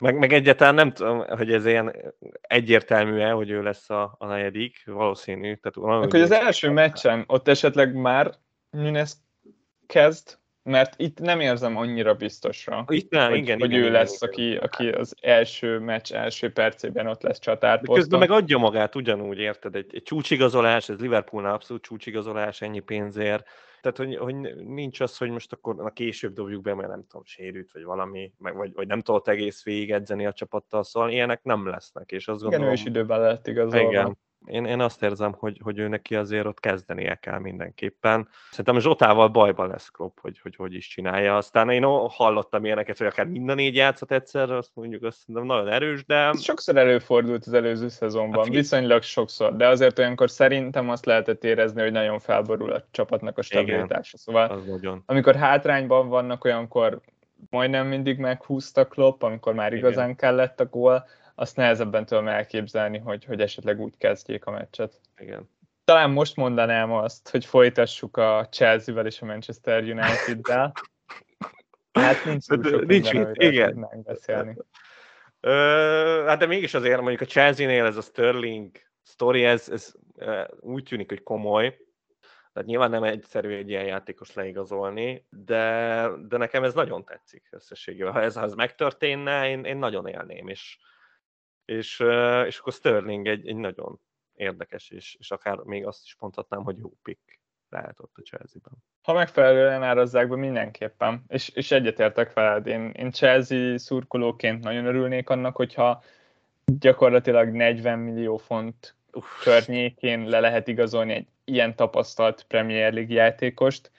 Meg, 0.00 0.18
meg 0.18 0.32
egyáltalán 0.32 0.74
nem 0.74 0.92
tudom, 0.92 1.24
hogy 1.28 1.52
ez 1.52 1.66
ilyen 1.66 2.14
egyértelmű-e, 2.40 3.30
hogy 3.30 3.50
ő 3.50 3.62
lesz 3.62 3.90
a, 3.90 4.14
a 4.18 4.26
negyedik, 4.26 4.82
valószínű. 4.86 5.54
Tehát 5.54 5.74
valami, 5.74 6.06
hogy 6.10 6.20
az 6.20 6.30
első 6.30 6.70
meccsen 6.70 7.24
ott 7.26 7.48
esetleg 7.48 7.94
már 7.94 8.30
Nunes 8.70 9.12
kezd, 9.86 10.38
mert 10.62 10.94
itt 10.96 11.18
nem 11.18 11.40
érzem 11.40 11.76
annyira 11.76 12.14
biztosra, 12.14 12.84
itt 12.88 13.10
nem, 13.10 13.28
hogy, 13.28 13.38
igen, 13.38 13.58
hogy 13.58 13.70
igen, 13.70 13.82
ő 13.82 13.86
igen, 13.86 13.98
lesz, 13.98 14.22
igen, 14.22 14.28
aki, 14.28 14.56
aki 14.56 14.88
az 14.88 15.14
első 15.20 15.78
meccs 15.78 16.12
első 16.12 16.52
percében 16.52 17.06
ott 17.06 17.22
lesz 17.22 17.38
csatárposzton. 17.38 17.96
közben 17.96 18.18
meg 18.18 18.30
adja 18.30 18.58
magát 18.58 18.94
ugyanúgy, 18.94 19.38
érted? 19.38 19.74
Egy, 19.74 19.94
egy 19.94 20.02
csúcsigazolás, 20.02 20.88
ez 20.88 20.98
Liverpoolnál 20.98 21.52
abszolút 21.52 21.82
csúcsigazolás, 21.82 22.60
ennyi 22.60 22.80
pénzért 22.80 23.48
tehát, 23.80 23.96
hogy, 23.96 24.16
hogy 24.16 24.34
nincs 24.64 25.00
az, 25.00 25.16
hogy 25.16 25.30
most 25.30 25.52
akkor 25.52 25.80
a 25.80 25.90
később 25.90 26.32
dobjuk 26.32 26.62
be, 26.62 26.74
mert 26.74 26.88
nem 26.88 27.04
tudom, 27.08 27.24
sérült, 27.24 27.72
vagy 27.72 27.84
valami, 27.84 28.32
meg, 28.38 28.56
vagy, 28.56 28.72
vagy 28.72 28.86
nem 28.86 29.00
tudott 29.00 29.28
egész 29.28 29.64
végig 29.64 29.92
edzeni 29.92 30.26
a 30.26 30.32
csapattal, 30.32 30.82
szóval 30.82 31.10
ilyenek 31.10 31.42
nem 31.42 31.66
lesznek, 31.66 32.10
és 32.10 32.28
azt 32.28 32.40
gondolom... 32.40 32.66
Igen, 32.66 32.76
ő 32.76 32.80
is 32.80 32.84
időben 32.88 33.20
lett 33.20 33.46
igazolva. 33.46 33.90
Igen, 33.90 34.18
én, 34.46 34.64
én 34.64 34.80
azt 34.80 35.02
érzem, 35.02 35.34
hogy, 35.38 35.60
hogy 35.62 35.78
ő 35.78 35.88
neki 35.88 36.16
azért 36.16 36.46
ott 36.46 36.60
kezdenie 36.60 37.14
kell 37.14 37.38
mindenképpen. 37.38 38.28
Szerintem 38.50 38.78
Zsotával 38.78 39.28
bajban 39.28 39.68
lesz 39.68 39.88
Klopp, 39.88 40.18
hogy, 40.20 40.38
hogy 40.42 40.56
hogy 40.56 40.74
is 40.74 40.88
csinálja. 40.88 41.36
Aztán 41.36 41.70
én 41.70 41.84
hallottam 42.08 42.64
ilyeneket, 42.64 42.98
hogy 42.98 43.06
akár 43.06 43.26
mind 43.26 43.48
a 43.48 43.54
négy 43.54 43.74
játszat 43.74 44.12
egyszerre, 44.12 44.56
azt 44.56 44.70
mondjuk 44.74 45.02
azt 45.02 45.18
szerintem 45.18 45.44
nagyon 45.44 45.68
erős, 45.68 46.04
de... 46.04 46.14
Ez 46.14 46.42
sokszor 46.42 46.76
előfordult 46.76 47.44
az 47.46 47.52
előző 47.52 47.88
szezonban, 47.88 48.44
hát, 48.44 48.54
viszonylag 48.54 49.02
sokszor, 49.02 49.56
de 49.56 49.68
azért 49.68 49.98
olyankor 49.98 50.30
szerintem 50.30 50.90
azt 50.90 51.06
lehetett 51.06 51.44
érezni, 51.44 51.82
hogy 51.82 51.92
nagyon 51.92 52.18
felborul 52.18 52.72
a 52.72 52.84
csapatnak 52.90 53.38
a 53.38 53.42
stabilitása. 53.42 54.18
Szóval 54.18 54.48
az 54.48 54.64
nagyon. 54.64 55.02
amikor 55.06 55.34
hátrányban 55.34 56.08
vannak, 56.08 56.44
olyankor 56.44 57.00
majdnem 57.50 57.86
mindig 57.86 58.18
meghúzta 58.18 58.86
Klopp, 58.86 59.22
amikor 59.22 59.54
már 59.54 59.72
igazán 59.72 60.04
Igen. 60.04 60.16
kellett 60.16 60.60
a 60.60 60.66
gól, 60.66 61.04
azt 61.40 61.56
nehezebben 61.56 62.06
tudom 62.06 62.28
elképzelni, 62.28 62.98
hogy, 62.98 63.24
hogy 63.24 63.40
esetleg 63.40 63.80
úgy 63.80 63.96
kezdjék 63.96 64.44
a 64.44 64.50
meccset. 64.50 65.00
Igen. 65.16 65.50
Talán 65.84 66.10
most 66.10 66.36
mondanám 66.36 66.92
azt, 66.92 67.30
hogy 67.30 67.44
folytassuk 67.44 68.16
a 68.16 68.48
Chelsea-vel 68.50 69.06
és 69.06 69.20
a 69.20 69.26
Manchester 69.26 69.82
United-del. 69.82 70.72
Hát 71.92 72.24
nincs 72.24 72.46
túl 72.46 72.64
sok 72.64 72.86
nincs 72.86 73.12
minden, 73.12 73.30
mit, 73.30 73.52
igen. 73.52 73.88
beszélni. 74.04 74.56
Ö, 75.40 76.24
hát 76.26 76.38
de 76.38 76.46
mégis 76.46 76.74
azért 76.74 77.00
mondjuk 77.00 77.20
a 77.20 77.24
Chelsea-nél 77.24 77.84
ez 77.84 77.96
a 77.96 78.02
Sterling 78.02 78.70
sztori, 79.02 79.44
ez, 79.44 79.68
ez 79.68 79.92
úgy 80.60 80.82
tűnik, 80.82 81.08
hogy 81.08 81.22
komoly, 81.22 81.78
tehát 82.52 82.68
nyilván 82.68 82.90
nem 82.90 83.02
egyszerű 83.02 83.54
egy 83.54 83.68
ilyen 83.68 83.84
játékos 83.84 84.34
leigazolni, 84.34 85.26
de, 85.30 86.06
de 86.28 86.36
nekem 86.36 86.64
ez 86.64 86.74
nagyon 86.74 87.04
tetszik 87.04 87.48
összességében. 87.50 88.12
Ha 88.12 88.22
ez, 88.22 88.34
ha 88.34 88.42
ez 88.42 88.54
megtörténne, 88.54 89.48
én, 89.48 89.64
én 89.64 89.76
nagyon 89.76 90.06
élném, 90.06 90.48
és, 90.48 90.78
és, 91.70 92.00
és 92.46 92.58
akkor 92.58 92.72
Sterling 92.72 93.26
egy, 93.26 93.48
egy 93.48 93.56
nagyon 93.56 94.00
érdekes, 94.34 94.90
és, 94.90 95.16
és 95.18 95.30
akár 95.30 95.56
még 95.56 95.86
azt 95.86 96.04
is 96.04 96.16
mondhatnám, 96.18 96.62
hogy 96.62 96.78
jó 96.78 96.92
pick 97.02 97.40
lehet 97.68 98.00
ott 98.00 98.12
a 98.14 98.22
Chelsea-ben. 98.22 98.72
Ha 99.02 99.12
megfelelően 99.12 99.82
árazzák 99.82 100.28
be, 100.28 100.36
mindenképpen. 100.36 101.24
És, 101.28 101.48
és 101.48 101.70
egyetértek 101.70 102.32
veled. 102.32 102.66
Én, 102.66 102.90
én 102.90 103.10
Chelsea 103.10 103.78
szurkolóként 103.78 104.64
nagyon 104.64 104.86
örülnék 104.86 105.30
annak, 105.30 105.56
hogyha 105.56 106.02
gyakorlatilag 106.64 107.48
40 107.48 107.98
millió 107.98 108.36
font 108.36 108.94
Uff. 109.12 109.42
környékén 109.42 110.28
le 110.28 110.40
lehet 110.40 110.68
igazolni 110.68 111.12
egy 111.12 111.26
ilyen 111.44 111.76
tapasztalt 111.76 112.44
Premier 112.48 112.92
League 112.92 113.14
játékost. 113.14 113.90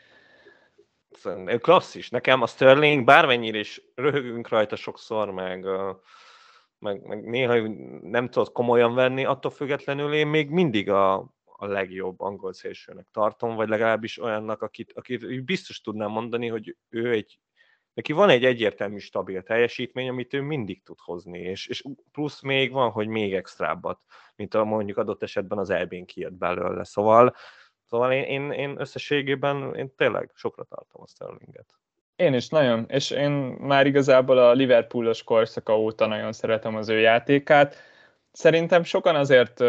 Klasszis. 1.59 2.09
Nekem 2.09 2.41
a 2.41 2.47
Sterling 2.47 3.05
bármennyire 3.05 3.57
is 3.57 3.81
röhögünk 3.95 4.49
rajta 4.49 4.75
sokszor, 4.75 5.31
meg, 5.31 5.65
meg, 6.81 7.07
meg 7.07 7.23
néha 7.23 7.67
nem 8.01 8.29
tudod 8.29 8.51
komolyan 8.51 8.93
venni, 8.95 9.25
attól 9.25 9.51
függetlenül 9.51 10.13
én 10.13 10.27
még 10.27 10.49
mindig 10.49 10.89
a, 10.89 11.13
a 11.43 11.65
legjobb 11.65 12.21
angol 12.21 12.53
szélsőnek 12.53 13.07
tartom, 13.11 13.55
vagy 13.55 13.69
legalábbis 13.69 14.21
olyannak, 14.21 14.61
akit, 14.61 14.93
akit 14.93 15.43
biztos 15.43 15.81
tudnám 15.81 16.11
mondani, 16.11 16.47
hogy 16.47 16.77
ő 16.89 17.11
egy 17.11 17.39
neki 17.93 18.13
van 18.13 18.29
egy 18.29 18.45
egyértelmű 18.45 18.97
stabil 18.97 19.43
teljesítmény, 19.43 20.09
amit 20.09 20.33
ő 20.33 20.41
mindig 20.41 20.83
tud 20.83 20.99
hozni, 20.99 21.39
és, 21.39 21.67
és 21.67 21.83
plusz 22.11 22.41
még 22.41 22.71
van, 22.71 22.91
hogy 22.91 23.07
még 23.07 23.33
extrábbat, 23.33 23.99
mint 24.35 24.53
a 24.53 24.63
mondjuk 24.63 24.97
adott 24.97 25.23
esetben 25.23 25.57
az 25.57 25.69
elbén 25.69 26.05
kijött 26.05 26.33
belőle. 26.33 26.83
Szóval, 26.83 27.35
szóval 27.85 28.11
én, 28.11 28.23
én, 28.23 28.51
én 28.51 28.79
összességében 28.79 29.75
én 29.75 29.95
tényleg 29.95 30.31
sokra 30.33 30.63
tartom 30.63 31.01
a 31.01 31.07
Sterlinget. 31.07 31.80
Én 32.21 32.33
is 32.33 32.49
nagyon, 32.49 32.85
és 32.87 33.11
én 33.11 33.31
már 33.59 33.85
igazából 33.85 34.37
a 34.37 34.51
Liverpoolos 34.51 35.23
korszaka 35.23 35.79
óta 35.79 36.05
nagyon 36.05 36.31
szeretem 36.31 36.75
az 36.75 36.89
ő 36.89 36.99
játékát. 36.99 37.75
Szerintem 38.31 38.83
sokan 38.83 39.15
azért 39.15 39.63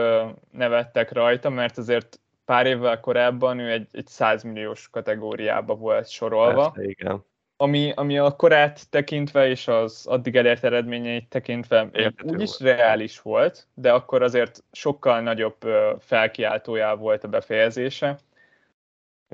nevettek 0.51 1.13
rajta, 1.13 1.51
mert 1.51 1.79
azért 1.79 2.21
pár 2.45 2.67
évvel 2.67 3.01
korábban 3.01 3.59
ő 3.59 3.71
egy, 3.71 3.89
egy 3.93 4.07
100 4.07 4.43
milliós 4.43 4.89
kategóriába 4.91 5.75
volt 5.75 6.09
sorolva. 6.09 6.71
Persze, 6.71 6.91
igen 6.91 7.25
ami, 7.63 7.93
ami 7.95 8.19
a 8.19 8.37
korát 8.37 8.91
tekintve 8.91 9.49
és 9.49 9.69
az 9.69 10.07
addig 10.07 10.37
elért 10.37 10.65
eredményeit 10.65 11.29
tekintve 11.29 11.91
úgyis 12.23 12.61
reális 12.61 13.21
volt, 13.21 13.67
de 13.75 13.93
akkor 13.93 14.23
azért 14.23 14.65
sokkal 14.73 15.21
nagyobb 15.21 15.57
felkiáltójá 15.99 16.95
volt 16.95 17.25
a 17.25 17.29
befejezése. 17.29 18.19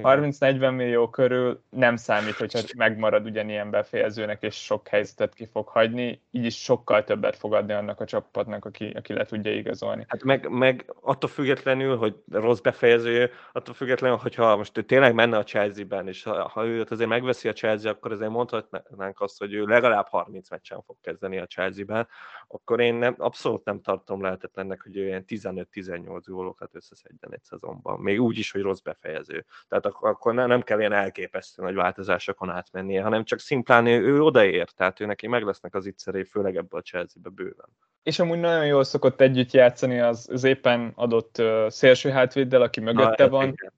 30-40 0.03 0.77
millió 0.77 1.11
körül 1.11 1.63
nem 1.71 1.97
számít, 1.97 2.35
hogyha 2.35 2.61
megmarad 2.77 3.27
ugyanilyen 3.27 3.71
befejezőnek, 3.71 4.43
és 4.43 4.55
sok 4.65 4.89
helyzetet 4.89 5.35
ki 5.35 5.47
fog 5.47 5.69
hagyni, 5.69 6.23
így 6.31 6.45
is 6.45 6.63
sokkal 6.63 7.05
többet 7.05 7.37
fog 7.37 7.55
adni 7.55 7.73
annak 7.73 8.01
a 8.01 8.05
csapatnak, 8.05 8.65
aki, 8.65 8.93
aki 8.97 9.13
le 9.13 9.25
tudja 9.25 9.55
igazolni. 9.55 10.05
Hát 10.09 10.25
meg, 10.25 10.49
meg 10.49 10.93
attól 11.01 11.31
függetlenül, 11.31 11.97
hogy 11.97 12.15
rossz 12.31 12.61
befejező, 12.61 13.31
attól 13.53 13.75
függetlenül, 13.75 14.17
hogyha 14.17 14.57
most 14.57 14.79
ő 14.79 14.83
tényleg 14.83 15.15
menne 15.15 15.37
a 15.37 15.45
Chelsea-ben, 15.45 16.09
és 16.09 16.23
ha, 16.23 16.49
ha 16.49 16.67
ő 16.67 16.87
azért 16.89 17.09
megveszi 17.09 17.49
a 17.49 17.53
Chelsea, 17.53 17.91
akkor 17.91 18.13
azért 18.13 18.31
mondhatnánk 18.31 19.21
azt, 19.21 19.39
hogy 19.39 19.53
ő 19.53 19.65
legalább 19.65 20.07
30 20.07 20.51
meccsen 20.51 20.83
fog 20.83 20.97
kezdeni 21.01 21.39
a 21.39 21.47
Chelsea-ben, 21.47 22.09
akkor 22.47 22.81
én 22.81 22.95
nem, 22.95 23.15
abszolút 23.19 23.65
nem 23.65 23.81
tartom 23.81 24.23
lehetetlennek, 24.23 24.83
hogy 24.83 24.97
ő 24.97 25.05
ilyen 25.05 25.25
15-18 25.29 26.23
gólokat 26.25 26.75
összeszedjen 26.75 27.33
egy 27.33 27.43
szezonban. 27.43 28.01
Még 28.01 28.21
úgy 28.21 28.39
is, 28.39 28.51
hogy 28.51 28.63
rossz 28.63 28.81
befejező. 28.81 29.45
Tehát 29.69 29.87
akkor 30.01 30.35
nem 30.35 30.63
kell 30.63 30.79
ilyen 30.79 30.93
elképesztő 30.93 31.63
nagy 31.63 31.75
változásokon 31.75 32.51
átmennie, 32.51 33.03
hanem 33.03 33.25
csak 33.25 33.39
szimplán 33.39 33.87
ő, 33.87 34.01
ő 34.01 34.23
odaér, 34.23 34.71
tehát 34.71 35.01
ő 35.01 35.07
neki 35.07 35.27
meg 35.27 35.43
lesznek 35.43 35.75
az 35.75 35.87
ittszeré, 35.87 36.23
főleg 36.23 36.57
ebből 36.57 36.81
a 36.81 36.83
Chelsea-be 36.83 37.29
bőven. 37.29 37.69
És 38.03 38.19
amúgy 38.19 38.39
nagyon 38.39 38.67
jól 38.67 38.85
szokott 38.85 39.21
együtt 39.21 39.51
játszani 39.51 40.01
az, 40.01 40.29
az 40.33 40.45
éppen 40.45 40.93
adott 40.95 41.39
uh, 41.39 41.69
szélső 41.69 42.11
hátvéddel, 42.11 42.63
aki 42.63 42.81
mögötte 42.81 43.25
Na, 43.25 43.31
van. 43.31 43.49
Igen. 43.49 43.73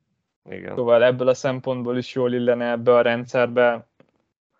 igen. 0.58 0.74
Szóval 0.74 1.04
ebből 1.04 1.28
a 1.28 1.34
szempontból 1.34 1.96
is 1.96 2.14
jól 2.14 2.32
illene 2.32 2.70
ebbe 2.70 2.94
a 2.94 3.00
rendszerbe. 3.00 3.88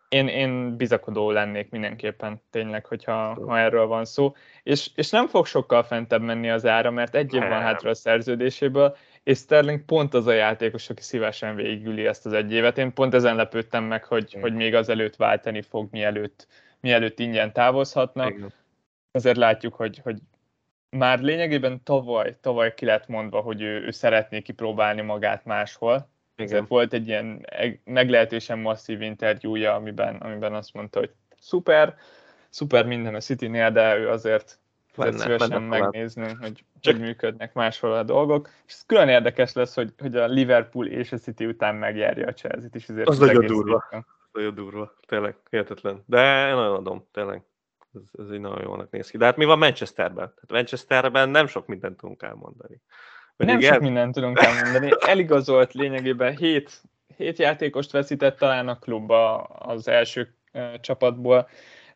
Én, 0.09 0.29
én 0.29 0.77
bizakodó 0.77 1.31
lennék 1.31 1.71
mindenképpen, 1.71 2.43
tényleg, 2.51 2.87
hogyha 2.87 3.47
ha 3.47 3.59
erről 3.59 3.87
van 3.87 4.05
szó. 4.05 4.35
És, 4.63 4.91
és 4.95 5.11
nem 5.11 5.27
fog 5.27 5.47
sokkal 5.47 5.83
fentebb 5.83 6.23
menni 6.23 6.51
az 6.51 6.67
ára, 6.67 6.91
mert 6.91 7.15
egy 7.15 7.35
év 7.35 7.41
van 7.41 7.61
hátra 7.61 7.91
a 7.91 7.95
szerződéséből, 7.95 8.97
és 9.23 9.39
Sterling 9.39 9.85
pont 9.85 10.15
az 10.15 10.27
a 10.27 10.33
játékos, 10.33 10.91
aki 10.91 11.03
szívesen 11.03 11.55
végigüli 11.55 12.07
ezt 12.07 12.27
az 12.27 12.33
egy 12.33 12.53
évet. 12.53 12.79
Én 12.79 12.93
pont 12.93 13.15
ezen 13.15 13.37
lepődtem 13.37 13.85
meg, 13.85 14.05
hogy, 14.05 14.37
hogy 14.41 14.55
még 14.55 14.75
azelőtt 14.75 15.17
váltani 15.17 15.63
fog, 15.63 15.89
mielőtt, 15.91 16.47
mielőtt 16.81 17.19
ingyen 17.19 17.53
távozhatna. 17.53 18.29
Igen. 18.29 18.53
Azért 19.13 19.37
látjuk, 19.37 19.75
hogy, 19.75 20.01
hogy 20.03 20.19
már 20.91 21.21
lényegében 21.21 21.83
tavaly, 21.83 22.37
tavaly 22.41 22.75
ki 22.75 22.85
lett 22.85 23.07
mondva, 23.07 23.41
hogy 23.41 23.63
ő, 23.63 23.85
ő 23.85 23.91
szeretné 23.91 24.41
kipróbálni 24.43 25.01
magát 25.01 25.45
máshol. 25.45 26.09
Igen. 26.37 26.67
volt 26.69 26.93
egy 26.93 27.09
ilyen 27.09 27.47
meglehetősen 27.85 28.59
masszív 28.59 29.01
interjúja, 29.01 29.75
amiben, 29.75 30.17
amiben 30.17 30.55
azt 30.55 30.75
mondta, 30.75 30.99
hogy 30.99 31.11
szuper, 31.39 31.97
szuper 32.49 32.87
minden 32.87 33.15
a 33.15 33.21
City-nél, 33.21 33.71
de 33.71 33.97
ő 33.97 34.09
azért 34.09 34.60
Lenne, 34.95 35.19
szívesen 35.19 35.63
megnézni, 35.63 36.35
hogy 36.41 36.65
Csak... 36.81 36.95
hogy 36.95 37.03
működnek 37.03 37.53
máshol 37.53 37.93
a 37.93 38.03
dolgok. 38.03 38.49
És 38.67 38.73
ez 38.73 38.85
külön 38.87 39.09
érdekes 39.09 39.53
lesz, 39.53 39.75
hogy, 39.75 39.93
hogy 39.99 40.17
a 40.17 40.27
Liverpool 40.27 40.87
és 40.87 41.13
a 41.13 41.17
City 41.17 41.47
után 41.47 41.75
megjárja 41.75 42.27
a 42.27 42.33
Chelsea-t 42.33 42.75
is. 42.75 42.89
Azért 42.89 43.09
az 43.09 43.19
nagyon 43.19 43.47
durva. 43.47 43.87
Az 43.91 44.03
nagyon 44.33 44.55
durva. 44.55 44.95
Tényleg, 45.07 45.37
hihetetlen. 45.51 46.03
De 46.07 46.49
én 46.49 46.55
nagyon 46.55 46.75
adom, 46.75 47.07
tényleg. 47.13 47.43
Ez, 47.95 48.25
ez 48.25 48.31
egy 48.31 48.41
nagyon 48.41 48.63
jónak 48.63 48.91
néz 48.91 49.11
ki. 49.11 49.17
De 49.17 49.25
hát 49.25 49.37
mi 49.37 49.45
van 49.45 49.59
Manchesterben? 49.59 50.15
Tehát 50.35 50.51
Manchesterben 50.51 51.29
nem 51.29 51.47
sok 51.47 51.67
mindent 51.67 51.97
tudunk 51.97 52.23
elmondani. 52.23 52.81
Pedig 53.37 53.55
nem 53.55 53.65
el... 53.65 53.73
sok 53.73 53.83
mindent 53.83 54.15
tudunk 54.15 54.39
elmondani. 54.39 54.91
Eligazolt 55.01 55.73
lényegében 55.73 56.37
hét, 56.37 56.83
hét 57.17 57.39
játékost 57.39 57.91
veszített 57.91 58.39
talán 58.39 58.69
a 58.69 58.79
klubba 58.79 59.43
az 59.43 59.89
első 59.89 60.35
csapatból 60.81 61.49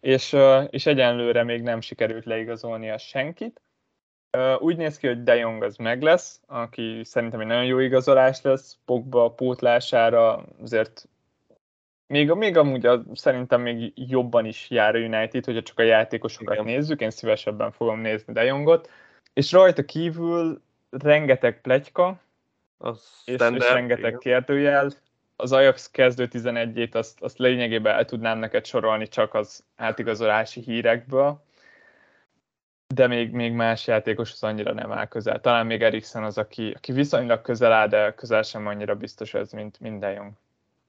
és, 0.05 0.37
és 0.71 0.87
egyenlőre 0.87 1.43
még 1.43 1.63
nem 1.63 1.81
sikerült 1.81 2.25
leigazolnia 2.25 2.99
senkit. 2.99 3.61
Úgy 4.59 4.77
néz 4.77 4.97
ki, 4.97 5.07
hogy 5.07 5.23
De 5.23 5.35
Jong 5.35 5.63
az 5.63 5.77
meg 5.77 6.03
lesz, 6.03 6.41
aki 6.47 7.01
szerintem 7.05 7.41
egy 7.41 7.47
nagyon 7.47 7.65
jó 7.65 7.79
igazolás 7.79 8.43
lesz, 8.43 8.79
Pogba 8.85 9.31
pótlására 9.31 10.45
azért 10.63 11.09
még, 12.07 12.31
még 12.31 12.57
amúgy 12.57 12.87
a, 12.87 13.03
szerintem 13.13 13.61
még 13.61 13.93
jobban 13.95 14.45
is 14.45 14.71
jár 14.71 14.95
a 14.95 14.99
United, 14.99 15.45
hogyha 15.45 15.63
csak 15.63 15.79
a 15.79 15.83
játékosokat 15.83 16.55
Igen. 16.55 16.67
nézzük, 16.67 17.01
én 17.01 17.11
szívesebben 17.11 17.73
fogom 17.73 18.01
nézni 18.01 18.33
De 18.33 18.45
Jongot, 18.45 18.91
és 19.33 19.53
rajta 19.53 19.85
kívül 19.85 20.63
rengeteg 20.91 21.61
pletyka, 21.61 22.21
az 22.79 23.23
és, 23.25 23.35
és 23.35 23.73
rengeteg 23.73 24.07
Igen. 24.07 24.19
kérdőjel, 24.19 24.91
az 25.37 25.53
Ajax 25.53 25.91
kezdő 25.91 26.29
11-ét 26.31 26.95
azt, 26.95 27.23
azt 27.23 27.39
lényegében 27.39 27.95
el 27.95 28.05
tudnám 28.05 28.39
neked 28.39 28.65
sorolni 28.67 29.09
csak 29.09 29.35
az 29.35 29.65
átigazolási 29.77 30.61
hírekből, 30.61 31.43
de 32.95 33.07
még, 33.07 33.31
még 33.31 33.53
más 33.53 33.87
játékos 33.87 34.33
az 34.33 34.43
annyira 34.43 34.73
nem 34.73 34.93
áll 34.93 35.07
közel. 35.07 35.41
Talán 35.41 35.67
még 35.67 35.83
Eriksen 35.83 36.25
az, 36.25 36.39
aki, 36.39 36.73
aki 36.77 36.93
viszonylag 36.93 37.41
közel 37.41 37.73
áll, 37.73 37.89
de 37.89 38.15
közel 38.15 38.43
sem 38.43 38.67
annyira 38.67 38.95
biztos 38.95 39.35
ez, 39.35 39.53
mint 39.53 39.81
minden 39.81 40.13
Jong. 40.13 40.33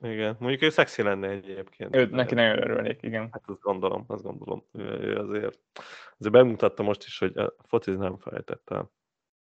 Igen, 0.01 0.35
mondjuk 0.39 0.61
ő 0.61 0.69
szexi 0.69 1.01
lenne 1.01 1.27
egyébként. 1.27 1.95
Ő, 1.95 2.07
neki 2.11 2.33
nagyon 2.33 2.57
örülnék, 2.57 3.01
igen. 3.01 3.29
Hát 3.31 3.41
azt 3.45 3.61
gondolom, 3.61 4.03
azt 4.07 4.23
gondolom. 4.23 4.63
Ő, 4.73 4.83
ő 4.83 5.17
azért, 5.17 5.59
azért 6.17 6.33
bemutatta 6.33 6.83
most 6.83 7.03
is, 7.03 7.19
hogy 7.19 7.37
a 7.37 7.53
foci 7.67 7.91
nem 7.91 8.17
felejtett 8.17 8.69
el. 8.71 8.91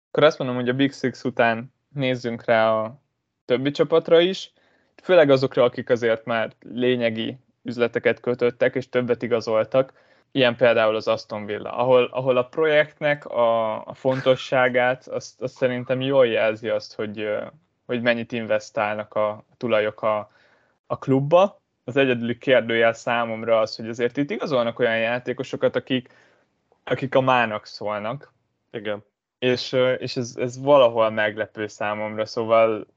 Akkor 0.08 0.24
azt 0.24 0.38
mondom, 0.38 0.56
hogy 0.58 0.70
a 0.70 0.74
Big 0.74 0.94
Six 0.94 1.24
után 1.24 1.74
nézzünk 1.94 2.46
rá 2.46 2.72
a 2.74 3.02
többi 3.46 3.72
csapatra 3.72 4.20
is 4.20 4.54
főleg 5.02 5.30
azokra, 5.30 5.64
akik 5.64 5.90
azért 5.90 6.26
már 6.26 6.52
lényegi 6.74 7.38
üzleteket 7.64 8.20
kötöttek, 8.20 8.76
és 8.76 8.90
többet 8.90 9.22
igazoltak, 9.22 9.94
ilyen 10.32 10.56
például 10.56 10.96
az 10.96 11.08
Aston 11.08 11.46
Villa, 11.46 11.72
ahol, 11.72 12.10
ahol 12.12 12.38
a 12.38 12.46
projektnek 12.46 13.26
a, 13.26 13.86
a 13.86 13.94
fontosságát, 13.94 15.08
azt, 15.08 15.42
azt 15.42 15.56
szerintem 15.56 16.02
jól 16.02 16.28
jelzi 16.28 16.70
azt, 16.70 16.96
hogy, 16.96 17.30
hogy 17.86 18.02
mennyit 18.02 18.32
investálnak 18.32 19.14
a 19.14 19.46
tulajok 19.58 20.02
a, 20.02 20.32
a 20.86 20.98
klubba. 20.98 21.60
Az 21.84 21.96
egyedüli 21.98 22.38
kérdőjel 22.38 22.94
számomra 22.94 23.60
az, 23.60 23.76
hogy 23.76 23.90
azért 23.90 24.18
itt 24.18 24.30
igazolnak 24.30 24.80
olyan 24.80 24.98
játékosokat, 24.98 25.76
akik, 25.76 26.14
akik 26.84 27.16
a 27.16 27.22
mának 27.22 27.66
szólnak. 27.66 28.34
Igen. 28.72 29.04
És, 29.40 29.78
és 29.98 30.18
ez, 30.18 30.36
ez 30.38 30.62
valahol 30.62 31.10
meglepő 31.10 31.68
számomra, 31.68 32.26
szóval 32.26 32.88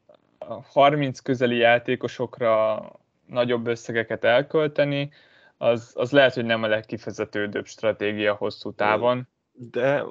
30 0.72 1.20
közeli 1.20 1.56
játékosokra 1.56 2.82
nagyobb 3.26 3.66
összegeket 3.66 4.24
elkölteni, 4.24 5.10
az, 5.56 5.92
az 5.94 6.12
lehet, 6.12 6.34
hogy 6.34 6.44
nem 6.44 6.62
a 6.62 6.66
legkifejezetődőbb 6.66 7.66
stratégia 7.66 8.34
hosszú 8.34 8.72
távon. 8.72 9.28
de, 9.52 10.04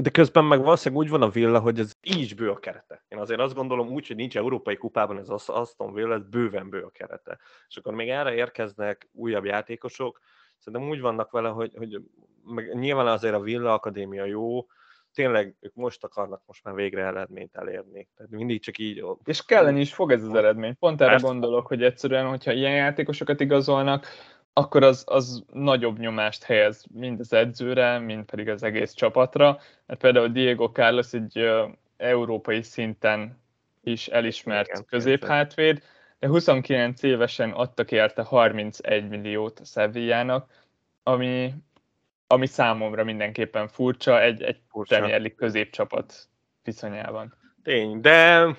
de 0.00 0.10
közben 0.10 0.44
meg 0.44 0.62
valószínűleg 0.62 1.04
úgy 1.04 1.10
van 1.10 1.22
a 1.22 1.28
Villa, 1.28 1.60
hogy 1.60 1.78
ez 1.78 1.92
így 2.02 2.20
is 2.20 2.34
bő 2.34 2.50
a 2.50 2.58
kerete. 2.58 3.04
Én 3.08 3.18
azért 3.18 3.40
azt 3.40 3.54
gondolom 3.54 3.88
úgy, 3.88 4.06
hogy 4.06 4.16
nincs 4.16 4.36
európai 4.36 4.76
kupában 4.76 5.18
ez 5.18 5.28
az 5.28 5.48
Aston 5.48 5.92
Villa, 5.92 6.14
ez 6.14 6.28
bőven 6.28 6.70
bő 6.70 6.82
a 6.82 6.90
kerete. 6.90 7.38
És 7.68 7.76
akkor 7.76 7.94
még 7.94 8.08
erre 8.08 8.34
érkeznek 8.34 9.08
újabb 9.12 9.44
játékosok, 9.44 10.20
szerintem 10.58 10.88
úgy 10.90 11.00
vannak 11.00 11.30
vele, 11.30 11.48
hogy, 11.48 11.72
hogy 11.76 12.00
meg 12.44 12.78
nyilván 12.78 13.06
azért 13.06 13.34
a 13.34 13.40
Villa 13.40 13.72
Akadémia 13.72 14.24
jó, 14.24 14.66
tényleg 15.18 15.54
ők 15.60 15.74
most 15.74 16.04
akarnak 16.04 16.42
most 16.46 16.64
már 16.64 16.74
végre 16.74 17.02
eredményt 17.02 17.56
elérni. 17.56 18.08
Tehát 18.16 18.32
mindig 18.32 18.62
csak 18.62 18.78
így... 18.78 19.04
És 19.24 19.44
kelleni 19.44 19.80
is 19.80 19.94
fog 19.94 20.12
ez 20.12 20.22
az 20.22 20.34
eredmény. 20.34 20.76
Pont 20.78 21.00
erre 21.00 21.12
Ezt 21.12 21.24
gondolok, 21.24 21.66
hogy 21.66 21.82
egyszerűen, 21.82 22.26
hogyha 22.26 22.52
ilyen 22.52 22.74
játékosokat 22.74 23.40
igazolnak, 23.40 24.06
akkor 24.52 24.82
az, 24.82 25.04
az 25.06 25.44
nagyobb 25.52 25.98
nyomást 25.98 26.42
helyez 26.42 26.84
mind 26.94 27.20
az 27.20 27.32
edzőre, 27.32 27.98
mind 27.98 28.24
pedig 28.24 28.48
az 28.48 28.62
egész 28.62 28.92
csapatra. 28.92 29.58
Mert 29.86 30.00
például 30.00 30.28
Diego 30.28 30.70
Carlos 30.70 31.12
egy 31.12 31.38
uh, 31.38 31.70
európai 31.96 32.62
szinten 32.62 33.40
is 33.82 34.08
elismert 34.08 34.68
Igen, 34.68 34.84
középhátvéd, 34.84 35.82
de 36.18 36.26
29 36.26 37.02
évesen 37.02 37.50
adtak 37.50 37.90
érte 37.90 38.22
31 38.22 39.08
milliót 39.08 39.60
a 39.60 39.64
Sevillának, 39.64 40.50
ami, 41.02 41.54
ami 42.30 42.46
számomra 42.46 43.04
mindenképpen 43.04 43.68
furcsa, 43.68 44.22
egy, 44.22 44.42
egy 44.42 44.60
Premier 44.88 45.20
League 45.20 45.34
középcsapat 45.36 46.28
viszonyában. 46.62 47.36
Tény, 47.62 48.00
de 48.00 48.14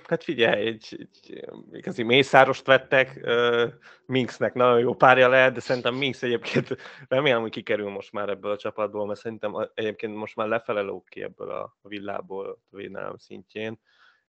hát 0.08 0.24
figyelj, 0.24 0.68
egy, 0.68 0.88
egy 1.00 1.50
igazi 1.72 2.04
mészárost 2.04 2.66
vettek, 2.66 3.20
uh, 3.24 3.64
Minxnek 4.06 4.54
nagyon 4.54 4.80
jó 4.80 4.94
párja 4.94 5.28
lehet, 5.28 5.54
de 5.54 5.60
szerintem 5.60 5.96
Minx 5.96 6.24
egyébként 6.24 6.76
remélem, 7.08 7.42
hogy 7.42 7.52
kikerül 7.52 7.90
most 7.90 8.12
már 8.12 8.30
ebből 8.30 8.52
a 8.52 8.58
csapatból, 8.58 9.06
mert 9.06 9.20
szerintem 9.20 9.70
egyébként 9.74 10.16
most 10.16 10.36
már 10.36 10.48
lefele 10.48 10.82
lóg 10.82 11.04
ki 11.04 11.22
ebből 11.22 11.50
a 11.50 11.78
villából 11.82 12.48
a 12.72 12.76
védelem 12.76 13.18
szintjén, 13.18 13.80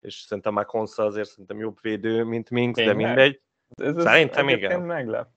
és 0.01 0.15
szerintem 0.15 0.53
már 0.53 0.65
Konsza 0.65 1.05
azért 1.05 1.29
szerintem 1.29 1.59
jobb 1.59 1.79
védő, 1.81 2.25
mint 2.25 2.51
Minx, 2.51 2.85
de 2.85 2.93
mindegy. 2.93 3.41
Ez 3.75 4.03
szerintem 4.03 4.49
igen. 4.49 4.81
Meglep. 4.81 5.29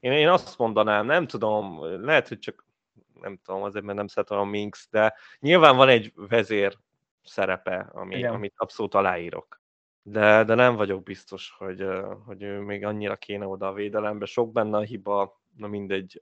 Én, 0.00 0.12
én 0.12 0.28
azt 0.28 0.58
mondanám, 0.58 1.06
nem 1.06 1.26
tudom, 1.26 1.84
lehet, 2.04 2.28
hogy 2.28 2.38
csak 2.38 2.65
nem 3.20 3.38
tudom, 3.44 3.62
azért 3.62 3.84
mert 3.84 3.98
nem 3.98 4.06
szeretem 4.06 4.38
a 4.38 4.44
Minx, 4.44 4.88
de 4.90 5.14
nyilván 5.38 5.76
van 5.76 5.88
egy 5.88 6.12
vezér 6.14 6.76
szerepe, 7.22 7.88
ami, 7.92 8.24
amit 8.24 8.54
abszolút 8.56 8.94
aláírok. 8.94 9.60
De, 10.02 10.44
de 10.44 10.54
nem 10.54 10.76
vagyok 10.76 11.02
biztos, 11.02 11.54
hogy, 11.58 11.86
hogy 12.24 12.42
ő 12.42 12.60
még 12.60 12.84
annyira 12.84 13.16
kéne 13.16 13.46
oda 13.46 13.68
a 13.68 13.72
védelembe. 13.72 14.24
Sok 14.24 14.52
benne 14.52 14.76
a 14.76 14.80
hiba, 14.80 15.40
na 15.56 15.66
mindegy. 15.66 16.18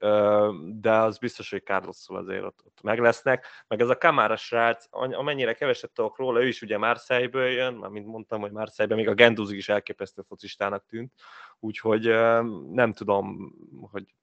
De 0.79 0.91
az 0.91 1.17
biztos, 1.17 1.49
hogy 1.49 1.63
Carlosszul 1.63 2.17
azért 2.17 2.43
ott, 2.43 2.59
ott 2.65 2.81
meg 2.81 2.99
lesznek. 2.99 3.45
Meg 3.67 3.81
ez 3.81 3.89
a 3.89 3.97
Kamara 3.97 4.35
srác, 4.35 4.85
amennyire 4.91 5.53
keveset 5.53 5.91
tudok 5.91 6.17
róla, 6.17 6.41
ő 6.41 6.47
is 6.47 6.61
ugye 6.61 6.77
Marseille-ből 6.77 7.47
jön, 7.47 7.73
már 7.73 7.89
mint 7.89 8.05
mondtam, 8.05 8.41
hogy 8.41 8.51
Marseille-ben 8.51 8.97
még 8.97 9.07
a 9.07 9.13
Genduzi 9.13 9.55
is 9.55 9.69
elképesztő 9.69 10.21
focistának 10.27 10.85
tűnt, 10.85 11.13
úgyhogy 11.59 12.05
nem 12.71 12.93
tudom, 12.93 13.53
hogy 13.91 14.13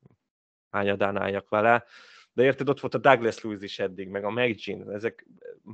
hányadán 0.70 1.16
álljak 1.16 1.48
vele 1.48 1.84
de 2.32 2.42
érted, 2.42 2.68
ott 2.68 2.80
volt 2.80 2.94
a 2.94 2.98
Douglas 2.98 3.40
Lewis 3.40 3.62
is 3.62 3.78
eddig, 3.78 4.08
meg 4.08 4.24
a 4.24 4.30
McGinn, 4.30 4.90
ezek 4.90 5.26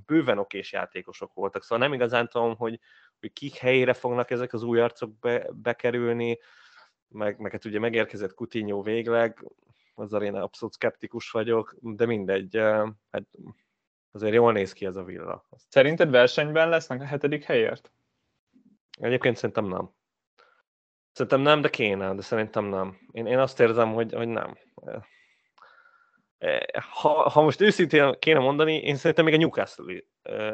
bőven 0.07 0.39
okés 0.39 0.73
játékosok 0.73 1.35
voltak, 1.35 1.63
szóval 1.63 1.79
nem 1.79 1.93
igazán 1.93 2.29
tudom, 2.29 2.57
hogy, 2.57 2.81
hogy 3.21 3.33
kik 3.33 3.55
helyére 3.55 3.93
fognak 3.93 4.31
ezek 4.31 4.53
az 4.53 4.63
új 4.63 4.81
arcok 4.81 5.19
be, 5.19 5.47
bekerülni, 5.53 6.39
meg, 7.09 7.39
meg 7.39 7.53
hát 7.53 7.65
ugye 7.65 7.79
megérkezett 7.79 8.35
Coutinho 8.35 8.83
végleg, 8.83 9.45
azzal 9.95 10.23
én 10.23 10.35
abszolút 10.35 10.75
szkeptikus 10.75 11.31
vagyok, 11.31 11.77
de 11.81 12.07
mindegy, 12.07 12.57
hát 13.11 13.25
azért 14.11 14.35
jól 14.35 14.53
néz 14.53 14.73
ki 14.73 14.87
ez 14.87 14.97
a 14.97 15.05
villa. 15.05 15.49
Szerinted 15.69 16.11
versenyben 16.11 16.69
lesznek 16.69 17.01
a 17.01 17.05
hetedik 17.05 17.45
helyért? 17.45 17.93
Egyébként 19.01 19.37
szerintem 19.37 19.67
nem. 19.67 19.91
Szerintem 21.13 21.41
nem, 21.41 21.61
de 21.61 21.69
kéne, 21.69 22.15
de 22.15 22.23
szerintem 22.23 22.65
nem. 22.65 22.99
Én, 23.11 23.27
én 23.27 23.39
azt 23.39 23.61
érzem, 23.61 23.93
hogy, 23.93 24.13
hogy 24.13 24.29
nem 24.29 24.57
ha, 26.91 27.29
ha 27.29 27.43
most 27.43 27.61
őszintén 27.61 28.19
kéne 28.19 28.39
mondani, 28.39 28.75
én 28.75 28.97
szerintem 28.97 29.25
még 29.25 29.35
a 29.35 29.37
Newcastle 29.37 30.03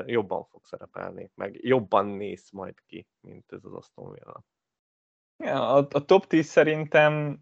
jobban 0.07 0.45
fog 0.45 0.64
szerepelni, 0.64 1.30
meg 1.35 1.59
jobban 1.62 2.07
néz 2.07 2.51
majd 2.51 2.74
ki, 2.87 3.07
mint 3.20 3.45
ez 3.53 3.64
az 3.64 3.72
Aston 3.72 4.12
Villa. 4.12 4.45
Ja, 5.39 5.74
a, 5.74 5.87
a 5.91 6.05
top 6.05 6.26
10 6.26 6.47
szerintem 6.47 7.41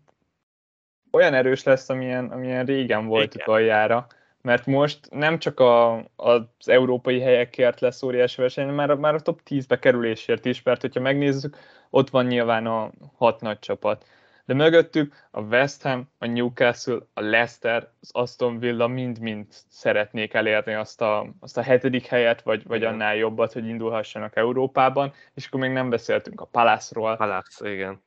olyan 1.11 1.35
erős 1.35 1.63
lesz, 1.63 1.89
amilyen, 1.89 2.31
amilyen 2.31 2.67
régen 2.67 3.07
volt 3.07 3.35
utoljára, 3.35 4.07
mert 4.41 4.67
most 4.67 5.11
nem 5.11 5.39
csak 5.39 5.61
a, 5.61 6.05
az 6.17 6.45
európai 6.65 7.21
helyekért 7.21 7.81
lesz 7.81 8.03
óriási 8.03 8.41
verseny, 8.41 8.69
már, 8.69 8.95
már 8.95 9.15
a 9.15 9.21
top 9.21 9.41
10-be 9.49 9.79
kerülésért 9.79 10.45
is, 10.45 10.63
mert 10.63 10.81
hogyha 10.81 11.01
megnézzük, 11.01 11.57
ott 11.91 12.11
van 12.11 12.27
nyilván 12.27 12.67
a 12.67 12.91
hat 13.17 13.41
nagy 13.41 13.59
csapat 13.59 14.07
de 14.53 14.59
mögöttük 14.59 15.15
a 15.31 15.41
West 15.41 15.83
Ham, 15.83 16.09
a 16.19 16.27
Newcastle, 16.27 16.99
a 17.15 17.21
Leicester, 17.21 17.89
az 18.01 18.11
Aston 18.13 18.59
Villa 18.59 18.87
mind-mind 18.87 19.47
szeretnék 19.69 20.35
elérni 20.35 20.75
azt 20.75 21.01
a, 21.01 21.35
azt 21.41 21.57
a 21.57 21.63
hetedik 21.63 22.07
helyet, 22.07 22.43
vagy, 22.43 22.67
vagy 22.67 22.85
annál 22.85 23.17
jobbat, 23.17 23.53
hogy 23.53 23.67
indulhassanak 23.67 24.37
Európában, 24.37 25.13
és 25.35 25.47
akkor 25.47 25.61
még 25.61 25.71
nem 25.71 25.91
beszéltünk 25.91 26.41
a 26.41 26.45
Palace-ról. 26.45 27.17
Palace, 27.17 27.73
igen. 27.73 28.03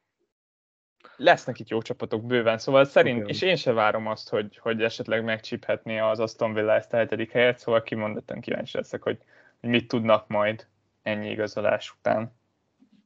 Lesznek 1.16 1.60
itt 1.60 1.70
jó 1.70 1.82
csapatok 1.82 2.26
bőven, 2.26 2.58
szóval 2.58 2.86
szerint, 2.86 3.18
igen. 3.18 3.30
és 3.30 3.42
én 3.42 3.56
se 3.56 3.72
várom 3.74 4.08
azt, 4.08 4.30
hogy, 4.30 4.58
hogy 4.58 4.84
esetleg 4.84 5.24
megcsíphetné 5.24 6.00
az 6.00 6.20
Aston 6.20 6.54
Villa 6.54 6.74
ezt 6.74 6.94
a 6.94 6.98
hetedik 6.98 7.32
helyet, 7.32 7.60
szóval 7.60 7.84
kimondottan 7.84 8.40
kíváncsi 8.40 8.78
leszek, 8.78 9.04
hogy, 9.04 9.18
hogy 9.60 9.70
mit 9.70 9.88
tudnak 9.88 10.28
majd 10.28 10.68
ennyi 11.02 11.30
igazolás 11.30 11.94
után. 11.98 12.32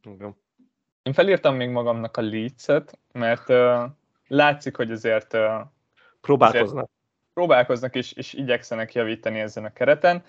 Igen. 0.03 0.35
Én 1.09 1.15
felírtam 1.15 1.55
még 1.55 1.69
magamnak 1.69 2.17
a 2.17 2.21
Leeds-et, 2.21 2.99
mert 3.19 3.49
uh, 3.49 3.91
látszik, 4.27 4.75
hogy 4.75 4.91
azért 4.91 5.33
uh, 5.33 5.41
próbálkoznak. 6.21 6.71
Azért 6.73 6.89
próbálkoznak 7.33 7.95
és, 7.95 8.11
és 8.11 8.33
igyekszenek 8.33 8.93
javítani 8.93 9.39
ezen 9.39 9.65
a 9.65 9.73
kereten, 9.73 10.23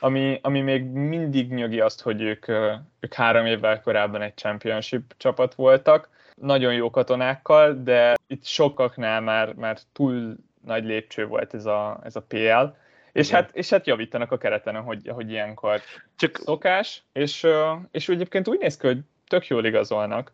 ami, 0.00 0.38
ami 0.42 0.60
még 0.60 0.84
mindig 0.84 1.52
nyögi 1.52 1.80
azt, 1.80 2.02
hogy 2.02 2.22
ők, 2.22 2.48
uh, 2.48 2.72
ők 3.00 3.14
három 3.14 3.46
évvel 3.46 3.80
korábban 3.80 4.22
egy 4.22 4.34
championship 4.34 5.14
csapat 5.16 5.54
voltak, 5.54 6.08
nagyon 6.34 6.74
jó 6.74 6.90
katonákkal, 6.90 7.82
de 7.82 8.14
itt 8.26 8.44
sokaknál 8.44 9.20
már, 9.20 9.54
már 9.54 9.78
túl 9.92 10.36
nagy 10.64 10.84
lépcső 10.84 11.26
volt 11.26 11.54
ez 11.54 11.64
a, 11.64 12.00
ez 12.04 12.16
a 12.16 12.22
PL, 12.22 12.64
és 13.12 13.30
hát, 13.30 13.50
és 13.52 13.70
hát 13.70 13.86
javítanak 13.86 14.32
a 14.32 14.38
kereten, 14.38 14.76
ahogy, 14.76 15.08
ahogy 15.08 15.30
ilyenkor 15.30 15.80
Csak... 16.16 16.36
szokás, 16.36 17.02
és, 17.12 17.46
és 17.90 18.08
egyébként 18.08 18.48
úgy 18.48 18.58
néz 18.58 18.76
ki, 18.76 18.86
hogy 18.86 18.98
tök 19.28 19.46
jól 19.46 19.64
igazolnak, 19.64 20.32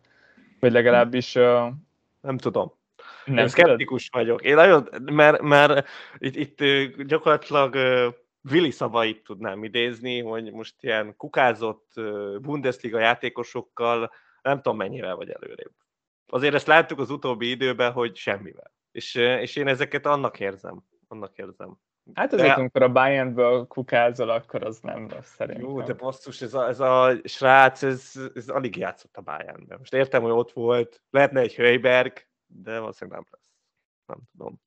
vagy 0.59 0.71
legalábbis... 0.71 1.37
Nem 2.23 2.37
tudom. 2.37 2.73
Nem 3.25 3.37
Én 3.37 3.47
szkeptikus 3.47 4.09
vagyok. 4.11 4.43
Én 4.43 4.55
nagyon, 4.55 4.89
mert, 5.01 5.41
mert 5.41 5.87
itt, 6.17 6.35
itt 6.35 7.01
gyakorlatilag 7.01 7.75
Willi 8.51 8.71
szavait 8.71 9.23
tudnám 9.23 9.63
idézni, 9.63 10.21
hogy 10.21 10.51
most 10.51 10.75
ilyen 10.79 11.15
kukázott 11.17 11.93
Bundesliga 12.41 12.99
játékosokkal 12.99 14.11
nem 14.41 14.61
tudom 14.61 14.77
mennyire 14.77 15.13
vagy 15.13 15.29
előrébb. 15.29 15.71
Azért 16.27 16.53
ezt 16.53 16.67
láttuk 16.67 16.99
az 16.99 17.09
utóbbi 17.09 17.49
időben, 17.49 17.91
hogy 17.91 18.15
semmivel. 18.15 18.71
És, 18.91 19.15
és 19.15 19.55
én 19.55 19.67
ezeket 19.67 20.05
annak 20.05 20.39
érzem. 20.39 20.83
Annak 21.07 21.37
érzem. 21.37 21.77
Hát 22.13 22.33
azért, 22.33 22.47
de... 22.47 22.53
amikor 22.53 22.81
a 22.81 22.91
Bayernből 22.91 23.67
kukázol, 23.67 24.29
akkor 24.29 24.63
az 24.63 24.79
nem 24.79 25.07
rossz 25.07 25.33
szerintem. 25.35 25.63
Jó, 25.63 25.81
de 25.81 25.93
basszus, 25.93 26.41
ez 26.41 26.53
a, 26.53 26.67
ez 26.67 26.79
a 26.79 27.15
srác, 27.23 27.83
ez, 27.83 28.13
ez 28.33 28.49
alig 28.49 28.75
játszott 28.75 29.17
a 29.17 29.21
Bayernben. 29.21 29.77
Most 29.77 29.93
értem, 29.93 30.21
hogy 30.21 30.31
ott 30.31 30.51
volt, 30.51 31.01
lehetne 31.09 31.39
egy 31.39 31.55
Höyberg, 31.55 32.27
de 32.45 32.79
valószínűleg 32.79 33.19
nem 33.19 33.27
lesz. 33.31 33.51
Nem 34.05 34.19
tudom. 34.31 34.61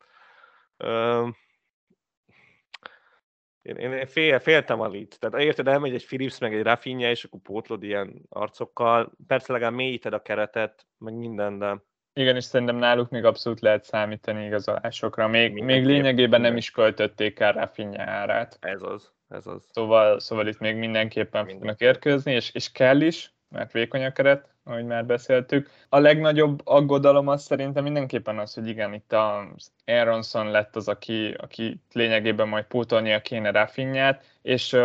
Ö... 0.76 1.28
Én, 3.62 3.76
én 3.76 4.07
fél, 4.07 4.39
féltem 4.39 4.80
a 4.80 4.89
lit. 4.89 5.18
Tehát 5.18 5.41
érted, 5.41 5.68
elmegy 5.68 5.95
egy 5.95 6.07
Philips, 6.07 6.39
meg 6.39 6.55
egy 6.55 6.62
Rafinha, 6.62 7.09
és 7.09 7.24
akkor 7.24 7.41
pótlod 7.41 7.82
ilyen 7.82 8.22
arcokkal. 8.28 9.12
Persze 9.26 9.53
legalább 9.53 9.74
mélyíted 9.74 10.12
a 10.12 10.22
keretet, 10.22 10.87
meg 10.99 11.14
minden, 11.14 11.59
de 11.59 11.82
igen, 12.19 12.37
és 12.37 12.45
szerintem 12.45 12.77
náluk 12.77 13.11
még 13.11 13.25
abszolút 13.25 13.61
lehet 13.61 13.85
számítani 13.85 14.45
igazolásokra. 14.45 15.29
Még, 15.29 15.62
még 15.62 15.85
lényegében 15.85 16.41
nem 16.41 16.57
is 16.57 16.71
költötték 16.71 17.41
el 17.41 17.53
Rafinha 17.53 18.03
árát. 18.03 18.59
Ez 18.61 18.83
az, 18.83 19.11
ez 19.29 19.47
az. 19.47 19.69
Szóval, 19.73 20.21
szóval 20.21 20.47
itt 20.47 20.59
még 20.59 20.77
mindenképpen 20.77 21.45
Minden. 21.45 21.59
fognak 21.59 21.81
érkezni, 21.81 22.33
és, 22.33 22.51
és 22.55 22.73
kell 22.73 23.01
is, 23.01 23.35
mert 23.49 23.73
vékony 23.73 24.05
a 24.05 24.12
keret, 24.12 24.55
ahogy 24.64 24.85
már 24.85 25.07
beszéltük. 25.07 25.71
A 25.89 25.99
legnagyobb 25.99 26.61
aggodalom 26.64 27.29
az 27.29 27.43
szerintem 27.43 27.83
mindenképpen 27.83 28.39
az, 28.39 28.55
hogy 28.55 28.69
igen, 28.69 28.93
itt 28.93 29.12
az 29.12 29.73
Aronson 29.85 30.51
lett 30.51 30.77
az, 30.77 30.89
aki, 30.89 31.35
aki 31.39 31.81
lényegében 31.93 32.49
majd 32.49 32.64
pótolnia 32.64 33.21
kéne 33.21 33.51
Rafinhát, 33.51 34.25
és 34.43 34.77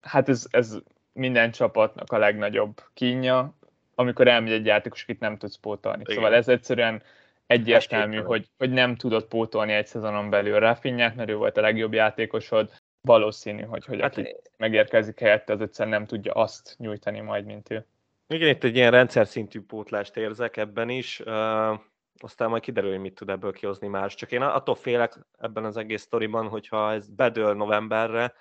hát 0.00 0.28
ez, 0.28 0.46
ez 0.50 0.78
minden 1.12 1.50
csapatnak 1.50 2.12
a 2.12 2.18
legnagyobb 2.18 2.82
kínja, 2.94 3.54
amikor 3.98 4.28
elmegy 4.28 4.52
egy 4.52 4.66
játékos, 4.66 5.02
akit 5.02 5.20
nem 5.20 5.36
tudsz 5.36 5.56
pótolni. 5.56 6.00
Igen. 6.00 6.14
Szóval 6.14 6.34
ez 6.34 6.48
egyszerűen 6.48 7.02
egyértelmű, 7.46 8.16
hogy, 8.16 8.48
hogy 8.58 8.70
nem 8.70 8.96
tudod 8.96 9.24
pótolni 9.24 9.72
egy 9.72 9.86
szezonon 9.86 10.30
belül 10.30 10.58
Rafinhát, 10.58 11.16
mert 11.16 11.28
ő 11.28 11.36
volt 11.36 11.56
a 11.56 11.60
legjobb 11.60 11.92
játékosod, 11.92 12.70
valószínű, 13.00 13.62
hogy, 13.62 13.84
hogy 13.84 14.00
Hát 14.00 14.18
aki 14.18 14.36
megérkezik 14.56 15.20
helyette, 15.20 15.52
az 15.52 15.60
egyszerűen 15.60 15.98
nem 15.98 16.06
tudja 16.06 16.32
azt 16.32 16.74
nyújtani 16.78 17.20
majd, 17.20 17.44
mint 17.44 17.70
ő. 17.70 17.86
Igen, 18.28 18.48
itt 18.48 18.64
egy 18.64 18.76
ilyen 18.76 18.90
rendszer 18.90 19.26
szintű 19.26 19.60
pótlást 19.60 20.16
érzek 20.16 20.56
ebben 20.56 20.88
is. 20.88 21.20
Uh, 21.20 21.78
aztán 22.18 22.48
majd 22.48 22.62
kiderül, 22.62 22.90
hogy 22.90 23.00
mit 23.00 23.14
tud 23.14 23.28
ebből 23.28 23.52
kihozni 23.52 23.88
más. 23.88 24.14
Csak 24.14 24.32
én 24.32 24.42
attól 24.42 24.74
félek 24.74 25.18
ebben 25.38 25.64
az 25.64 25.76
egész 25.76 26.02
sztoriban, 26.02 26.48
hogyha 26.48 26.92
ez 26.92 27.08
bedől 27.08 27.54
novemberre, 27.54 28.34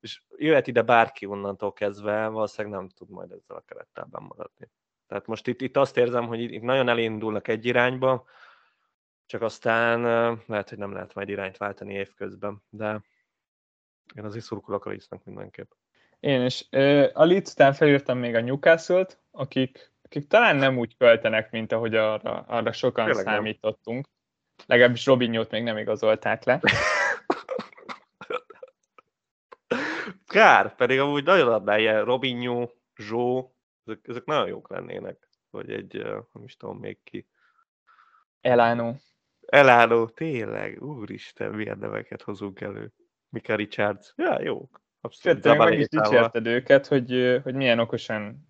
és 0.00 0.22
jöhet 0.36 0.66
ide 0.66 0.82
bárki 0.82 1.26
onnantól 1.26 1.72
kezdve, 1.72 2.26
valószínűleg 2.26 2.78
nem 2.78 2.88
tud 2.88 3.10
majd 3.10 3.30
ezzel 3.30 3.56
a 3.56 3.64
kerettel 3.66 4.06
maradni. 4.10 4.70
Tehát 5.10 5.26
most 5.26 5.46
itt, 5.46 5.60
itt 5.60 5.76
azt 5.76 5.96
érzem, 5.96 6.26
hogy 6.26 6.40
itt 6.40 6.62
nagyon 6.62 6.88
elindulnak 6.88 7.48
egy 7.48 7.66
irányba, 7.66 8.24
csak 9.26 9.42
aztán 9.42 10.02
lehet, 10.46 10.68
hogy 10.68 10.78
nem 10.78 10.92
lehet 10.92 11.14
majd 11.14 11.28
irányt 11.28 11.56
váltani 11.56 11.94
évközben, 11.94 12.62
de 12.68 13.00
én 14.14 14.24
azért 14.24 14.44
szurkolok 14.44 14.84
a 14.84 14.88
Leedsnek 14.88 15.24
mindenképp. 15.24 15.70
Én 16.20 16.44
is. 16.44 16.68
A 17.12 17.24
Leeds 17.24 17.50
után 17.50 17.72
felírtam 17.72 18.18
még 18.18 18.34
a 18.34 18.40
Newcastle-t, 18.40 19.20
akik, 19.30 19.92
akik 20.02 20.26
talán 20.26 20.56
nem 20.56 20.78
úgy 20.78 20.96
költenek, 20.96 21.50
mint 21.50 21.72
ahogy 21.72 21.94
arra, 21.94 22.44
arra 22.46 22.72
sokan 22.72 23.04
Tényleg 23.04 23.24
számítottunk. 23.24 24.06
Nem. 24.06 24.66
Legalábbis 24.66 25.06
Robinho-t 25.06 25.50
még 25.50 25.62
nem 25.62 25.76
igazolták 25.76 26.44
le. 26.44 26.60
Kár, 30.26 30.74
pedig 30.74 30.98
amúgy 30.98 31.24
nagyon 31.24 31.52
adná 31.52 31.78
ilyen 31.78 32.04
Robinho, 32.04 32.68
Zsó, 32.96 33.54
ezek, 33.90 34.08
ezek 34.08 34.24
nagyon 34.24 34.48
jók 34.48 34.70
lennének. 34.70 35.28
Vagy 35.50 35.70
egy, 35.70 36.02
nem 36.32 36.44
is 36.44 36.56
tudom 36.56 36.78
még 36.78 37.02
ki. 37.04 37.28
Elánó. 38.40 38.96
Elánó, 39.46 40.08
tényleg, 40.08 40.82
úristen, 40.82 41.52
milyen 41.54 41.78
neveket 41.78 42.22
hozunk 42.22 42.60
elő. 42.60 42.92
Mika 43.28 43.54
Richards, 43.54 44.12
ja, 44.16 44.42
jók. 44.42 44.80
Abszolút. 45.00 45.42
Sőt, 45.42 45.58
meg 45.58 45.78
is 45.78 45.88
dicsérted 45.88 46.46
őket, 46.46 46.86
hogy, 46.86 47.40
hogy 47.42 47.54
milyen 47.54 47.78
okosan 47.78 48.48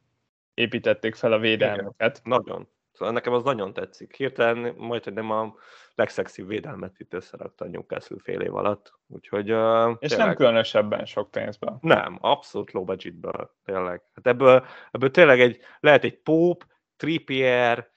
építették 0.54 1.14
fel 1.14 1.32
a 1.32 1.38
védelmeket. 1.38 2.20
Igen, 2.24 2.38
nagyon. 2.38 2.68
Szóval 2.92 3.14
nekem 3.14 3.32
az 3.32 3.42
nagyon 3.42 3.72
tetszik. 3.72 4.16
Hirtelen 4.16 4.74
majd, 4.76 5.04
hogy 5.04 5.12
nem 5.12 5.30
a 5.30 5.54
legszexibb 5.94 6.46
védelmet 6.46 7.00
itt 7.00 7.14
összerakta 7.14 7.64
a 7.64 7.68
Newcastle 7.68 8.18
fél 8.18 8.40
év 8.40 8.54
alatt. 8.54 8.92
Úgyhogy, 9.06 9.52
uh, 9.52 9.96
És 9.98 10.08
tényleg, 10.08 10.26
nem 10.26 10.36
különösebben 10.36 11.04
sok 11.04 11.30
pénzben. 11.30 11.78
Nem, 11.80 12.18
abszolút 12.20 12.72
low 12.72 12.84
budgetből, 12.84 13.56
tényleg. 13.64 14.02
Hát 14.14 14.26
ebből, 14.26 14.66
ebből 14.90 15.10
tényleg 15.10 15.40
egy, 15.40 15.60
lehet 15.80 16.04
egy 16.04 16.18
Pope, 16.22 16.66
Trippier, 16.96 17.90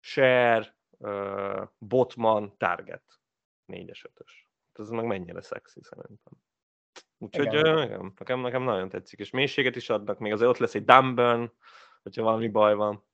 Share, 0.00 0.76
uh, 0.98 1.62
Botman, 1.78 2.56
Target. 2.56 3.02
Négyes, 3.64 4.04
ötös. 4.04 4.48
Ez 4.72 4.88
meg 4.88 5.04
mennyire 5.04 5.42
szexi 5.42 5.80
szerintem. 5.82 6.32
Úgyhogy 7.18 7.46
igen. 7.46 7.82
igen, 7.82 8.12
nekem, 8.18 8.40
nekem 8.40 8.62
nagyon 8.62 8.88
tetszik, 8.88 9.18
és 9.18 9.30
mélységet 9.30 9.76
is 9.76 9.90
adnak, 9.90 10.18
még 10.18 10.32
azért 10.32 10.50
ott 10.50 10.58
lesz 10.58 10.74
egy 10.74 10.84
Dunburn, 10.84 11.52
hogyha 12.02 12.22
valami 12.22 12.48
baj 12.48 12.74
van. 12.74 13.04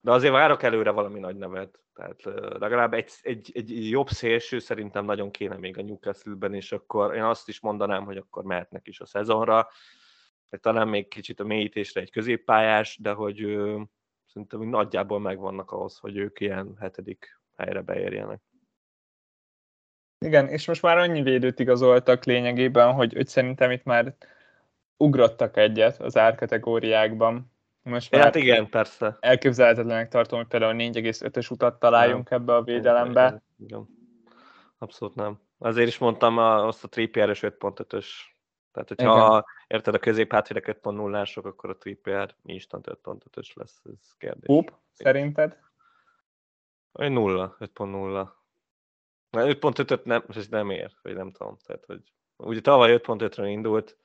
De 0.00 0.10
azért 0.10 0.32
várok 0.32 0.62
előre 0.62 0.90
valami 0.90 1.18
nagy 1.18 1.36
nevet. 1.36 1.80
Tehát 1.94 2.22
legalább 2.58 2.92
egy, 2.92 3.12
egy, 3.22 3.50
egy 3.54 3.90
jobb 3.90 4.08
szélső 4.08 4.58
szerintem 4.58 5.04
nagyon 5.04 5.30
kéne 5.30 5.56
még 5.56 5.78
a 5.78 5.82
Newcastle-ben, 5.82 6.54
és 6.54 6.72
akkor 6.72 7.14
én 7.14 7.22
azt 7.22 7.48
is 7.48 7.60
mondanám, 7.60 8.04
hogy 8.04 8.16
akkor 8.16 8.44
mehetnek 8.44 8.86
is 8.86 9.00
a 9.00 9.06
szezonra. 9.06 9.68
Tehát 10.48 10.64
talán 10.64 10.88
még 10.88 11.08
kicsit 11.08 11.40
a 11.40 11.44
mélyítésre 11.44 12.00
egy 12.00 12.10
középpályás, 12.10 12.98
de 13.00 13.12
hogy 13.12 13.42
ö, 13.42 13.80
szerintem 14.26 14.60
nagyjából 14.60 15.20
megvannak 15.20 15.70
ahhoz, 15.70 15.98
hogy 15.98 16.16
ők 16.16 16.40
ilyen 16.40 16.76
hetedik 16.80 17.40
helyre 17.56 17.80
beérjenek. 17.80 18.40
Igen, 20.18 20.48
és 20.48 20.66
most 20.66 20.82
már 20.82 20.98
annyi 20.98 21.22
védőt 21.22 21.58
igazoltak 21.58 22.24
lényegében, 22.24 22.92
hogy, 22.92 23.12
hogy 23.12 23.26
szerintem 23.26 23.70
itt 23.70 23.84
már 23.84 24.16
ugrottak 24.96 25.56
egyet 25.56 26.00
az 26.00 26.16
árkategóriákban. 26.16 27.52
Most 27.86 28.10
már 28.10 28.22
hát 28.22 28.34
igen, 28.34 28.68
persze. 28.68 29.16
Elképzelhetetlenek 29.20 30.08
tartom, 30.08 30.38
hogy 30.38 30.48
például 30.48 30.74
4,5-ös 30.78 31.50
utat 31.50 31.78
találjunk 31.78 32.28
nem. 32.28 32.40
ebbe 32.40 32.54
a 32.54 32.62
védelembe. 32.62 33.26
Igen, 33.26 33.42
igen. 33.58 33.88
Abszolút 34.78 35.14
nem. 35.14 35.40
Azért 35.58 35.88
is 35.88 35.98
mondtam 35.98 36.38
azt 36.38 36.84
a 36.84 36.88
Trippier-es 36.88 37.40
5.5-ös. 37.40 38.06
Tehát, 38.72 38.88
hogyha 38.88 39.28
igen. 39.28 39.44
érted 39.66 39.94
a 39.94 39.98
középhátvédek 39.98 40.78
5.0-ások, 40.82 41.44
akkor 41.44 41.70
a 41.70 41.76
Trippier 41.76 42.34
instant 42.42 42.86
5.5-ös 43.02 43.54
lesz, 43.54 43.80
ez 43.84 44.16
kérdés. 44.18 44.46
Hoop, 44.46 44.72
szerinted? 44.92 45.58
Egy 46.92 47.10
nulla, 47.10 47.56
5.0. 47.60 48.28
5.5-öt 49.30 50.04
nem, 50.04 50.24
ez 50.28 50.48
nem 50.48 50.70
ér, 50.70 50.92
vagy 51.02 51.14
nem 51.14 51.32
tudom. 51.32 51.56
Tehát, 51.66 51.84
hogy 51.84 52.00
ugye 52.36 52.60
tavaly 52.60 53.00
5.5-re 53.02 53.48
indult, 53.48 53.96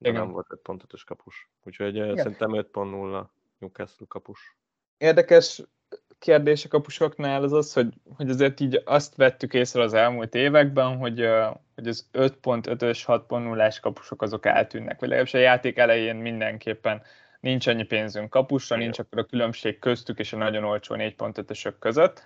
de 0.00 0.10
nem 0.12 0.30
volt 0.30 0.46
5.5-ös 0.64 1.02
kapus. 1.06 1.50
Úgyhogy 1.64 1.94
Igen. 1.94 2.16
szerintem 2.16 2.50
5.0 2.52 3.24
Newcastle 3.58 4.06
kapus. 4.08 4.56
Érdekes 4.98 5.62
kérdés 6.18 6.64
a 6.64 6.68
kapusoknál 6.68 7.42
az 7.42 7.52
az, 7.52 7.72
hogy, 7.72 7.94
hogy 8.16 8.30
azért 8.30 8.60
így 8.60 8.82
azt 8.84 9.16
vettük 9.16 9.54
észre 9.54 9.82
az 9.82 9.94
elmúlt 9.94 10.34
években, 10.34 10.96
hogy, 10.96 11.26
hogy 11.74 11.88
az 11.88 12.08
5.5-ös, 12.12 13.02
6.0-ás 13.06 13.80
kapusok 13.80 14.22
azok 14.22 14.46
eltűnnek, 14.46 15.00
vagy 15.00 15.08
legalábbis 15.08 15.34
a 15.34 15.38
játék 15.38 15.78
elején 15.78 16.16
mindenképpen 16.16 17.02
nincs 17.40 17.66
annyi 17.66 17.84
pénzünk 17.84 18.30
kapusra, 18.30 18.76
nincs 18.76 18.98
akkor 18.98 19.18
a 19.18 19.24
különbség 19.24 19.78
köztük 19.78 20.18
és 20.18 20.32
a 20.32 20.36
nagyon 20.36 20.64
olcsó 20.64 20.94
4.5-ösök 20.98 21.74
között 21.78 22.22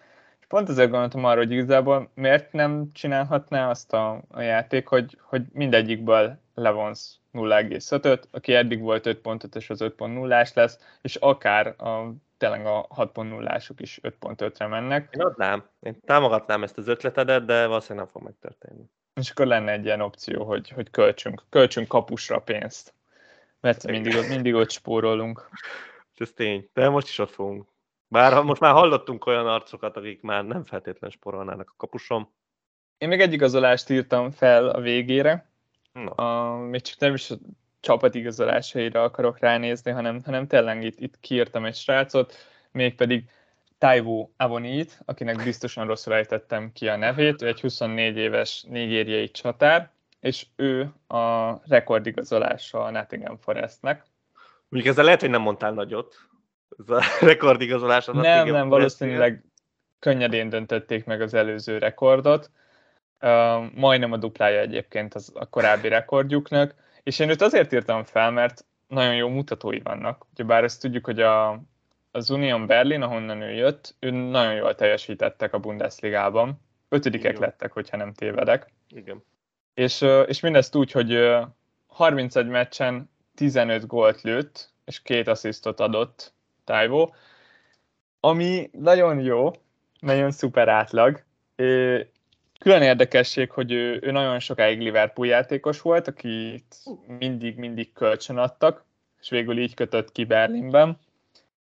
pont 0.55 0.69
ezért 0.69 0.91
gondoltam 0.91 1.25
arra, 1.25 1.39
hogy 1.39 1.51
igazából 1.51 2.11
miért 2.15 2.53
nem 2.53 2.91
csinálhatná 2.93 3.71
azt 3.71 3.93
a, 3.93 4.23
a 4.29 4.41
játék, 4.41 4.87
hogy, 4.87 5.19
hogy 5.23 5.43
mindegyikből 5.53 6.39
levonsz 6.55 7.19
0,5-öt, 7.33 8.29
aki 8.31 8.55
eddig 8.55 8.81
volt 8.81 9.07
5.5-ös, 9.07 9.71
az 9.71 9.81
5.0-ás 9.83 10.55
lesz, 10.55 10.79
és 11.03 11.17
akár 11.17 11.67
a, 11.67 12.15
tényleg 12.37 12.67
a 12.67 12.87
6.0-ások 12.97 13.75
is 13.77 14.01
5.5-re 14.03 14.67
mennek. 14.67 15.15
Én 15.17 15.23
adnám, 15.23 15.65
én 15.81 15.97
támogatnám 16.05 16.63
ezt 16.63 16.79
az 16.79 16.89
ötletedet, 16.89 17.45
de 17.45 17.67
valószínűleg 17.67 18.05
nem 18.05 18.13
fog 18.13 18.23
megtörténni. 18.23 18.85
És 19.15 19.31
akkor 19.31 19.47
lenne 19.47 19.73
egy 19.73 19.85
ilyen 19.85 20.01
opció, 20.01 20.45
hogy, 20.45 20.69
hogy 20.69 20.91
költsünk, 20.91 21.43
költsünk 21.51 21.89
kapusra 21.89 22.39
pénzt, 22.39 22.95
mert 23.61 23.87
mindig, 23.87 24.29
mindig 24.29 24.55
ott 24.55 24.71
spórolunk. 24.71 25.49
Ez 26.17 26.31
tény, 26.35 26.69
de 26.73 26.89
most 26.89 27.09
is 27.09 27.19
ott 27.19 27.31
fogunk 27.31 27.67
bár 28.09 28.43
most 28.43 28.61
már 28.61 28.73
hallottunk 28.73 29.27
olyan 29.27 29.47
arcokat, 29.47 29.97
akik 29.97 30.23
már 30.23 30.45
nem 30.45 30.65
feltétlen 30.65 31.11
sporolnának 31.11 31.71
a 31.71 31.75
kapusom. 31.77 32.33
Én 32.99 33.09
még 33.09 33.21
egy 33.21 33.33
igazolást 33.33 33.91
írtam 33.91 34.31
fel 34.31 34.69
a 34.69 34.81
végére. 34.81 35.51
No. 35.93 36.23
A, 36.23 36.57
még 36.57 36.81
csak 36.81 36.99
nem 36.99 37.15
is 37.15 37.31
a 37.31 37.37
csapat 37.81 38.15
igazolásaira 38.15 39.03
akarok 39.03 39.39
ránézni, 39.39 39.91
hanem, 39.91 40.21
hanem 40.25 40.47
tényleg 40.47 40.85
itt, 40.85 41.01
itt 41.01 41.21
kiírtam 41.21 41.65
egy 41.65 41.75
srácot, 41.75 42.35
mégpedig 42.71 43.25
Taiwo 43.79 44.29
Avonit, 44.37 45.01
akinek 45.05 45.45
biztosan 45.45 45.87
rosszul 45.87 46.15
ejtettem 46.15 46.73
ki 46.73 46.89
a 46.89 46.97
nevét, 46.97 47.43
ő 47.43 47.47
egy 47.47 47.61
24 47.61 48.17
éves 48.17 48.63
nigériai 48.63 49.31
csatár, 49.31 49.91
és 50.21 50.47
ő 50.57 50.93
a 51.07 51.53
rekordigazolása 51.67 52.85
a 52.85 52.91
Nottingham 52.91 53.39
Forestnek. 53.39 54.05
Mondjuk 54.69 54.93
ezzel 54.93 55.05
lehet, 55.05 55.21
hogy 55.21 55.31
nem 55.31 55.41
mondtál 55.41 55.73
nagyot, 55.73 56.15
ez 56.79 56.91
a 56.91 57.03
rekordigazolás. 57.27 58.07
Nem, 58.07 58.49
nem, 58.49 58.69
valószínűleg 58.69 59.45
könnyedén 59.99 60.49
döntötték 60.49 61.05
meg 61.05 61.21
az 61.21 61.35
előző 61.35 61.79
rekordot. 61.79 62.51
Uh, 63.21 63.73
majdnem 63.75 64.13
a 64.13 64.17
duplája 64.17 64.61
egyébként 64.61 65.15
az 65.15 65.33
a 65.35 65.47
korábbi 65.47 65.89
rekordjuknak, 65.89 66.75
és 67.03 67.19
én 67.19 67.29
őt 67.29 67.43
azért 67.43 67.73
írtam 67.73 68.05
fel, 68.05 68.31
mert 68.31 68.65
nagyon 68.87 69.15
jó 69.15 69.29
mutatói 69.29 69.81
vannak. 69.81 70.27
bár 70.47 70.65
ezt 70.65 70.81
tudjuk, 70.81 71.05
hogy 71.05 71.21
a, 71.21 71.63
az 72.11 72.31
Union 72.31 72.67
Berlin, 72.67 73.03
ahonnan 73.03 73.43
ő 73.43 73.51
jött, 73.51 73.95
ő 73.99 74.11
nagyon 74.11 74.55
jól 74.55 74.75
teljesítettek 74.75 75.53
a 75.53 75.59
Bundesligában. 75.59 76.61
Ötödikek 76.89 77.31
Igen. 77.31 77.43
lettek, 77.43 77.73
hogyha 77.73 77.97
nem 77.97 78.13
tévedek. 78.13 78.73
Igen. 78.89 79.25
És, 79.75 80.05
és 80.27 80.41
mindezt 80.41 80.75
úgy, 80.75 80.91
hogy 80.91 81.35
31 81.87 82.47
meccsen 82.47 83.11
15 83.35 83.87
gólt 83.87 84.23
lőtt, 84.23 84.73
és 84.85 85.03
két 85.03 85.29
asszisztot 85.29 85.81
adott, 85.81 86.34
Taiwo, 86.65 87.09
ami 88.21 88.71
nagyon 88.73 89.21
jó, 89.21 89.51
nagyon 90.01 90.31
szuper 90.31 90.69
átlag. 90.69 91.23
Külön 92.59 92.83
érdekesség, 92.83 93.51
hogy 93.51 93.73
ő, 93.73 93.99
ő 94.03 94.11
nagyon 94.11 94.39
sokáig 94.39 94.81
Liverpool 94.81 95.27
játékos 95.27 95.81
volt, 95.81 96.09
akit 96.09 96.77
mindig-mindig 97.19 97.93
kölcsön 97.93 98.37
adtak, 98.37 98.85
és 99.21 99.31
végül 99.31 99.59
így 99.59 99.75
kötött 99.75 100.13
ki 100.13 100.25
Berlinben. 100.25 100.99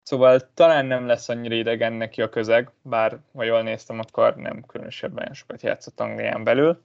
Szóval 0.02 0.40
talán 0.54 0.86
nem 0.86 1.06
lesz 1.06 1.28
annyira 1.28 1.54
idegen 1.54 1.92
neki 1.92 2.22
a 2.22 2.28
közeg, 2.28 2.70
bár 2.82 3.18
ha 3.34 3.42
jól 3.42 3.62
néztem, 3.62 3.98
akkor 3.98 4.36
nem 4.36 4.64
különösebben 4.66 5.32
sokat 5.32 5.62
játszott 5.62 6.00
Anglián 6.00 6.44
belül. 6.44 6.82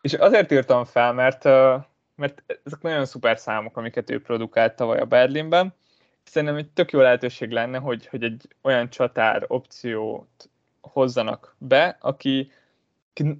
És 0.00 0.12
azért 0.12 0.52
írtam 0.52 0.84
fel, 0.84 1.12
mert, 1.12 1.44
mert 2.14 2.42
ezek 2.64 2.80
nagyon 2.80 3.04
szuper 3.04 3.38
számok, 3.38 3.76
amiket 3.76 4.10
ő 4.10 4.22
produkált 4.22 4.76
tavaly 4.76 4.98
a 4.98 5.04
Berlinben, 5.04 5.74
szerintem 6.30 6.56
egy 6.56 6.68
tök 6.68 6.90
jó 6.90 7.00
lehetőség 7.00 7.50
lenne, 7.50 7.78
hogy, 7.78 8.06
hogy 8.06 8.22
egy 8.22 8.48
olyan 8.62 8.90
csatár 8.90 9.44
opciót 9.48 10.50
hozzanak 10.80 11.56
be, 11.58 11.96
aki 12.00 12.52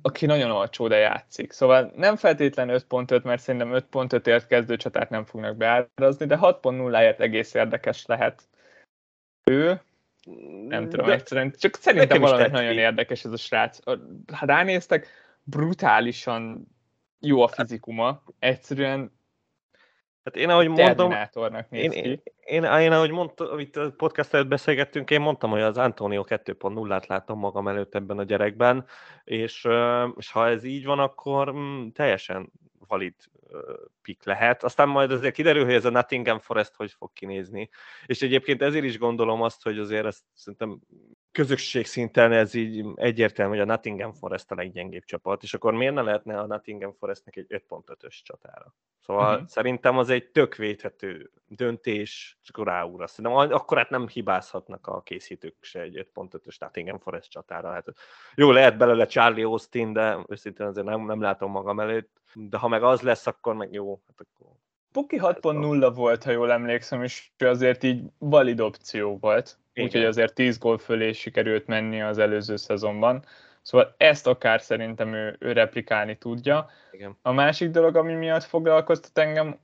aki 0.03 0.27
nagyon 0.27 0.51
olcsó, 0.51 0.89
de 0.89 0.97
játszik. 0.97 1.53
Szóval 1.53 1.93
nem 1.97 2.17
feltétlen 2.17 2.69
5.5, 2.69 3.23
mert 3.23 3.43
szerintem 3.43 3.73
5.5-ért 3.91 4.47
kezdő 4.47 4.77
csatát 4.77 5.11
nem 5.11 5.25
fognak 5.25 5.57
beárazni, 5.57 6.27
de 6.27 6.39
6.0-ért 6.41 7.21
egész 7.21 7.55
érdekes 7.55 8.07
lehet 8.07 8.43
ő. 9.45 9.81
Nem 10.69 10.89
tudom, 10.89 11.07
de 11.07 11.13
egyszerűen, 11.13 11.55
csak 11.59 11.77
szerintem 11.77 12.21
valami 12.21 12.49
nagyon 12.49 12.79
érdekes 12.79 13.25
ez 13.25 13.33
a 13.33 13.37
srác. 13.37 13.79
Ha 14.33 14.47
ránéztek, 14.47 15.09
brutálisan 15.43 16.67
jó 17.21 17.43
a 17.43 17.49
fizikuma, 17.49 18.23
egyszerűen 18.39 19.13
Hát 20.25 20.37
én 20.37 20.49
ahogy 20.49 20.69
mondtam, 20.69 21.13
én, 21.71 21.91
én, 21.91 22.23
én, 22.41 22.65
én, 22.65 22.93
ahogy 22.93 23.11
mondtam, 23.11 23.51
amit 23.51 23.77
a 23.77 23.93
podcast 23.97 24.35
előtt 24.35 24.49
beszélgettünk, 24.49 25.11
én 25.11 25.21
mondtam, 25.21 25.51
hogy 25.51 25.61
az 25.61 25.79
Antonio 25.79 26.25
2.0-át 26.29 27.07
látom 27.07 27.39
magam 27.39 27.69
előtt 27.69 27.95
ebben 27.95 28.19
a 28.19 28.23
gyerekben, 28.23 28.87
és, 29.25 29.69
és 30.17 30.31
ha 30.31 30.49
ez 30.49 30.65
így 30.65 30.85
van, 30.85 30.99
akkor 30.99 31.53
mm, 31.53 31.89
teljesen 31.89 32.53
valid 32.89 33.15
pik 34.03 34.25
lehet. 34.25 34.65
Aztán 34.65 34.89
majd 34.89 35.13
azért 35.13 35.35
kiderül, 35.35 35.65
hogy 35.65 35.75
ez 35.75 35.85
a 35.85 35.91
Nottingham 35.91 36.39
Forest 36.39 36.75
hogy 36.75 36.93
fog 36.93 37.13
kinézni. 37.13 37.69
És 38.07 38.23
egyébként 38.23 38.63
ezért 38.63 38.85
is 38.85 38.99
gondolom 38.99 39.43
azt, 39.43 39.63
hogy 39.63 39.79
azért 39.79 40.07
ezt 40.07 40.25
szerintem 40.35 40.81
közösség 41.33 41.87
szinten 41.87 42.33
ez 42.33 42.55
így 42.55 42.87
egyértelmű, 42.95 43.53
hogy 43.53 43.69
a 43.69 43.73
Nottingham 43.73 44.13
Forest 44.13 44.51
a 44.51 44.55
leggyengébb 44.55 45.05
csapat, 45.05 45.43
és 45.43 45.55
akkor 45.55 45.75
miért 45.75 45.95
ne 45.95 46.03
lehetne 46.03 46.39
a 46.39 46.47
Nottingham 46.47 46.93
Forestnek 46.93 47.37
egy 47.37 47.47
5.5-ös 47.49 48.23
csatára? 48.23 48.75
Szóval 49.01 49.33
uh-huh. 49.33 49.49
szerintem 49.49 49.99
az 49.99 50.09
egy 50.09 50.31
tök 50.31 50.55
védhető 50.55 51.31
döntés, 51.47 52.39
csak 52.43 52.65
ráúra. 52.65 53.07
Szerintem 53.07 53.51
akkor 53.53 53.79
hát 53.79 53.91
nem 53.91 54.09
hibázhatnak 54.09 54.87
a 54.87 55.03
készítők 55.03 55.57
se 55.61 55.81
egy 55.81 56.09
5.5-ös 56.15 56.59
Nottingham 56.59 56.99
Forest 56.99 57.31
csatára. 57.31 57.73
Hát 57.73 57.93
jó, 58.35 58.51
lehet 58.51 58.77
belőle 58.77 59.07
Charlie 59.07 59.45
Austin, 59.45 59.93
de 59.93 60.19
őszintén 60.29 60.67
azért 60.67 60.87
nem, 60.87 61.05
nem 61.05 61.21
látom 61.21 61.51
magam 61.51 61.81
előtt. 61.81 62.21
De 62.35 62.57
ha 62.59 62.69
meg 62.69 62.83
az 62.83 63.01
lesz, 63.01 63.27
akkor 63.27 63.55
meg 63.55 63.73
jó. 63.73 64.01
Hát 64.07 64.27
akkor 64.29 64.57
Puki 64.93 65.19
6.0 65.23 65.93
volt, 65.95 66.25
ha 66.25 66.31
jól 66.31 66.53
emlékszem, 66.53 67.03
és 67.03 67.31
azért 67.39 67.83
így 67.83 68.03
valid 68.19 68.61
opció 68.61 69.19
volt. 69.19 69.59
Úgyhogy 69.75 70.05
azért 70.05 70.35
10 70.35 70.59
gól 70.59 70.79
fölé 70.79 71.13
sikerült 71.13 71.67
menni 71.67 72.03
az 72.03 72.19
előző 72.19 72.57
szezonban. 72.57 73.25
Szóval 73.63 73.95
ezt 73.97 74.27
akár 74.27 74.61
szerintem 74.61 75.15
ő, 75.15 75.37
ő 75.39 75.53
replikálni 75.53 76.17
tudja. 76.19 76.71
Igen. 76.91 77.17
A 77.23 77.33
másik 77.33 77.71
dolog, 77.71 77.97
ami 77.97 78.15
miatt 78.15 78.45
foglalkoztat 78.45 79.19
engem, 79.19 79.59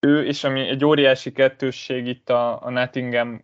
ő, 0.00 0.24
és 0.26 0.44
ami 0.44 0.68
egy 0.68 0.84
óriási 0.84 1.32
kettősség 1.32 2.06
itt 2.06 2.30
a, 2.30 2.64
a 2.64 2.70
Nottingham 2.70 3.42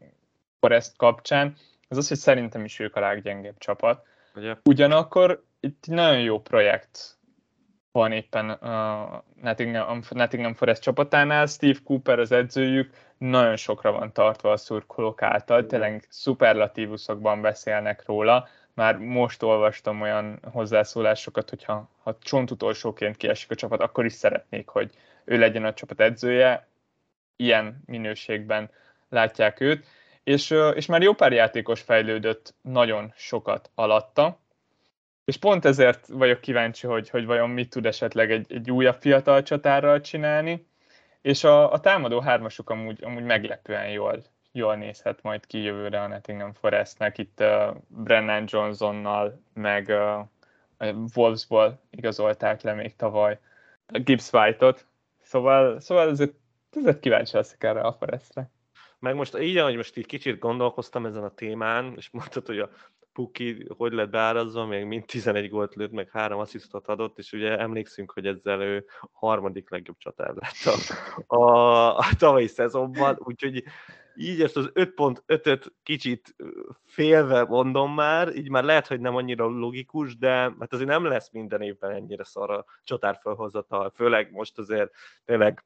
Forest 0.60 0.96
kapcsán, 0.96 1.56
az 1.88 1.96
az, 1.96 2.08
hogy 2.08 2.16
szerintem 2.16 2.64
is 2.64 2.78
ők 2.78 2.96
a 2.96 3.00
leggyengébb 3.00 3.58
csapat. 3.58 4.06
Ugye? 4.34 4.54
Ugyanakkor 4.64 5.44
itt 5.60 5.86
nagyon 5.86 6.20
jó 6.20 6.40
projekt 6.40 7.18
van 7.92 8.12
éppen 8.12 8.50
a 8.50 9.24
Nottingham, 9.42 10.00
Nottingham 10.10 10.54
Forest 10.54 10.82
csapatánál. 10.82 11.46
Steve 11.46 11.78
Cooper 11.84 12.18
az 12.18 12.32
edzőjük, 12.32 12.90
nagyon 13.18 13.56
sokra 13.56 13.92
van 13.92 14.12
tartva 14.12 14.50
a 14.50 14.56
szurkolók 14.56 15.22
által, 15.22 15.66
tényleg 15.66 16.06
szuperlatívuszokban 16.08 17.40
beszélnek 17.40 18.06
róla. 18.06 18.48
Már 18.74 18.96
most 18.96 19.42
olvastam 19.42 20.00
olyan 20.00 20.38
hozzászólásokat, 20.52 21.50
hogyha 21.50 21.88
ha 22.02 22.18
csont 22.20 22.50
utolsóként 22.50 23.16
kiesik 23.16 23.50
a 23.50 23.54
csapat, 23.54 23.80
akkor 23.80 24.04
is 24.04 24.12
szeretnék, 24.12 24.68
hogy 24.68 24.90
ő 25.24 25.38
legyen 25.38 25.64
a 25.64 25.74
csapat 25.74 26.00
edzője. 26.00 26.68
Ilyen 27.36 27.82
minőségben 27.86 28.70
látják 29.08 29.60
őt. 29.60 29.86
És, 30.24 30.54
és 30.74 30.86
már 30.86 31.02
jó 31.02 31.12
pár 31.12 31.32
játékos 31.32 31.80
fejlődött 31.80 32.54
nagyon 32.60 33.12
sokat 33.16 33.70
alatta, 33.74 34.38
és 35.24 35.36
pont 35.36 35.64
ezért 35.64 36.06
vagyok 36.06 36.40
kíváncsi, 36.40 36.86
hogy, 36.86 37.10
hogy 37.10 37.26
vajon 37.26 37.50
mit 37.50 37.70
tud 37.70 37.86
esetleg 37.86 38.30
egy, 38.30 38.52
egy 38.52 38.70
újabb 38.70 38.96
fiatal 39.00 39.42
csatárral 39.42 40.00
csinálni, 40.00 40.66
és 41.26 41.44
a, 41.44 41.72
a 41.72 41.80
támadó 41.80 42.20
hármasuk 42.20 42.70
amúgy, 42.70 43.04
amúgy 43.04 43.22
meglepően 43.22 43.90
jól, 43.90 44.24
jól 44.52 44.76
nézhet 44.76 45.22
majd 45.22 45.46
ki 45.46 45.58
jövőre 45.58 46.00
a 46.00 46.06
Nottingham 46.06 46.52
Forestnek, 46.52 47.18
itt 47.18 47.40
uh, 47.40 47.76
Brennan 47.88 48.44
Johnsonnal, 48.46 49.42
meg 49.54 49.88
uh, 50.78 50.88
Wolvesból 51.14 51.80
igazolták 51.90 52.62
le 52.62 52.72
még 52.72 52.96
tavaly 52.96 53.38
Gibbs 53.86 54.32
White-ot, 54.32 54.86
szóval, 55.22 55.80
szóval 55.80 56.08
ezért, 56.08 56.34
ezért 56.70 57.00
kíváncsi 57.00 57.36
leszek 57.36 57.64
erre 57.64 57.80
a 57.80 57.92
Forestre. 57.92 58.50
Meg 58.98 59.14
most 59.14 59.38
így, 59.38 59.56
ahogy 59.56 59.76
most 59.76 59.96
így 59.96 60.06
kicsit 60.06 60.38
gondolkoztam 60.38 61.06
ezen 61.06 61.24
a 61.24 61.34
témán, 61.34 61.92
és 61.96 62.10
mondtad, 62.10 62.46
hogy 62.46 62.58
a 62.58 62.70
Puki 63.16 63.66
hogy 63.76 63.92
lett 63.92 64.10
beárazva, 64.10 64.66
még 64.66 64.84
mind 64.84 65.04
11 65.04 65.50
gólt 65.50 65.74
lőtt, 65.74 65.92
meg 65.92 66.10
három 66.10 66.40
asszisztot 66.40 66.88
adott, 66.88 67.18
és 67.18 67.32
ugye 67.32 67.58
emlékszünk, 67.58 68.10
hogy 68.10 68.26
ezzel 68.26 68.60
ő 68.60 68.84
harmadik 69.12 69.70
legjobb 69.70 69.96
csatár 69.98 70.34
lett 70.34 70.74
a, 71.26 71.36
a, 71.36 71.96
a 71.96 72.04
tavalyi 72.18 72.46
szezonban, 72.46 73.16
úgyhogy 73.18 73.64
így 74.14 74.42
ezt 74.42 74.56
az 74.56 74.70
5.5-öt 74.74 75.72
kicsit 75.82 76.36
félve 76.84 77.44
mondom 77.44 77.94
már, 77.94 78.36
így 78.36 78.50
már 78.50 78.64
lehet, 78.64 78.86
hogy 78.86 79.00
nem 79.00 79.16
annyira 79.16 79.46
logikus, 79.46 80.16
de 80.16 80.30
hát 80.30 80.72
azért 80.72 80.88
nem 80.88 81.04
lesz 81.04 81.30
minden 81.30 81.62
évben 81.62 81.90
ennyire 81.90 82.24
szar 82.24 82.50
a 82.50 82.64
csatár 82.82 83.18
felhozatal, 83.22 83.92
főleg 83.94 84.30
most 84.32 84.58
azért 84.58 84.90
tényleg, 85.24 85.64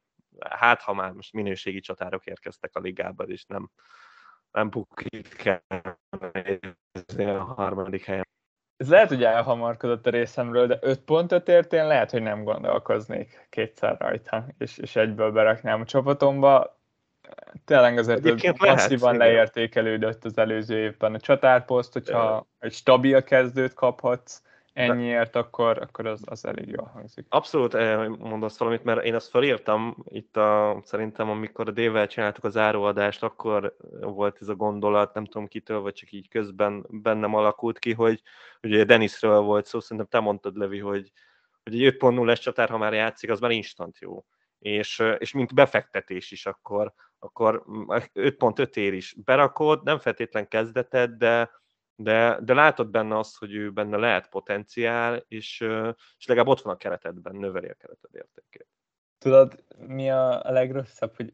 hát 0.51 0.82
ha 0.82 0.92
már 0.92 1.12
most 1.12 1.32
minőségi 1.32 1.80
csatárok 1.80 2.26
érkeztek 2.26 2.76
a 2.76 2.80
ligában, 2.80 3.30
és 3.30 3.44
nem, 3.44 3.70
nem 4.53 4.70
bukit 4.70 5.34
kell 5.36 5.61
a 7.16 7.53
harmadik 7.57 8.05
helyen. 8.05 8.28
Ez 8.76 8.88
lehet, 8.88 9.09
hogy 9.09 9.24
elhamarkodott 9.24 10.07
a 10.07 10.11
részemről, 10.11 10.66
de 10.66 10.78
5 10.80 11.01
pontot 11.01 11.48
ért, 11.48 11.72
én 11.72 11.86
lehet, 11.86 12.11
hogy 12.11 12.22
nem 12.22 12.44
gondolkoznék 12.44 13.46
kétszer 13.51 13.96
rajta, 13.98 14.46
és, 14.59 14.78
és 14.78 14.96
egyből 14.96 15.32
beraknám 15.32 15.80
a 15.80 15.84
csapatomba. 15.84 16.78
Tényleg 17.64 17.98
azért 17.98 18.57
passzívan 18.57 19.16
leértékelődött 19.16 20.24
az 20.24 20.38
előző 20.38 20.78
évben 20.78 21.14
a 21.14 21.20
csatárposzt, 21.20 21.92
hogyha 21.92 22.46
egy 22.59 22.72
stabil 22.72 23.22
kezdőt 23.22 23.74
kaphatsz, 23.74 24.42
ennyiért, 24.73 25.37
akkor, 25.37 25.79
akkor 25.79 26.07
az, 26.07 26.23
az 26.25 26.45
elég 26.45 26.68
jól 26.68 26.91
hangzik. 26.95 27.27
Abszolút 27.29 27.75
eh, 27.75 28.09
mondasz 28.09 28.59
valamit, 28.59 28.85
mert 28.85 29.05
én 29.05 29.14
azt 29.14 29.31
felírtam 29.31 29.97
itt 30.05 30.37
a, 30.37 30.81
szerintem, 30.85 31.31
amikor 31.31 31.68
a 31.68 31.73
Dével 31.73 32.07
csináltuk 32.07 32.45
az 32.45 32.57
áróadást, 32.57 33.23
akkor 33.23 33.77
volt 34.01 34.37
ez 34.41 34.49
a 34.49 34.55
gondolat, 34.55 35.14
nem 35.14 35.25
tudom 35.25 35.47
kitől, 35.47 35.81
vagy 35.81 35.95
csak 35.95 36.12
így 36.12 36.29
közben 36.29 36.87
bennem 36.89 37.35
alakult 37.35 37.79
ki, 37.79 37.93
hogy 37.93 38.23
ugye 38.62 38.85
Denisről 38.85 39.41
volt 39.41 39.66
szó, 39.66 39.81
szerintem 39.81 40.07
te 40.07 40.21
mondtad, 40.21 40.57
Levi, 40.57 40.79
hogy, 40.79 41.12
hogy 41.62 41.83
egy 41.83 41.97
5.0-es 41.99 42.41
csatár, 42.41 42.68
ha 42.68 42.79
már 42.79 42.93
játszik, 42.93 43.31
az 43.31 43.41
már 43.41 43.51
instant 43.51 43.99
jó. 43.99 44.25
És, 44.59 45.01
eh, 45.01 45.16
és 45.18 45.33
mint 45.33 45.55
befektetés 45.55 46.31
is 46.31 46.47
akkor, 46.47 46.93
akkor 47.18 47.64
5.5 48.12 48.77
ér 48.77 48.93
is 48.93 49.14
berakod, 49.25 49.83
nem 49.83 49.99
feltétlen 49.99 50.49
kezdeted, 50.49 51.11
de, 51.11 51.60
de, 52.03 52.38
de 52.42 52.55
látod 52.55 52.88
benne 52.88 53.18
azt, 53.18 53.38
hogy 53.38 53.55
ő 53.55 53.70
benne 53.70 53.96
lehet 53.96 54.28
potenciál, 54.28 55.24
és, 55.28 55.61
és 56.18 56.26
legalább 56.26 56.48
ott 56.48 56.61
van 56.61 56.74
a 56.74 56.76
keretedben, 56.76 57.36
növeli 57.36 57.68
a 57.68 57.74
kereted 57.74 58.11
értékét. 58.12 58.66
Tudod, 59.18 59.64
mi 59.86 60.11
a, 60.11 60.44
a 60.44 60.51
legrosszabb, 60.51 61.16
hogy, 61.16 61.32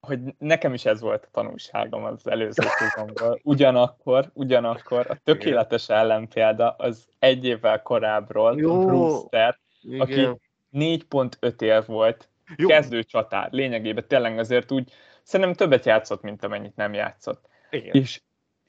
hogy 0.00 0.20
nekem 0.38 0.74
is 0.74 0.84
ez 0.84 1.00
volt 1.00 1.24
a 1.24 1.30
tanulságom 1.30 2.04
az 2.04 2.26
előző 2.26 2.62
szezonból. 2.78 3.40
Ugyanakkor, 3.42 4.30
ugyanakkor 4.32 5.06
a 5.08 5.14
tökéletes 5.24 5.84
Igen. 5.84 5.98
ellenpélda 5.98 6.70
az 6.70 7.08
egy 7.18 7.44
évvel 7.44 7.82
korábbról, 7.82 8.58
Jó. 8.58 8.86
Brewster, 8.86 9.58
Igen. 9.80 10.00
aki 10.00 10.40
4.5 10.72 11.60
év 11.60 11.86
volt, 11.86 12.28
Jó. 12.56 12.68
kezdő 12.68 13.02
csatár, 13.02 13.52
lényegében 13.52 14.08
tényleg 14.08 14.38
azért 14.38 14.70
úgy, 14.70 14.92
szerintem 15.22 15.54
többet 15.54 15.84
játszott, 15.84 16.22
mint 16.22 16.44
amennyit 16.44 16.76
nem 16.76 16.94
játszott. 16.94 17.48
Igen. 17.70 17.94
És 17.94 18.20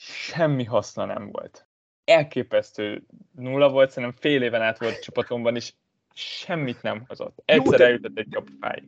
semmi 0.01 0.63
haszna 0.63 1.05
nem 1.05 1.31
volt. 1.31 1.67
Elképesztő 2.03 3.05
nulla 3.31 3.69
volt, 3.69 3.91
szerintem 3.91 4.19
fél 4.21 4.41
éven 4.41 4.61
át 4.61 4.79
volt 4.79 5.01
csapatomban, 5.01 5.55
és 5.55 5.73
semmit 6.13 6.81
nem 6.81 7.03
hozott. 7.07 7.41
Egyszer 7.45 7.71
Jó, 7.71 7.77
de... 7.77 7.85
eljutott 7.85 8.17
egy 8.17 8.29
kapufáig. 8.31 8.83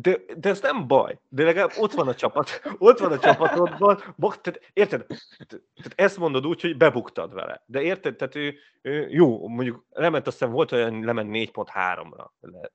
De, 0.00 0.20
de 0.36 0.48
ez 0.48 0.60
nem 0.60 0.86
baj, 0.86 1.18
de 1.28 1.44
legalább 1.44 1.70
ott 1.78 1.92
van 1.92 2.08
a 2.08 2.14
csapat, 2.14 2.62
ott 2.78 2.98
van 2.98 3.12
a 3.12 3.18
csapatodban, 3.18 3.96
tehát, 4.40 4.60
érted? 4.72 5.06
Tehát 5.46 5.92
ezt 5.94 6.18
mondod 6.18 6.46
úgy, 6.46 6.60
hogy 6.60 6.76
bebuktad 6.76 7.34
vele. 7.34 7.62
De 7.66 7.82
érted? 7.82 8.16
Tehát 8.16 8.34
ő, 8.34 8.54
ő 8.82 9.08
jó, 9.10 9.48
mondjuk 9.48 9.84
lement, 9.90 10.26
azt 10.26 10.38
hiszem 10.38 10.52
volt 10.52 10.72
olyan, 10.72 11.04
lement 11.04 11.30
4.3-ra. 11.32 12.26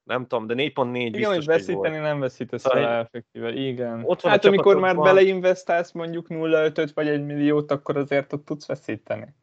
Nem 0.04 0.28
tudom, 0.28 0.48
de 0.48 0.54
4.4 0.54 0.58
biztos, 0.58 1.20
Igen, 1.20 1.30
hogy 1.30 1.46
veszíteni 1.46 1.98
volt. 1.98 2.02
nem 2.02 2.20
veszítesz 2.20 2.66
el 2.66 2.88
effektíve, 2.88 3.54
igen. 3.54 4.02
Ott 4.06 4.22
van 4.22 4.32
hát 4.32 4.46
amikor 4.46 4.80
már 4.80 4.96
beleinvestálsz 4.96 5.92
mondjuk 5.92 6.28
0,5 6.30 6.90
vagy 6.94 7.08
1 7.08 7.26
milliót, 7.26 7.72
akkor 7.72 7.98
azért 7.98 8.34
ott 8.34 8.46
tudsz 8.46 8.66
veszíteni. 8.68 9.36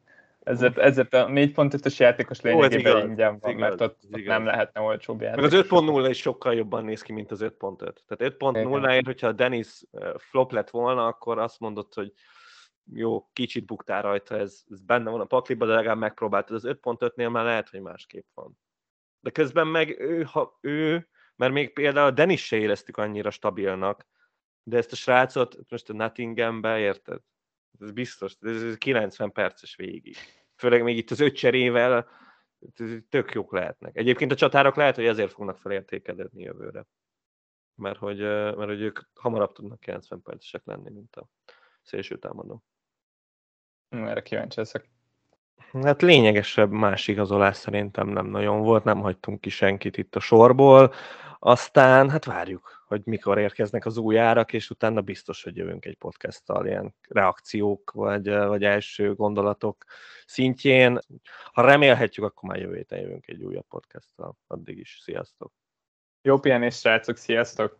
Ezért, 0.47 0.77
ezért 0.77 1.13
a 1.13 1.27
4.5-ös 1.27 1.97
játékos 1.97 2.41
lényegében 2.41 3.09
ingyen 3.09 3.37
van, 3.39 3.51
igaz, 3.51 3.61
mert 3.61 3.81
ott, 3.81 3.99
ott 4.11 4.25
nem 4.25 4.45
lehetne 4.45 4.81
olcsóbb 4.81 5.21
játék. 5.21 5.41
Meg 5.41 5.53
az 5.53 5.65
5.0 5.69 6.05
is 6.09 6.17
sokkal 6.17 6.53
jobban 6.55 6.85
néz 6.85 7.01
ki, 7.01 7.11
mint 7.13 7.31
az 7.31 7.41
5.5. 7.41 7.77
Tehát 7.77 8.35
5.0-ért, 8.39 9.05
hogyha 9.05 9.27
a 9.27 9.31
Dennis 9.31 9.83
flop 10.17 10.51
lett 10.51 10.69
volna, 10.69 11.05
akkor 11.05 11.37
azt 11.37 11.59
mondott, 11.59 11.93
hogy 11.93 12.13
jó, 12.93 13.29
kicsit 13.33 13.65
buktál 13.65 14.01
rajta, 14.01 14.37
ez, 14.37 14.63
ez 14.69 14.81
benne 14.81 15.09
van 15.09 15.19
a 15.19 15.25
pakliba, 15.25 15.65
de 15.65 15.73
legalább 15.73 15.97
megpróbáltad. 15.97 16.55
Az 16.55 16.77
5.5-nél 16.81 17.31
már 17.31 17.43
lehet, 17.43 17.69
hogy 17.69 17.81
másképp 17.81 18.27
van. 18.33 18.59
De 19.19 19.29
közben 19.29 19.67
meg 19.67 19.99
ő, 19.99 20.23
ha 20.23 20.57
ő, 20.61 21.07
mert 21.35 21.53
még 21.53 21.73
például 21.73 22.07
a 22.07 22.11
Denis 22.11 22.45
se 22.45 22.57
éreztük 22.57 22.97
annyira 22.97 23.29
stabilnak, 23.29 24.07
de 24.63 24.77
ezt 24.77 24.91
a 24.91 24.95
srácot 24.95 25.57
most 25.69 25.89
a 25.89 25.93
Nottinghambe, 25.93 26.79
érted? 26.79 27.19
Ez 27.79 27.91
biztos, 27.91 28.35
ez 28.39 28.77
90 28.77 29.31
perces 29.31 29.75
végig. 29.75 30.15
Főleg 30.55 30.83
még 30.83 30.97
itt 30.97 31.11
az 31.11 31.19
öt 31.19 31.35
cserével 31.35 32.07
tök 33.09 33.31
jók 33.31 33.51
lehetnek. 33.51 33.95
Egyébként 33.95 34.31
a 34.31 34.35
csatárok 34.35 34.75
lehet, 34.75 34.95
hogy 34.95 35.05
ezért 35.05 35.31
fognak 35.31 35.57
felértékelődni 35.57 36.43
jövőre. 36.43 36.85
Mert 37.75 37.97
hogy, 37.97 38.19
mert 38.19 38.69
hogy 38.69 38.81
ők 38.81 38.99
hamarabb 39.13 39.51
tudnak 39.51 39.79
90 39.79 40.21
percesek 40.21 40.61
lenni, 40.65 40.89
mint 40.89 41.15
a 41.15 41.27
szélső 41.81 42.17
támadó. 42.17 42.63
Erre 43.89 44.21
kíváncsi 44.21 44.59
leszek. 44.59 44.89
Hát 45.83 46.01
lényegesebb 46.01 46.71
más 46.71 47.07
igazolás 47.07 47.57
szerintem 47.57 48.07
nem 48.07 48.25
nagyon 48.25 48.61
volt, 48.61 48.83
nem 48.83 48.99
hagytunk 48.99 49.41
ki 49.41 49.49
senkit 49.49 49.97
itt 49.97 50.15
a 50.15 50.19
sorból. 50.19 50.93
Aztán 51.39 52.09
hát 52.09 52.25
várjuk, 52.25 52.83
hogy 52.87 53.01
mikor 53.05 53.37
érkeznek 53.37 53.85
az 53.85 53.97
új 53.97 54.19
árak, 54.19 54.53
és 54.53 54.69
utána 54.69 55.01
biztos, 55.01 55.43
hogy 55.43 55.57
jövünk 55.57 55.85
egy 55.85 55.97
podcasttal 55.97 56.65
ilyen 56.65 56.95
reakciók, 57.09 57.91
vagy, 57.91 58.29
vagy 58.29 58.63
első 58.63 59.13
gondolatok 59.13 59.85
szintjén. 60.25 60.99
Ha 61.51 61.61
remélhetjük, 61.61 62.25
akkor 62.25 62.49
már 62.49 62.59
jövő 62.59 62.75
héten 62.75 62.99
jövünk 62.99 63.27
egy 63.27 63.43
újabb 63.43 63.67
podcasttal. 63.67 64.37
Addig 64.47 64.77
is, 64.77 64.99
sziasztok! 65.03 65.53
Jó 66.21 66.39
pihenés, 66.39 66.79
srácok, 66.79 67.17
sziasztok! 67.17 67.79